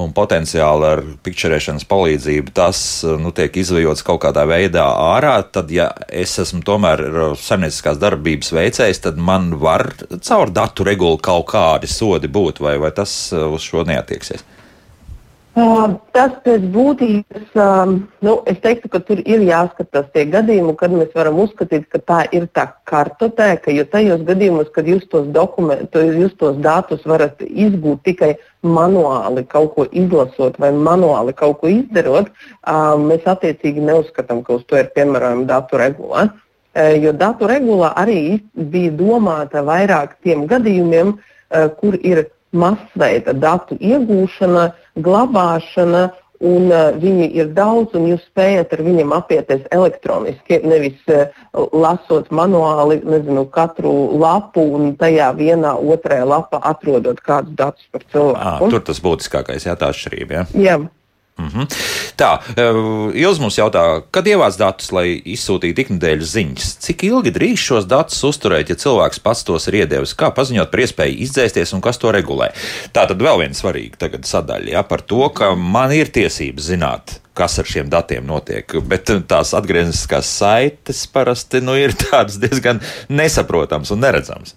un 0.00 0.12
potenciāli 0.14 0.88
ar 0.88 1.02
pikčerēšanas 1.24 1.86
palīdzību 1.90 2.54
tas 2.56 2.78
nu, 3.20 3.30
tiek 3.36 3.54
izvejots 3.62 4.02
kaut 4.06 4.22
kādā 4.24 4.46
veidā 4.50 4.86
ārā, 5.14 5.36
tad, 5.54 5.70
ja 5.74 5.90
es 6.08 6.34
esmu 6.42 6.64
tomēr 6.66 7.04
saimnieciskās 7.38 8.00
darbības 8.02 8.52
veicējs, 8.56 9.04
tad 9.06 9.20
man 9.20 9.52
var 9.62 9.92
caur 10.16 10.50
datu 10.54 10.86
regulu 10.86 11.20
kaut 11.22 11.46
kādi 11.52 11.90
sodi 11.90 12.30
būt, 12.30 12.62
vai, 12.64 12.76
vai 12.82 12.90
tas 12.96 13.14
uz 13.34 13.62
šo 13.66 13.86
neatieksies? 13.88 14.44
Tas 15.54 16.32
pēc 16.42 16.64
būtības, 16.74 17.52
nu, 18.26 18.32
es 18.50 18.56
teiktu, 18.58 18.88
ka 18.90 18.98
tur 19.06 19.20
ir 19.22 19.44
jāskatās 19.46 20.08
tie 20.10 20.24
gadījumi, 20.26 20.74
kad 20.80 20.90
mēs 20.90 21.12
varam 21.14 21.38
uzskatīt, 21.44 21.84
ka 21.92 22.00
tā 22.02 22.16
ir 22.34 22.48
tā 22.58 22.64
kartotēka, 22.90 23.70
jo 23.70 23.84
tajos 23.92 24.24
gadījumos, 24.26 24.72
kad 24.74 24.90
jūs 24.90 25.06
tos 25.12 25.28
dokumentus, 25.36 26.10
jūs 26.18 26.34
tos 26.42 26.58
datus 26.64 27.06
varat 27.06 27.38
izgūt 27.46 28.02
tikai 28.02 28.32
manuāli 28.66 29.46
kaut 29.46 29.76
ko 29.76 29.86
izlasot 29.94 30.58
vai 30.58 30.72
manuāli 30.74 31.36
kaut 31.38 31.60
ko 31.62 31.70
izdarot, 31.70 32.34
mēs 33.06 33.22
attiecīgi 33.22 33.86
neuzskatām, 33.86 34.42
ka 34.42 34.58
uz 34.58 34.66
to 34.66 34.82
ir 34.82 34.90
piemērojama 34.98 35.46
datu 35.46 35.78
regula. 35.78 36.32
Jo 36.74 37.14
datu 37.14 37.46
regula 37.46 37.92
arī 37.94 38.40
bija 38.58 38.90
domāta 38.98 39.62
vairāk 39.62 40.18
tiem 40.26 40.48
gadījumiem, 40.50 41.14
kur 41.78 41.94
ir 42.02 42.26
masveida 42.54 43.34
datu 43.36 43.76
iegūšana, 43.80 44.68
glabāšana, 45.04 46.04
un 46.44 46.66
uh, 46.72 46.96
viņi 47.00 47.28
ir 47.38 47.52
daudz, 47.56 47.94
un 47.98 48.08
jūs 48.10 48.24
spējat 48.26 48.74
ar 48.76 48.82
viņiem 48.84 49.14
apieties 49.16 49.62
elektroniski, 49.74 50.58
nevis 50.66 50.98
uh, 51.12 51.30
lasot 51.72 52.28
manuāli 52.34 53.00
nezinu, 53.04 53.46
katru 53.54 53.94
lapu 54.20 54.64
un 54.78 54.92
tajā 55.00 55.30
vienā 55.38 55.76
otrajā 55.78 56.26
lapā 56.28 56.60
atrodot 56.72 57.22
kādus 57.24 57.56
datus 57.60 57.86
par 57.94 58.04
cilvēku. 58.10 58.68
À, 58.68 58.74
tur 58.74 58.84
tas 58.90 59.00
būtiskākais, 59.04 59.68
jā, 59.70 59.78
tā 59.78 59.92
atšķirība. 59.94 60.42
Ja? 60.42 60.44
Jā. 60.66 60.78
Mm 61.38 61.48
-hmm. 61.48 61.66
Tā, 62.16 62.38
eh, 62.56 63.20
Ilz 63.20 63.38
mums 63.38 63.58
jautā, 63.58 64.02
kad 64.10 64.26
ievāc 64.26 64.54
datus, 64.58 64.92
lai 64.92 65.18
izsūtītu 65.18 65.82
ikdienas 65.82 66.30
ziņas? 66.30 66.76
Cik 66.78 67.02
ilgi 67.02 67.32
drīz 67.34 67.58
šos 67.58 67.88
datus 67.90 68.22
uzturēt, 68.22 68.70
ja 68.70 68.76
cilvēks 68.78 69.18
pats 69.18 69.44
tos 69.44 69.66
ir 69.68 69.74
iedevis? 69.74 70.14
Kā 70.14 70.30
paziņot 70.30 70.70
par 70.70 70.80
iespēju 70.80 71.18
izdzēsties 71.18 71.74
un 71.74 71.80
kas 71.80 71.98
to 71.98 72.12
regulē? 72.12 72.52
Tā 72.92 73.06
tad 73.08 73.18
vēl 73.18 73.38
viena 73.38 73.54
svarīga 73.54 74.22
sadaļa 74.22 74.70
ja, 74.70 74.82
par 74.82 75.00
to, 75.00 75.28
ka 75.28 75.54
man 75.54 75.92
ir 75.92 76.06
tiesības 76.06 76.62
zināt, 76.62 77.20
kas 77.34 77.58
ar 77.58 77.64
šiem 77.64 77.90
datiem 77.90 78.26
notiek. 78.26 78.78
Bet 78.86 79.10
tās 79.28 79.54
atgriezniskās 79.54 80.26
saites 80.38 81.06
parasti 81.06 81.60
nu, 81.60 81.74
ir 81.74 81.94
diezgan 82.44 82.80
nesaprotamas 83.08 83.90
un 83.90 84.00
neredzamas. 84.00 84.54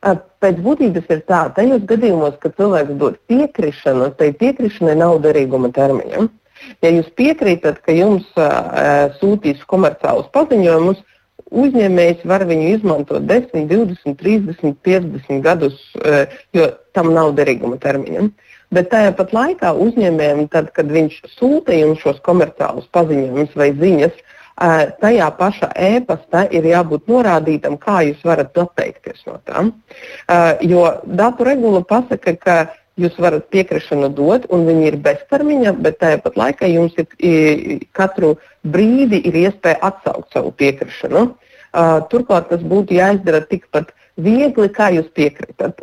Pēc 0.00 0.60
būtības 0.64 1.10
ir 1.12 1.18
tā, 1.28 1.42
tajos 1.56 1.82
gadījumos, 1.88 2.38
kad 2.40 2.54
cilvēks 2.56 2.96
dod 3.00 3.18
piekrišanu, 3.28 4.08
tai 4.16 4.30
piekrišanai 4.40 4.96
nav 4.96 5.18
derīguma 5.26 5.68
termiņa. 5.76 6.24
Ja 6.84 6.92
jūs 6.92 7.08
piekrītat, 7.16 7.82
ka 7.84 7.92
jums 7.92 8.28
uh, 8.40 9.12
sūtīs 9.20 9.60
komerciālus 9.68 10.30
paziņojumus, 10.32 11.02
uzņēmējs 11.50 12.24
var 12.30 12.46
viņu 12.48 12.68
izmantot 12.76 13.26
10, 13.28 13.66
20, 13.68 14.16
30, 14.20 14.78
50 14.88 15.44
gadus, 15.44 15.76
uh, 16.00 16.24
jo 16.56 16.70
tam 16.96 17.12
nav 17.16 17.34
derīguma 17.36 17.80
termiņa. 17.80 18.28
Bet 18.72 18.88
tajā 18.92 19.12
pat 19.18 19.32
laikā 19.34 19.74
uzņēmējiem, 19.84 20.44
tad, 20.52 20.70
kad 20.76 20.92
viņš 20.94 21.20
sūta 21.34 21.76
jums 21.76 22.00
šos 22.04 22.20
komerciālus 22.24 22.88
paziņojumus 22.94 23.56
vai 23.58 23.72
ziņas, 23.76 24.20
tajā 24.56 25.30
pašā 25.38 25.70
e-pastā 25.76 26.46
ir 26.52 26.66
jābūt 26.68 27.08
norādītam, 27.08 27.78
kā 27.80 28.02
jūs 28.08 28.20
varat 28.24 28.56
atteikties 28.58 29.22
no 29.26 29.38
tām. 29.44 29.72
Jo 30.60 31.00
datu 31.06 31.46
regula 31.48 31.80
pasaka, 31.84 32.36
ka 32.36 32.56
jūs 33.00 33.16
varat 33.22 33.46
piekrišanu 33.52 34.10
dot, 34.16 34.46
un 34.52 34.66
viņi 34.68 34.88
ir 34.90 34.98
beztermiņa, 35.04 35.76
bet 35.84 36.00
tāpat 36.02 36.36
laikā 36.36 36.68
jums 36.68 36.96
ir 36.98 37.86
katru 37.96 38.34
brīdi 38.66 39.22
ir 39.24 39.38
iespēja 39.46 39.80
atsaukt 39.90 40.34
savu 40.34 40.52
piekrišanu. 40.52 41.30
Turklāt 42.10 42.50
tas 42.50 42.62
būtu 42.66 42.98
jāizdara 42.98 43.40
tikpat 43.46 43.94
viegli, 44.20 44.68
kā 44.74 44.90
jūs 44.92 45.08
piekrītat. 45.16 45.80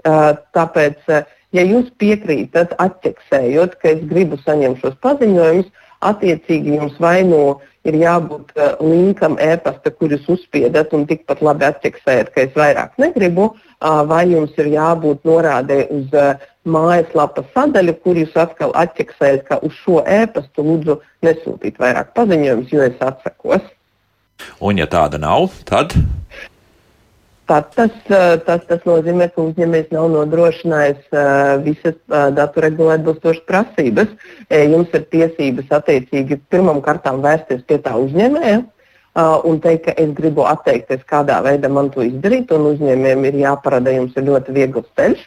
Tāpēc, 0.54 1.10
ja 1.56 1.64
jūs 1.64 1.90
piekrītat, 1.98 2.76
atķeksējot, 2.84 3.80
ka 3.82 3.96
es 3.96 4.04
gribu 4.12 4.38
saņemt 4.44 4.84
šos 4.84 5.00
paziņojumus, 5.02 5.72
attiecīgi 6.06 6.76
jums 6.76 7.00
vai 7.02 7.24
no 7.26 7.60
ir 7.90 8.00
jābūt 8.02 8.52
uh, 8.56 8.76
linkam 8.84 9.38
e-pasta, 9.42 9.92
kur 9.92 10.14
jūs 10.14 10.28
uzspiedat 10.38 10.94
un 10.98 11.08
tikpat 11.10 11.42
labi 11.46 11.68
atķeksējat, 11.70 12.34
ka 12.34 12.46
es 12.46 12.54
vairāk 12.58 13.00
negribu, 13.02 13.54
vai 14.10 14.24
jums 14.26 14.56
ir 14.58 14.72
jābūt 14.74 15.28
norādē 15.28 15.84
uz 15.94 16.14
uh, 16.18 16.46
mājaslapas 16.68 17.48
sadaļu, 17.56 17.96
kur 18.04 18.20
jūs 18.20 18.36
atkal 18.40 18.74
atķeksējat, 18.78 19.46
ka 19.48 19.60
uz 19.66 19.76
šo 19.84 20.02
e-pastu 20.04 20.66
lūdzu 20.66 21.00
nesūtīt 21.26 21.80
vairāk 21.82 22.14
paziņojumus, 22.18 22.74
jo 22.74 22.86
es 22.88 23.04
atsakos. 23.04 23.66
Un 24.62 24.82
ja 24.82 24.88
tāda 24.90 25.20
nav, 25.22 25.50
tad? 25.70 25.96
Tad 27.48 27.70
tas, 27.76 27.94
tas, 28.44 28.64
tas 28.68 28.82
nozīmē, 28.84 29.30
ka 29.32 29.44
uzņēmējs 29.46 29.94
nav 29.96 30.10
nodrošinājis 30.12 31.06
uh, 31.16 31.54
visas 31.64 31.96
uh, 32.12 32.28
datu 32.36 32.64
regulēt 32.66 33.00
atbilstošas 33.00 33.46
prasības. 33.48 34.10
Jums 34.52 34.92
ir 34.98 35.06
tiesības 35.14 35.72
attiecīgi 35.80 36.42
pirmām 36.52 36.82
kārtām 36.84 37.22
vērsties 37.24 37.64
pie 37.68 37.80
tā 37.84 37.96
uzņēmēja 38.00 38.66
un 39.18 39.58
teikt, 39.64 39.88
ka 39.88 39.94
es 39.98 40.12
gribu 40.14 40.44
atteikties, 40.46 41.02
kādā 41.10 41.40
veidā 41.46 41.72
man 41.74 41.90
to 41.94 42.04
izdarīt. 42.06 42.52
Uzņēmējiem 42.54 43.26
ir 43.32 43.40
jāparāda, 43.42 43.96
jums 43.96 44.18
ir 44.20 44.28
ļoti 44.28 44.54
viegls 44.54 44.92
ceļš. 45.00 45.24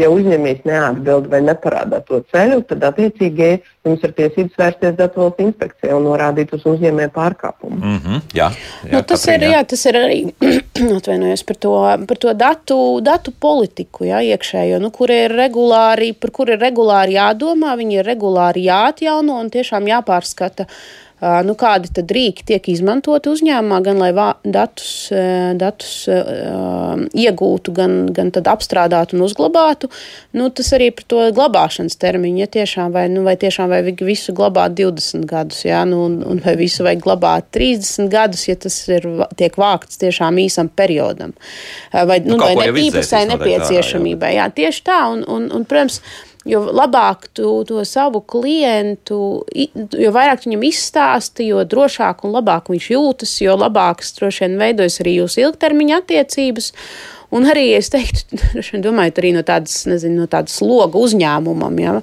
Ja 0.00 0.08
uzņēmējs 0.10 0.64
neatbild 0.66 1.28
vai 1.30 1.38
neparāda 1.46 2.00
to 2.08 2.18
ceļu, 2.32 2.64
tad 2.66 2.82
attiecīgi 2.88 3.50
jums 3.86 4.02
ir 4.02 4.14
tiesības 4.16 4.56
vērsties 4.58 4.96
datu 4.98 5.20
valsts 5.22 5.44
inspekcijā 5.44 5.94
un 5.94 6.08
norādīt 6.08 6.50
uz 6.56 6.64
uzņēmēju 6.66 7.12
pārkāpumu. 7.14 7.78
Mm 7.78 8.00
-hmm, 8.02 8.24
jā, 8.34 8.48
jā, 8.82 8.90
nu, 8.90 9.02
tas, 9.06 9.22
Katrīna, 9.22 9.46
ir, 9.46 9.54
jā, 9.54 9.60
tas 9.70 9.86
ir 9.86 10.00
arī 10.00 10.18
atvainojos 10.98 11.46
par 11.46 11.60
to, 11.66 11.76
par 12.10 12.22
to 12.26 12.34
datu, 12.34 12.80
datu 13.06 13.36
politiku, 13.46 14.08
jā, 14.10 14.24
iekšējo, 14.34 14.82
nu, 14.82 14.90
kur 14.90 15.14
ir 15.14 15.30
regulāri, 15.30 16.10
par 16.18 16.34
kur 16.34 16.50
ir 16.50 16.58
regulāri 16.58 17.14
jādomā, 17.14 17.78
viņi 17.78 18.00
ir 18.00 18.10
regulāri 18.10 18.66
jāatjauno 18.66 19.38
un 19.44 19.54
tiešām 19.54 19.86
jāpārskata. 19.94 20.66
Uh, 20.66 21.03
nu, 21.46 21.54
kādi 21.58 21.90
tad 21.94 22.10
rīki 22.12 22.44
tiek 22.48 22.66
izmantoti 22.72 23.30
uzņēmumā, 23.32 23.78
gan 23.84 24.00
lai 24.02 24.10
datus, 24.44 25.08
datus 25.60 25.92
iegūtu, 26.08 27.74
gan, 27.76 27.94
gan 28.14 28.32
apstrādātu 28.34 29.16
un 29.16 29.24
uzglabātu. 29.26 29.90
Nu, 30.36 30.50
tas 30.54 30.72
arī 30.76 30.90
par 30.94 31.06
to 31.10 31.22
glabāšanas 31.36 31.96
termiņu, 32.00 32.42
ja 32.44 32.50
tiešām 32.58 32.92
vai, 32.94 33.06
nu, 33.12 33.24
vai 33.26 33.36
tiešām 33.40 33.70
vajag 33.72 34.04
visu 34.06 34.34
glabāt 34.36 34.76
20 34.78 35.24
gadus, 35.30 35.62
ja, 35.66 35.84
nu, 35.88 36.04
un, 36.08 36.18
un 36.28 36.42
vai 36.44 36.56
visu 36.60 36.84
vajag 36.86 37.02
glabāt 37.06 37.48
30 37.56 38.12
gadus, 38.12 38.44
ja 38.50 38.58
tas 38.60 38.76
ir, 38.90 39.08
tiek 39.38 39.56
vākts 39.60 40.00
tiešām 40.02 40.42
īsam 40.44 40.68
periodam. 40.68 41.34
Vai, 41.92 42.20
nu, 42.24 42.36
nu, 42.36 42.44
vai 42.44 42.68
ne 42.68 42.86
īpašai 42.88 43.24
nepieciešamībai. 43.32 44.36
Jā, 44.38 44.50
tieši 44.54 44.86
tā, 44.86 45.00
un, 45.14 45.24
un, 45.30 45.50
un 45.54 45.66
protams, 45.68 46.00
Jo 46.44 46.60
labāk 46.76 47.30
tu 47.32 47.62
to 47.64 47.80
savu 47.88 48.20
klientu, 48.20 49.18
jo 49.54 50.10
vairāk 50.12 50.44
viņam 50.44 50.66
izstāsti, 50.68 51.46
jo 51.48 51.62
drošāk 51.64 52.26
un 52.26 52.34
labāk 52.36 52.68
viņš 52.68 52.88
jūtas, 52.92 53.32
jo 53.40 53.56
labākas 53.56 54.12
droši 54.18 54.44
vien 54.44 54.58
veidojas 54.60 55.00
arī 55.00 55.18
jūsu 55.22 55.40
ilgtermiņa 55.46 56.02
attiecības. 56.02 56.70
Un 57.34 57.48
arī 57.50 57.64
es 57.74 57.90
teiktu, 57.92 58.38
domājot 58.86 59.18
arī 59.20 59.32
no 59.34 59.42
tādas, 59.46 59.82
nezinu, 59.90 60.22
no 60.22 60.28
tādas 60.30 60.58
sloga 60.60 61.00
uzņēmumam, 61.00 61.80
ja, 61.82 61.94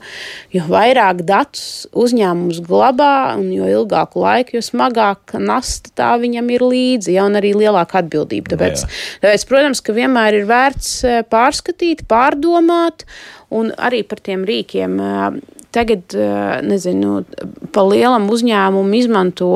jo 0.52 0.66
vairāk 0.68 1.24
datus 1.28 1.88
uzņēmums 1.96 2.62
glabā 2.68 3.38
un 3.40 3.48
jo 3.56 3.70
ilgāku 3.70 4.24
laiku, 4.26 4.58
jo 4.58 4.66
smagāka 4.66 5.40
nasta 5.42 5.94
tā 5.98 6.12
viņam 6.22 6.52
ir 6.52 6.66
līdzi, 6.68 7.16
ja, 7.16 7.28
un 7.30 7.40
arī 7.40 7.54
lielāka 7.56 8.02
atbildība. 8.02 8.56
Tāpēc, 8.56 8.84
no 8.84 9.24
tāpēc, 9.24 9.48
protams, 9.48 9.84
ka 9.86 9.96
vienmēr 9.96 10.42
ir 10.42 10.50
vērts 10.50 10.92
eh, 11.08 11.24
pārskatīt, 11.32 12.06
pārdomāt 12.12 13.08
un 13.56 13.72
arī 13.80 14.04
par 14.08 14.20
tiem 14.24 14.44
rīkiem. 14.48 15.00
Tagad, 15.72 16.12
nezinu, 16.68 17.22
pa 17.72 17.84
lielam 17.88 18.26
uzņēmumam 18.34 18.98
izmanto 18.98 19.54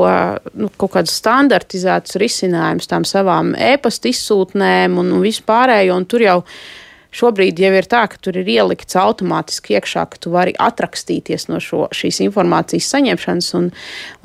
nu, 0.56 0.70
kaut 0.80 0.94
kādus 0.94 1.18
standartizētus 1.20 2.16
risinājumus 2.22 2.88
tām 2.88 3.04
savām 3.04 3.52
e-pasta 3.52 4.08
izsūtnēm 4.08 4.96
un, 5.02 5.12
un 5.18 5.24
vispārējo, 5.24 5.98
un 6.00 6.08
tur 6.08 6.24
jau 6.24 6.38
ir 6.40 6.85
Šobrīd 7.16 7.60
jau 7.60 7.70
ir 7.72 7.86
tā, 7.88 8.02
ka 8.12 8.18
tur 8.20 8.36
ir 8.36 8.48
ielikts 8.50 8.96
automātiski 9.00 9.76
iekšā, 9.78 10.02
ka 10.12 10.20
tu 10.20 10.32
vari 10.34 10.52
atrakstīties 10.60 11.48
no 11.48 11.60
šo, 11.64 11.86
šīs 11.96 12.18
informācijas 12.26 12.90
saņemšanas. 12.92 13.48
Un, 13.56 13.70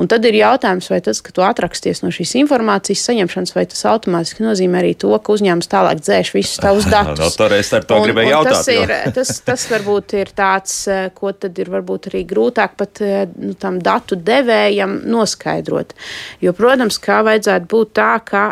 un 0.02 0.10
tad 0.12 0.26
ir 0.28 0.36
jautājums, 0.42 0.90
vai 0.92 1.00
tas, 1.06 1.22
ka 1.24 1.32
tu 1.36 1.46
atraksties 1.46 2.04
no 2.04 2.12
šīs 2.12 2.34
informācijas 2.42 3.06
saņemšanas, 3.08 3.54
vai 3.56 3.64
tas 3.72 3.86
automātiski 3.88 4.44
nozīmē 4.44 4.82
arī 4.82 4.92
to, 5.00 5.14
ka 5.16 5.36
uzņēmums 5.38 5.72
tālāk 5.72 6.02
dzēš 6.04 6.34
visus 6.36 6.60
tavus 6.60 6.90
datus. 6.94 7.22
no, 7.22 7.30
toreiz 7.40 7.72
ar 7.78 7.88
to 7.88 8.02
un, 8.02 8.08
gribēju 8.10 8.28
un 8.28 8.36
jautāt. 8.36 8.60
Tas, 8.60 8.72
ir, 8.76 8.96
tas, 9.16 9.34
tas 9.48 9.66
varbūt 9.72 10.18
ir 10.20 10.34
tāds, 10.36 10.76
ko 11.16 11.32
tad 11.32 11.64
ir 11.64 11.72
varbūt 11.72 12.12
arī 12.12 12.26
grūtāk 12.28 12.76
pat 12.82 13.04
nu, 13.38 13.54
tam 13.62 13.80
datu 13.80 14.20
devējam 14.20 15.00
noskaidrot. 15.08 15.96
Jo, 16.44 16.52
protams, 16.58 17.00
kā 17.00 17.22
vajadzētu 17.28 17.72
būt 17.72 17.96
tā, 18.02 18.12
ka 18.28 18.44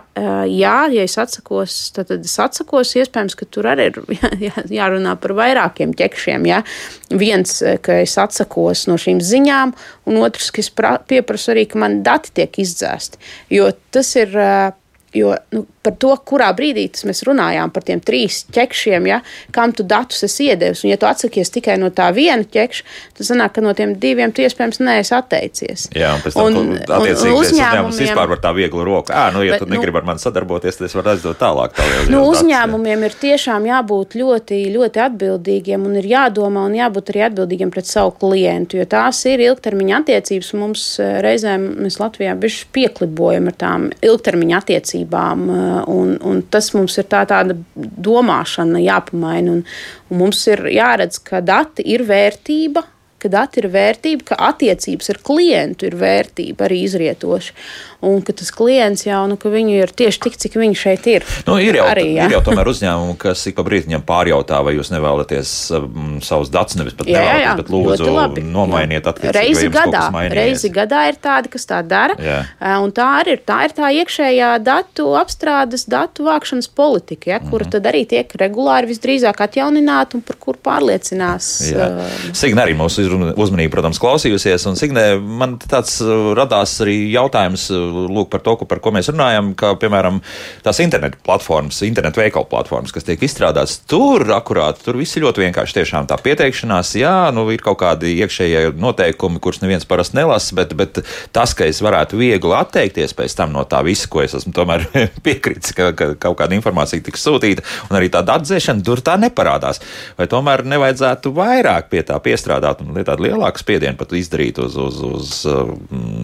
jā, 0.47 0.77
ja 0.95 1.03
es 1.03 1.19
atsakos, 1.19 1.81
tad, 1.95 2.13
tad 2.13 2.23
es 2.23 2.39
atsakos, 2.39 2.95
iespējams, 3.03 3.35
ka 3.35 3.51
tur 3.51 3.67
arī 3.73 3.89
ir 3.91 4.01
jā, 4.47 4.65
jārunā 4.69 5.15
par 5.21 5.35
vairākiem 5.37 5.93
ķekšiem. 5.97 6.47
Ja? 6.49 6.61
Viens, 7.09 7.59
eh, 7.61 7.79
ka 7.81 7.99
es 8.03 8.17
atsakos 8.21 8.87
no 8.89 8.99
šīm 9.01 9.21
ziņām, 9.23 9.73
un 10.09 10.21
otrs, 10.25 10.51
ka 10.55 10.63
es 10.63 10.71
pieprasu 10.73 11.55
arī, 11.55 11.67
ka 11.69 11.81
man 11.81 12.01
dati 12.05 12.33
tiek 12.41 12.61
izdzēsti. 12.65 13.21
Jo 13.59 13.71
tas 13.93 14.15
ir. 14.19 14.35
Uh, 14.35 14.78
Jo 15.13 15.33
nu, 15.55 15.63
par 15.81 15.95
to, 15.97 16.11
kurā 16.27 16.49
brīdī 16.53 16.85
mēs 17.07 17.23
runājām 17.25 17.71
par 17.73 17.85
tiem 17.87 18.01
trīs 18.03 18.43
ķekšiem, 18.53 19.07
ja, 19.09 19.19
kam 19.55 19.73
tu 19.73 19.85
datus 19.87 20.21
esi 20.27 20.49
iedevis. 20.51 20.83
Un, 20.83 20.91
ja 20.91 20.99
tu 21.01 21.07
atsakies 21.09 21.49
tikai 21.55 21.79
no 21.81 21.89
tā 21.95 22.09
viena 22.13 22.45
ķekša, 22.45 22.85
tad 23.17 23.29
sanāk, 23.29 23.55
ka 23.55 23.63
no 23.65 23.73
tiem 23.77 23.95
diviem 23.99 24.33
tu 24.35 24.43
iespējams 24.45 24.81
neesi 24.83 25.15
atteicies. 25.17 25.87
Jā, 25.97 26.11
un 26.17 26.21
pēc 26.25 26.37
tam 26.37 26.49
un, 26.49 26.73
un, 26.75 27.31
uzņēmums 27.39 28.01
vispār 28.03 28.29
var 28.33 28.43
tā 28.43 28.51
viegli 28.57 28.85
roku. 28.85 29.13
Ā, 29.15 29.29
nu, 29.33 29.41
ja 29.47 29.55
bet, 29.55 29.65
tu 29.65 29.71
negribi 29.71 29.97
nu, 29.97 30.01
ar 30.03 30.09
mani 30.11 30.23
sadarboties, 30.23 30.77
tad 30.77 30.89
es 30.89 30.97
varu 30.99 31.13
aizdot 31.15 31.41
tālāk. 31.41 31.73
Tā 31.79 31.87
jau, 31.89 32.05
nu, 32.13 32.21
uzņēmumiem 32.29 33.07
ir 33.09 33.17
tiešām 33.23 33.65
jābūt 33.69 34.19
ļoti, 34.19 34.61
ļoti 34.75 35.03
atbildīgiem 35.07 35.89
un 35.89 35.97
ir 36.03 36.09
jādomā 36.11 36.67
un 36.69 36.77
jābūt 36.77 37.13
arī 37.15 37.25
atbildīgiem 37.31 37.73
pret 37.73 37.89
savu 37.89 38.13
klientu, 38.21 38.77
jo 38.77 38.85
tās 38.89 39.23
ir 39.31 39.41
ilgtermiņa 39.47 40.03
attiecības. 40.03 40.53
Mums 40.59 40.85
eh, 41.01 41.17
reizēm 41.25 41.65
mēs 41.87 41.97
Latvijā 42.01 42.37
bieži 42.39 42.67
pieklibojam 42.75 43.49
ar 43.49 43.59
tām 43.65 43.89
ilgtermiņa 44.05 44.61
attiecībām 44.61 44.98
attiecībām. 44.99 45.49
Eh, 45.49 45.83
un, 45.87 46.17
un 46.21 46.41
tas 46.49 46.73
mums 46.73 46.97
ir 46.97 47.07
tā, 47.09 47.25
tāda 47.25 47.55
domāšana 47.75 48.79
jāpamaina. 48.79 49.51
Un, 49.51 49.63
un 50.09 50.17
mums 50.17 50.47
ir 50.47 50.59
jāredz, 50.67 51.19
ka 51.23 51.41
dati 51.41 51.83
ir 51.85 52.03
vērtība 52.03 52.83
ka 53.19 53.31
dati 53.31 53.61
ir 53.61 53.69
vērtība, 53.73 54.31
ka 54.31 54.39
attiecības 54.49 55.13
ar 55.13 55.21
klientu 55.29 55.89
ir 55.89 55.97
vērtība 55.99 56.67
arī 56.67 56.83
izrietoša 56.87 57.53
un 58.01 58.21
ka 58.23 58.33
tas 58.35 58.51
klients 58.55 59.03
jau, 59.03 59.19
nu, 59.27 59.35
ka 59.39 59.51
viņu 59.51 59.75
ir 59.81 59.91
tieši 59.91 60.21
tik, 60.23 60.35
cik 60.39 60.55
viņi 60.59 60.77
šeit 60.79 61.07
ir. 61.11 61.25
Nu, 61.47 61.57
ir, 61.59 61.75
jau, 61.75 61.87
arī, 61.91 62.05
jā. 62.15 62.29
ir 62.29 62.37
jau 62.37 62.41
tomēr 62.47 62.69
uzņēmumi, 62.71 63.15
kas 63.19 63.43
ik 63.49 63.57
pa 63.57 63.65
brīdim 63.67 64.05
pārjautā, 64.07 64.61
vai 64.63 64.77
jūs 64.77 64.91
nevēlaties 64.93 65.51
um, 65.75 66.13
savus 66.23 66.51
datus 66.53 66.79
nevis 66.79 66.95
pat 66.95 67.09
jā, 67.11 67.19
nevēlaties, 67.19 67.43
jā, 67.43 67.55
bet 67.59 67.71
lūdzu 67.73 68.45
nomainiet 68.47 69.09
attiecības. 69.11 69.35
Reizi 69.35 69.71
gadā, 69.73 70.03
reizi 70.31 70.71
gadā 70.71 71.01
ir 71.11 71.19
tādi, 71.19 71.51
kas 71.51 71.67
tā 71.67 71.81
dara, 71.83 72.15
jā. 72.23 72.39
Uh, 72.55 72.77
un 72.85 72.95
tā 72.95 73.09
arī 73.19 73.35
ir, 73.35 73.43
tā 73.47 73.59
ir 73.67 73.75
tā 73.75 73.91
iekšējā 73.99 74.53
datu 74.63 75.09
apstrādes, 75.19 75.83
datu 75.91 76.29
vākšanas 76.29 76.71
politika, 76.71 77.33
ja, 77.33 77.41
kura 77.43 77.65
mm 77.65 77.67
-hmm. 77.67 77.71
tad 77.75 77.91
arī 77.91 78.05
tiek 78.07 78.31
regulāri 78.39 78.93
visdrīzāk 78.93 79.43
atjaunināta 79.43 80.15
un 80.15 80.23
par 80.23 80.39
kur 80.39 80.55
pārliecinās. 80.55 81.51
Jā. 81.73 81.91
Uh, 81.99 82.31
Signe 82.31 82.63
arī 82.63 82.79
mūsu 82.79 83.08
uzmanību, 83.15 83.71
protams, 83.73 83.99
klausījusies, 84.01 84.65
un 84.69 84.77
Signe, 84.79 85.03
man 85.19 85.57
tāds 85.61 85.97
uh, 86.03 86.31
radās 86.37 86.75
arī 86.83 86.97
jautājums 87.13 87.69
uh, 87.73 88.05
lūk, 88.09 88.29
par 88.33 88.43
to, 88.45 88.55
par 88.69 88.81
ko 88.83 88.93
mēs 88.95 89.11
runājam, 89.13 89.51
kā 89.59 89.73
piemēram 89.79 90.21
tās 90.65 90.81
internetu 90.83 91.19
platformas, 91.25 91.81
internetu 91.87 92.21
veikalu 92.21 92.47
platformas, 92.49 92.93
kas 92.95 93.07
tiek 93.07 93.23
izstrādātas. 93.25 93.79
Tur 93.89 94.25
akurāti, 94.35 94.83
tur 94.85 94.99
viss 94.99 95.17
ir 95.17 95.25
ļoti 95.27 95.45
vienkārši. 95.45 95.77
Tiešām 95.79 96.09
tā 96.09 96.17
pieteikšanās, 96.21 96.93
jā, 96.99 97.15
nu 97.35 97.45
ir 97.53 97.63
kaut 97.63 97.79
kādi 97.83 98.15
iekšējie 98.23 98.73
noteikumi, 98.79 99.41
kurus 99.43 99.61
neviens 99.63 99.87
parasti 99.89 100.19
nelasa, 100.19 100.55
bet, 100.57 100.75
bet 100.79 101.01
tas, 101.35 101.53
ka 101.57 101.67
es 101.69 101.81
varētu 101.83 102.19
viegli 102.19 102.55
atteikties 102.57 103.15
pēc 103.17 103.37
tam 103.39 103.53
no 103.55 103.63
tā 103.69 103.81
visa, 103.85 104.09
ko 104.11 104.23
es 104.23 104.35
esmu 104.37 104.53
tomēr 104.55 104.85
piekritis, 105.25 105.73
ka, 105.77 105.91
ka 105.97 106.11
kaut 106.19 106.39
kāda 106.41 106.57
informācija 106.57 107.03
tiks 107.05 107.23
sūtīta, 107.25 107.65
un 107.89 107.99
arī 107.99 108.11
tāda 108.13 108.39
atzīšana 108.39 108.85
tur 108.85 109.03
tā 109.05 109.15
neparādās. 109.21 109.81
Vai 110.19 110.27
tomēr 110.31 110.65
nevajadzētu 110.67 111.33
vairāk 111.35 111.89
pie 111.91 112.03
tā 112.07 112.17
piestrādāt 112.23 112.83
un 112.83 112.98
tādu 113.07 113.27
lielāku 113.27 113.61
spiedienu 113.61 113.99
pat 113.99 114.13
izdarīt 114.17 114.59
uz, 114.63 114.77
uz, 114.79 115.01
uz 115.05 115.35
uh, 115.49 115.71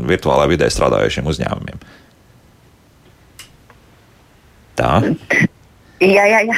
virtuālā 0.09 0.47
vidē 0.51 0.69
strādājošiem 0.71 1.29
uzņēmumiem? 1.31 1.83
Tā. 4.75 4.91
Jā, 6.03 6.25
jā, 6.27 6.41
jā. 6.49 6.57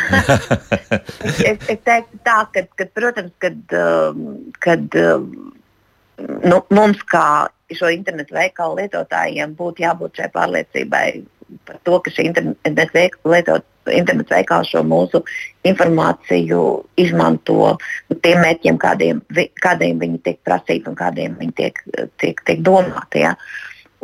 es, 1.51 1.59
es 1.69 1.79
teiktu 1.85 2.19
tā, 2.25 2.39
ka, 2.53 2.65
ka 2.79 2.87
protams, 2.97 3.33
kad, 3.43 3.59
um, 3.77 4.23
kad 4.63 4.97
um, 4.97 5.27
nu, 6.17 6.61
mums 6.73 7.03
kā 7.11 7.27
šo 7.77 7.91
internetu 7.93 8.35
veikalu 8.37 8.81
lietotājiem 8.81 9.53
būtu 9.57 9.83
jābūt 9.85 10.21
šai 10.21 10.29
pārliecībai 10.33 11.05
par 11.67 11.79
to, 11.85 11.99
ka 12.03 12.13
šī 12.13 12.29
internetu 12.31 12.95
veikala 12.95 13.35
lietot, 13.35 13.67
internetu 13.93 14.35
veikals 14.35 14.71
šo 14.71 14.83
mūsu 14.87 15.21
informāciju 15.67 16.61
izmanto 16.99 17.75
tiem 18.23 18.41
mērķiem, 18.43 18.79
kādiem, 18.81 19.21
kādiem 19.63 20.03
viņi 20.03 20.21
tiek 20.25 20.41
prasīti 20.47 20.89
un 20.91 20.97
kādiem 20.99 21.37
viņi 21.39 21.55
tiek, 21.61 21.81
tiek, 22.21 22.43
tiek 22.47 22.61
domāti. 22.65 23.23
Ja. 23.25 23.35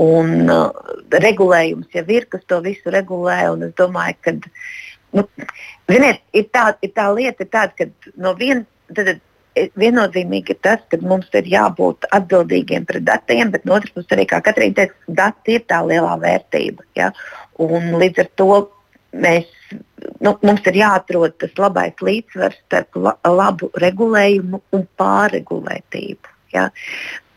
Un 0.03 0.49
uh, 0.49 0.71
regulējums 1.13 1.93
jau 1.93 2.05
ir, 2.09 2.25
kas 2.31 2.45
to 2.49 2.59
visu 2.65 2.93
regulē. 2.93 3.43
Es 3.67 3.75
domāju, 3.79 4.17
ka 4.25 4.37
nu, 5.13 5.27
ziniet, 5.91 6.23
ir, 6.33 6.49
tā, 6.53 6.71
ir 6.81 6.95
tā 6.95 7.11
lieta, 7.13 7.45
ir 7.45 7.53
tāda, 7.53 7.77
ka 7.77 8.13
no 8.17 8.33
vienas 8.39 8.67
puses 8.89 9.21
viennozīmīgi 9.53 10.55
ir 10.55 10.59
tas, 10.65 10.81
ka 10.89 10.97
mums 11.01 11.29
ir 11.37 11.47
jābūt 11.49 12.07
atbildīgiem 12.17 12.87
pret 12.89 13.05
datiem, 13.05 13.51
bet 13.53 13.65
no 13.65 13.75
otras 13.77 13.93
puses 13.93 14.15
arī, 14.15 14.25
kā 14.29 14.41
Katrīna 14.41 14.79
teica, 14.79 14.95
dati 15.07 15.57
ir 15.57 15.65
tā 15.69 15.81
lielā 15.85 16.15
vērtība. 16.21 16.85
Ja? 16.97 17.11
Un 17.61 17.93
līdz 18.01 18.23
ar 18.23 18.31
to 18.39 18.49
mēs, 19.13 19.49
nu, 20.21 20.35
mums 20.41 20.69
ir 20.69 20.79
jāatrod 20.81 21.37
tas 21.41 21.57
labais 21.61 21.99
līdzsvars 22.01 22.59
starp 22.65 22.97
labu 23.27 23.71
regulējumu 23.83 24.61
un 24.73 24.87
pārregulētību. 24.99 26.33
Ja? 26.53 26.69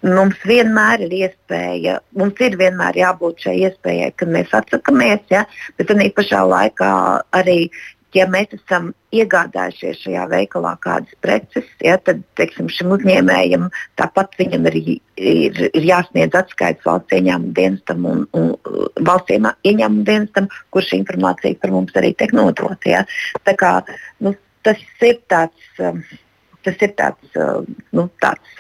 mums 0.07 0.39
vienmēr 0.47 1.07
ir 1.07 1.15
iespēja, 1.23 1.99
mums 2.19 2.41
ir 2.45 2.57
vienmēr 2.61 2.99
jābūt 3.01 3.47
šai 3.47 3.57
iespējai, 3.67 4.13
ka 4.19 4.29
mēs 4.31 4.53
atsakāmies, 4.55 5.23
ja, 5.33 5.45
bet 5.79 5.91
tādā 5.91 6.09
pašā 6.17 6.43
laikā 6.47 6.91
arī 7.37 7.59
ja 8.17 8.27
mēs 8.31 8.53
esam 8.57 8.91
iegādājušies 9.15 10.03
šajā 10.05 10.25
veikalā 10.33 10.73
kādas 10.85 11.15
preces, 11.25 11.69
ja, 11.85 11.97
tad 12.03 12.23
teiksim, 12.41 12.69
šim 12.73 12.95
uzņēmējam 12.97 13.69
tāpat 14.01 14.37
viņam 14.41 14.69
arī 14.71 14.99
ir, 15.17 15.63
ir 15.71 15.89
jāsniedz 15.89 16.37
atskaites 16.41 16.87
valsts 16.87 17.17
ieņēmuma 17.19 17.57
dienestam 17.57 18.07
un, 18.11 18.27
un 18.37 18.53
valsts 19.07 19.37
ieņēmuma 19.37 20.07
dienestam, 20.09 20.51
kur 20.75 20.87
šī 20.87 21.03
informācija 21.03 21.61
par 21.63 21.75
mums 21.77 21.97
arī 22.01 22.15
tiek 22.19 22.35
nodota. 22.37 22.93
Ja. 22.97 23.03
Tā 23.47 23.57
kā, 23.59 23.73
nu, 24.25 24.35
tas 24.67 24.81
ir 25.07 25.21
tāds. 25.31 25.73
Um, 25.79 26.05
tas 26.67 26.81
ir 26.83 26.97
tāds, 26.99 27.37
nu, 27.95 28.09
tāds 28.19 28.57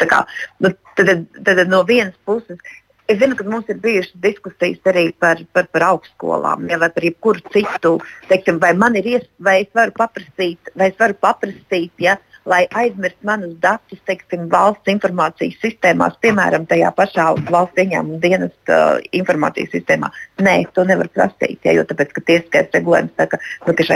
tā 0.00 0.08
kā, 0.10 0.24
nu, 0.64 0.72
tad, 0.98 1.12
tad 1.46 1.60
no 1.70 1.84
vienas 1.86 2.16
puses 2.26 2.58
Es 3.04 3.18
zinu, 3.20 3.36
ka 3.36 3.44
mums 3.44 3.68
ir 3.68 3.80
bijušas 3.84 4.14
diskusijas 4.24 4.86
arī 4.88 5.10
par, 5.20 5.40
par, 5.52 5.66
par 5.74 5.82
augstskolām, 5.90 6.68
ja, 6.72 6.78
vai 6.80 6.88
par 6.94 7.04
jebkuru 7.04 7.42
citu. 7.52 7.98
Teiksim, 8.30 8.60
vai 8.62 8.72
iespēja, 8.72 9.26
vai 9.44 9.56
es 9.60 9.74
varu 9.76 9.92
paprasīt, 9.98 10.70
vai 10.74 10.88
es 10.88 10.96
varu 11.00 11.18
paprasīt 11.20 11.92
ja, 12.00 12.16
lai 12.48 12.62
aizmirst 12.80 13.20
manus 13.24 13.52
datus 13.60 14.00
teiksim, 14.08 14.46
valsts 14.52 14.88
informācijas 14.92 15.56
sistēmās, 15.62 16.16
piemēram, 16.24 16.64
tajā 16.68 16.92
pašā 16.96 17.26
valsts 17.50 17.82
ieņēmuma 17.84 18.20
dienas 18.22 18.54
uh, 18.72 19.00
informācijas 19.16 19.72
sistēmā. 19.76 20.08
Nē, 20.44 20.56
to 20.76 20.84
nevar 20.88 21.10
prasīt, 21.12 21.58
ja, 21.64 21.74
jo 21.76 21.84
tāpēc, 21.88 22.12
ka 22.16 22.24
tiesiskais 22.30 22.72
regulējums 22.76 23.16
saka, 23.20 23.40
nu, 23.66 23.76
ka 23.76 23.88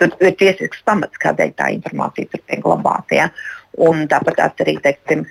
tur 0.00 0.16
ir 0.28 0.38
tiesisks 0.40 0.84
pamats, 0.88 1.20
kādēļ 1.24 1.54
tā 1.60 1.70
informācija 1.76 2.32
tur 2.32 2.44
tiek 2.44 2.64
glabāta. 2.64 3.20
Ja. 3.20 3.28
Un 3.82 4.04
tāpat 4.06 4.60
arī 4.62 4.76
teiksim, 4.82 5.24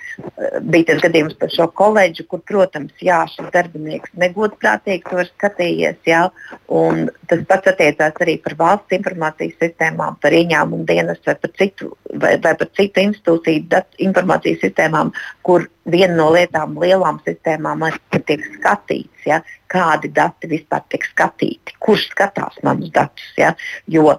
bija 0.67 0.89
tas 0.89 1.03
gadījums 1.05 1.37
par 1.39 1.51
šo 1.53 1.69
koledžu, 1.79 2.25
kur, 2.27 2.41
protams, 2.43 2.91
jā, 2.99 3.21
šis 3.31 3.47
darbinieks 3.53 4.11
negodprātīgi 4.19 5.05
to 5.07 5.21
ir 5.23 5.29
skatījies. 5.29 5.99
Jā, 6.09 6.25
tas 7.31 7.45
pats 7.47 7.71
attiecās 7.71 8.19
arī 8.25 8.35
par 8.43 8.57
valsts 8.59 8.97
informācijas 8.97 9.55
sistēmām, 9.63 10.19
par 10.23 10.35
ieņēmumu 10.35 10.87
dienas 10.89 11.23
vai 11.27 11.37
par 11.39 11.53
citu, 11.61 11.93
vai, 12.11 12.33
vai 12.43 12.55
par 12.59 12.71
citu 12.75 13.05
institūciju 13.05 13.63
dat, 13.71 13.87
informācijas 14.03 14.59
sistēmām, 14.65 15.13
kur 15.47 15.69
viena 15.87 16.17
no 16.19 16.27
lietām, 16.35 16.75
lielām 16.83 17.23
sistēmām, 17.23 17.87
ir 17.87 18.27
tiek 18.27 18.43
skatīts, 18.57 19.23
ja, 19.29 19.39
kādi 19.71 20.11
dati 20.11 20.51
vispār 20.51 20.83
tiek 20.91 21.07
skatīti, 21.13 21.79
kurš 21.79 22.09
skatās 22.11 22.59
manus 22.67 22.91
datus. 22.91 23.31
Ja, 23.39 23.55
jo 23.87 24.17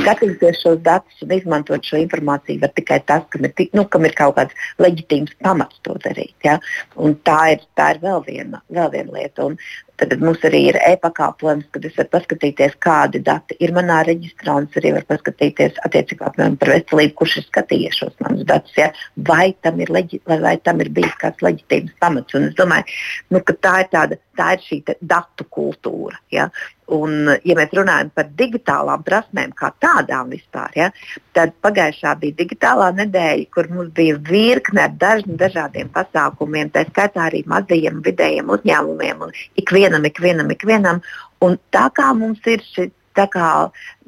skatīties 0.00 0.62
šos 0.62 0.80
datus 0.86 1.24
un 1.24 1.34
izmantot 1.36 1.84
šo 1.86 2.00
informāciju 2.00 2.62
var 2.62 2.72
tikai 2.76 3.00
tas, 3.06 3.26
kam 3.32 3.46
ir, 3.46 3.54
nu, 3.76 3.84
kam 3.92 4.06
ir 4.08 4.16
kaut 4.18 4.36
kāds 4.38 4.66
leģitīms 4.82 5.36
pamats 5.44 5.80
to 5.86 5.94
darīt. 6.04 6.34
Ja? 6.46 6.58
Un 6.96 7.16
tā 7.26 7.40
ir, 7.54 7.64
tā 7.78 7.92
ir 7.94 8.02
vēl, 8.04 8.24
viena, 8.26 8.62
vēl 8.72 8.92
viena 8.96 9.18
lieta. 9.18 9.50
Un 9.50 9.60
Tad 10.00 10.14
mums 10.24 10.40
arī 10.48 10.62
ir 10.70 10.78
e-pakalpojums, 10.80 11.66
kad 11.74 11.84
es 11.84 11.96
varu 11.98 12.08
paskatīties, 12.14 12.76
kādi 12.80 13.20
dati 13.24 13.56
ir 13.60 13.74
manā 13.76 13.98
reģistrā, 14.08 14.54
un 14.56 14.68
es 14.70 14.78
arī 14.80 14.94
varu 14.94 15.08
paskatīties 15.10 15.76
attiecībā 15.84 16.30
piemēram, 16.32 16.56
par 16.62 16.72
veselību, 16.72 17.12
kurš 17.18 17.34
ir 17.42 17.46
skatījies 17.50 17.98
šos 18.00 18.14
manus 18.24 18.46
datus, 18.48 18.72
ja? 18.80 18.88
vai, 19.28 19.50
tam 19.60 19.82
leģi, 19.84 20.22
vai, 20.30 20.38
vai 20.40 20.54
tam 20.64 20.80
ir 20.80 20.88
bijis 20.96 21.18
kāds 21.20 21.44
leģitīvs 21.44 21.98
pamats. 22.00 22.38
Un 22.38 22.48
es 22.48 22.56
domāju, 22.56 22.96
nu, 23.34 23.42
ka 23.44 23.56
tā 23.60 23.74
ir, 23.84 23.90
tāda, 23.92 24.20
tā 24.40 24.54
ir 24.56 24.64
šī 24.70 24.80
datu 25.12 25.48
kultūra. 25.52 26.16
Ja? 26.32 26.48
Un, 26.90 27.30
ja 27.46 27.54
mēs 27.54 27.72
runājam 27.76 28.10
par 28.14 28.28
digitālām 28.38 29.04
prasmēm 29.06 29.52
kā 29.58 29.70
tādām 29.82 30.32
vispār, 30.34 30.72
ja, 30.74 30.88
tad 31.36 31.52
pagājušā 31.62 32.16
bija 32.18 32.38
digitālā 32.40 32.90
nedēļa, 32.98 33.46
kur 33.54 33.68
mums 33.70 33.92
bija 33.94 34.18
virkne 34.26 34.86
ar 34.88 34.96
daž, 34.98 35.22
dažādiem 35.42 35.92
pasākumiem, 35.94 36.72
tā 36.74 36.82
skaitā 36.88 37.28
arī 37.28 37.44
mazajiem 37.50 38.02
vidējiem 38.06 38.50
uzņēmumiem 38.56 39.26
un 39.26 39.36
ikvienam, 39.62 40.08
ikvienam, 40.10 40.50
ikvienam. 40.56 41.04
Un 41.46 41.54
tā 41.72 41.86
kā 41.96 42.10
mums 42.16 42.42
ir 42.50 42.64
šis 42.74 42.90
Tā 43.18 43.26
kā 43.30 43.46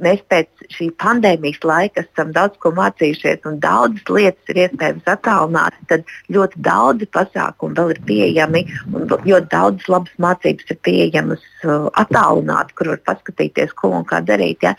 mēs 0.03 0.21
pēc 0.31 0.67
šī 0.71 0.89
pandēmijas 1.03 1.65
laika 1.67 2.05
esam 2.05 2.31
daudz 2.35 2.59
ko 2.63 2.71
mācījušies 2.77 3.47
un 3.51 3.59
daudzas 3.63 4.13
lietas 4.15 4.53
ir 4.53 4.61
iespējams 4.65 5.09
attālināt, 5.11 5.79
tad 5.91 6.07
ļoti 6.33 6.63
daudzi 6.69 7.09
pasākumi 7.17 7.79
vēl 7.79 7.95
ir 7.97 8.03
pieejami 8.11 8.65
un 8.95 9.09
ļoti 9.11 9.49
daudz 9.51 9.89
labas 9.91 10.15
mācības 10.23 10.71
ir 10.71 10.81
pieejamas 10.87 11.43
uh, 11.67 11.89
attālināt, 11.99 12.75
kur 12.79 12.93
var 12.95 13.03
paskatīties, 13.11 13.75
ko 13.79 13.91
un 13.99 14.07
kā 14.07 14.23
darīt. 14.23 14.63
Ja? 14.63 14.77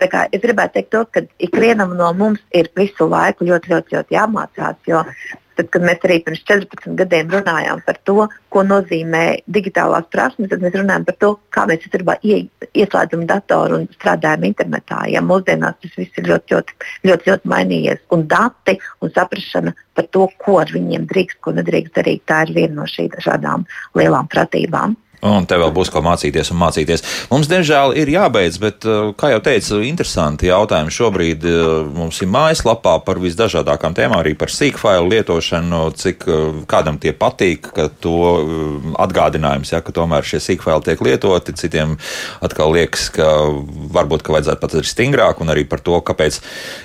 Es 0.00 0.42
gribētu 0.42 0.76
teikt, 0.76 0.92
to, 0.92 1.04
ka 1.12 1.24
ikvienam 1.40 1.94
no 1.96 2.12
mums 2.16 2.40
ir 2.56 2.68
visu 2.76 3.08
laiku 3.08 3.48
ļoti, 3.48 3.72
ļoti, 3.72 3.96
ļoti 3.96 4.16
jāmācās. 4.16 4.80
Jo 4.88 5.04
Tad, 5.56 5.70
kad 5.72 5.84
mēs 5.86 6.02
arī 6.04 6.18
pirms 6.24 6.42
14 6.48 6.96
gadiem 6.98 7.30
runājām 7.32 7.80
par 7.86 7.96
to, 8.08 8.26
ko 8.52 8.64
nozīmē 8.66 9.22
digitālās 9.56 10.08
prasmes, 10.12 10.50
tad 10.52 10.64
mēs 10.64 10.76
runājam 10.76 11.06
par 11.08 11.16
to, 11.22 11.30
kā 11.54 11.64
mēs 11.70 11.86
īstenībā 11.86 12.18
ieslēdzam 12.26 13.24
datoru 13.30 13.80
un 13.80 13.88
strādājam 13.96 14.44
internetā. 14.50 15.02
Ja 15.12 15.24
mūsdienās 15.24 15.78
tas 15.80 15.96
viss 15.96 16.20
ir 16.20 16.28
ļoti, 16.28 16.56
ļoti, 16.56 16.76
ļoti, 17.08 17.30
ļoti 17.32 17.52
mainījies. 17.54 18.04
Un 18.12 18.26
dati 18.28 18.76
un 19.00 19.14
saprāšana 19.16 19.72
par 19.96 20.10
to, 20.12 20.28
ko 20.44 20.60
ar 20.60 20.72
viņiem 20.76 21.08
drīkst, 21.08 21.40
ko 21.40 21.56
nedrīkst 21.56 21.96
darīt, 21.96 22.26
tā 22.28 22.44
ir 22.44 22.54
viena 22.60 22.82
no 22.82 22.90
šīm 22.90 23.64
lielām 23.96 24.28
pratībām. 24.28 24.96
Un 25.24 25.46
te 25.48 25.56
vēl 25.56 25.72
būs 25.72 25.88
ko 25.92 26.02
mācīties 26.04 26.50
un 26.52 26.58
mācīties. 26.60 27.02
Mums, 27.30 27.48
diemžēl, 27.48 27.94
ir 27.96 28.10
jābeidz, 28.12 28.58
bet, 28.60 28.84
uh, 28.84 29.14
kā 29.16 29.30
jau 29.32 29.40
teicu, 29.44 29.80
interesanti 29.86 30.50
jautājumi 30.50 30.92
šobrīd 30.92 31.46
uh, 31.48 31.62
mums 31.96 32.20
ir 32.20 32.28
mājaslapā 32.32 32.98
par 33.06 33.20
visdažādākām 33.22 33.96
tēmām, 33.96 34.20
arī 34.20 34.34
par 34.38 34.52
sīkfailu 34.52 35.08
lietošanu, 35.14 35.80
cik 35.96 36.26
uh, 36.28 36.60
kādam 36.68 37.00
tie 37.00 37.14
patīk, 37.16 37.70
ka 37.76 37.88
to 38.04 38.18
atgādinājums, 39.00 39.72
ja, 39.72 39.80
ka 39.84 39.94
tomēr 39.96 40.26
šie 40.26 40.42
sīkfaili 40.44 40.84
tiek 40.90 41.02
lietoti, 41.06 41.56
citiem 41.56 41.96
atkal 42.44 42.74
liekas, 42.76 43.08
ka 43.16 43.30
varbūt, 43.96 44.26
ka 44.26 44.36
vajadzētu 44.36 44.62
pat 44.62 44.76
arī 44.76 44.92
stingrāk, 44.92 45.40
un 45.40 45.54
arī 45.54 45.64
par 45.68 45.80
to, 45.86 45.96
kāpēc 46.04 46.38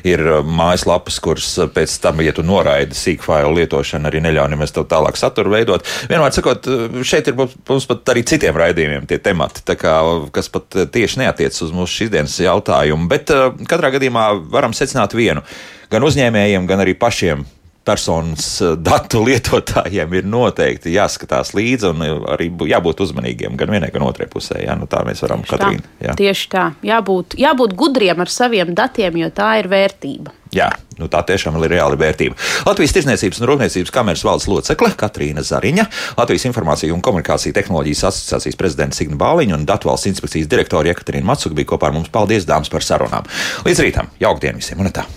ir 0.08 0.24
mājaslapas, 0.48 1.20
kuras 1.24 1.52
pēc 1.76 1.98
tam, 2.04 2.24
ja 2.24 2.34
tu 2.36 2.48
noraidi 2.48 2.98
sīkfailu 2.98 3.60
lietošanu, 3.60 4.08
arī 4.08 4.24
neļauj 4.24 4.54
nemaz 4.56 4.76
tev 4.76 4.88
tālāk 4.92 5.20
saturu 5.20 5.54
veidot. 5.54 5.86
Vienmēr 6.10 6.34
sakot, 6.36 6.70
šeit 7.08 7.28
ir 7.28 7.38
mums 7.38 7.90
pat 7.90 8.14
arī 8.14 8.21
citiem 8.28 8.58
raidījumiem 8.58 9.08
tie 9.10 9.20
temati, 9.24 9.64
kā, 9.80 9.96
kas 10.36 10.52
pat 10.54 10.78
eh, 10.78 10.90
tieši 10.92 11.24
neatiecas 11.24 11.64
uz 11.66 11.72
mūsu 11.76 12.02
šīsdienas 12.02 12.38
jautājumu. 12.44 13.10
Bet 13.12 13.34
uh, 13.34 13.50
katrā 13.70 13.94
gadījumā 13.96 14.28
varam 14.52 14.76
secināt 14.78 15.16
vienu. 15.18 15.44
Gan 15.92 16.06
uzņēmējiem, 16.08 16.70
gan 16.70 16.84
arī 16.84 16.96
pašiem 17.00 17.46
personas 17.88 18.48
eh, 18.62 18.76
datu 18.78 19.24
lietotājiem 19.26 20.18
ir 20.20 20.28
noteikti 20.30 20.96
jāskatās 20.96 21.56
līdzi 21.58 21.90
un 21.92 22.06
arī 22.36 22.52
jābūt 22.74 23.06
uzmanīgiem 23.08 23.58
gan 23.60 23.74
vienai, 23.74 23.92
gan 23.94 24.06
otrai 24.08 24.30
pusē. 24.32 24.62
Jā, 24.66 24.76
nu 24.80 24.90
tā 24.92 25.06
mēs 25.08 25.24
varam, 25.26 25.46
Katrīna. 25.48 26.16
Tieši 26.20 26.52
tā. 26.52 26.68
Jābūt, 26.86 27.40
jābūt 27.42 27.76
gudriem 27.78 28.22
ar 28.22 28.32
saviem 28.32 28.76
datiem, 28.78 29.24
jo 29.24 29.32
tā 29.36 29.56
ir 29.62 29.72
vērtība. 29.72 30.41
Jā, 30.52 30.68
nu 31.00 31.08
tā 31.12 31.22
tiešām 31.24 31.56
ir 31.62 31.72
reāla 31.72 31.96
vērtība. 32.00 32.36
Latvijas 32.68 32.92
Tirzniecības 32.98 33.40
un 33.40 33.48
Rūpniecības 33.48 33.94
kameras 33.96 34.26
valdes 34.28 34.50
locekle 34.52 34.92
Katrīna 35.00 35.46
Zariņa, 35.48 35.88
Latvijas 36.20 36.50
Informāciju 36.50 36.98
un 36.98 37.06
Komunikāciju 37.08 37.56
tehnoloģijas 37.56 38.04
asociācijas 38.12 38.60
prezidents 38.60 39.00
Signa 39.00 39.16
Bāliņa 39.22 39.56
un 39.62 39.66
Datu 39.70 39.92
valsts 39.92 40.12
inspekcijas 40.12 40.52
direktora 40.52 40.92
Jekaterina 40.92 41.32
Matsuka 41.32 41.56
bija 41.56 41.72
kopā 41.72 41.88
ar 41.88 41.96
mums. 41.96 42.12
Paldies, 42.12 42.50
dāmas, 42.50 42.72
par 42.74 42.84
sarunām. 42.84 43.32
Līdz 43.64 43.88
rītam, 43.88 44.12
jauktdien 44.20 44.60
visiem 44.60 44.84
un 44.84 44.92
tā! 44.92 45.08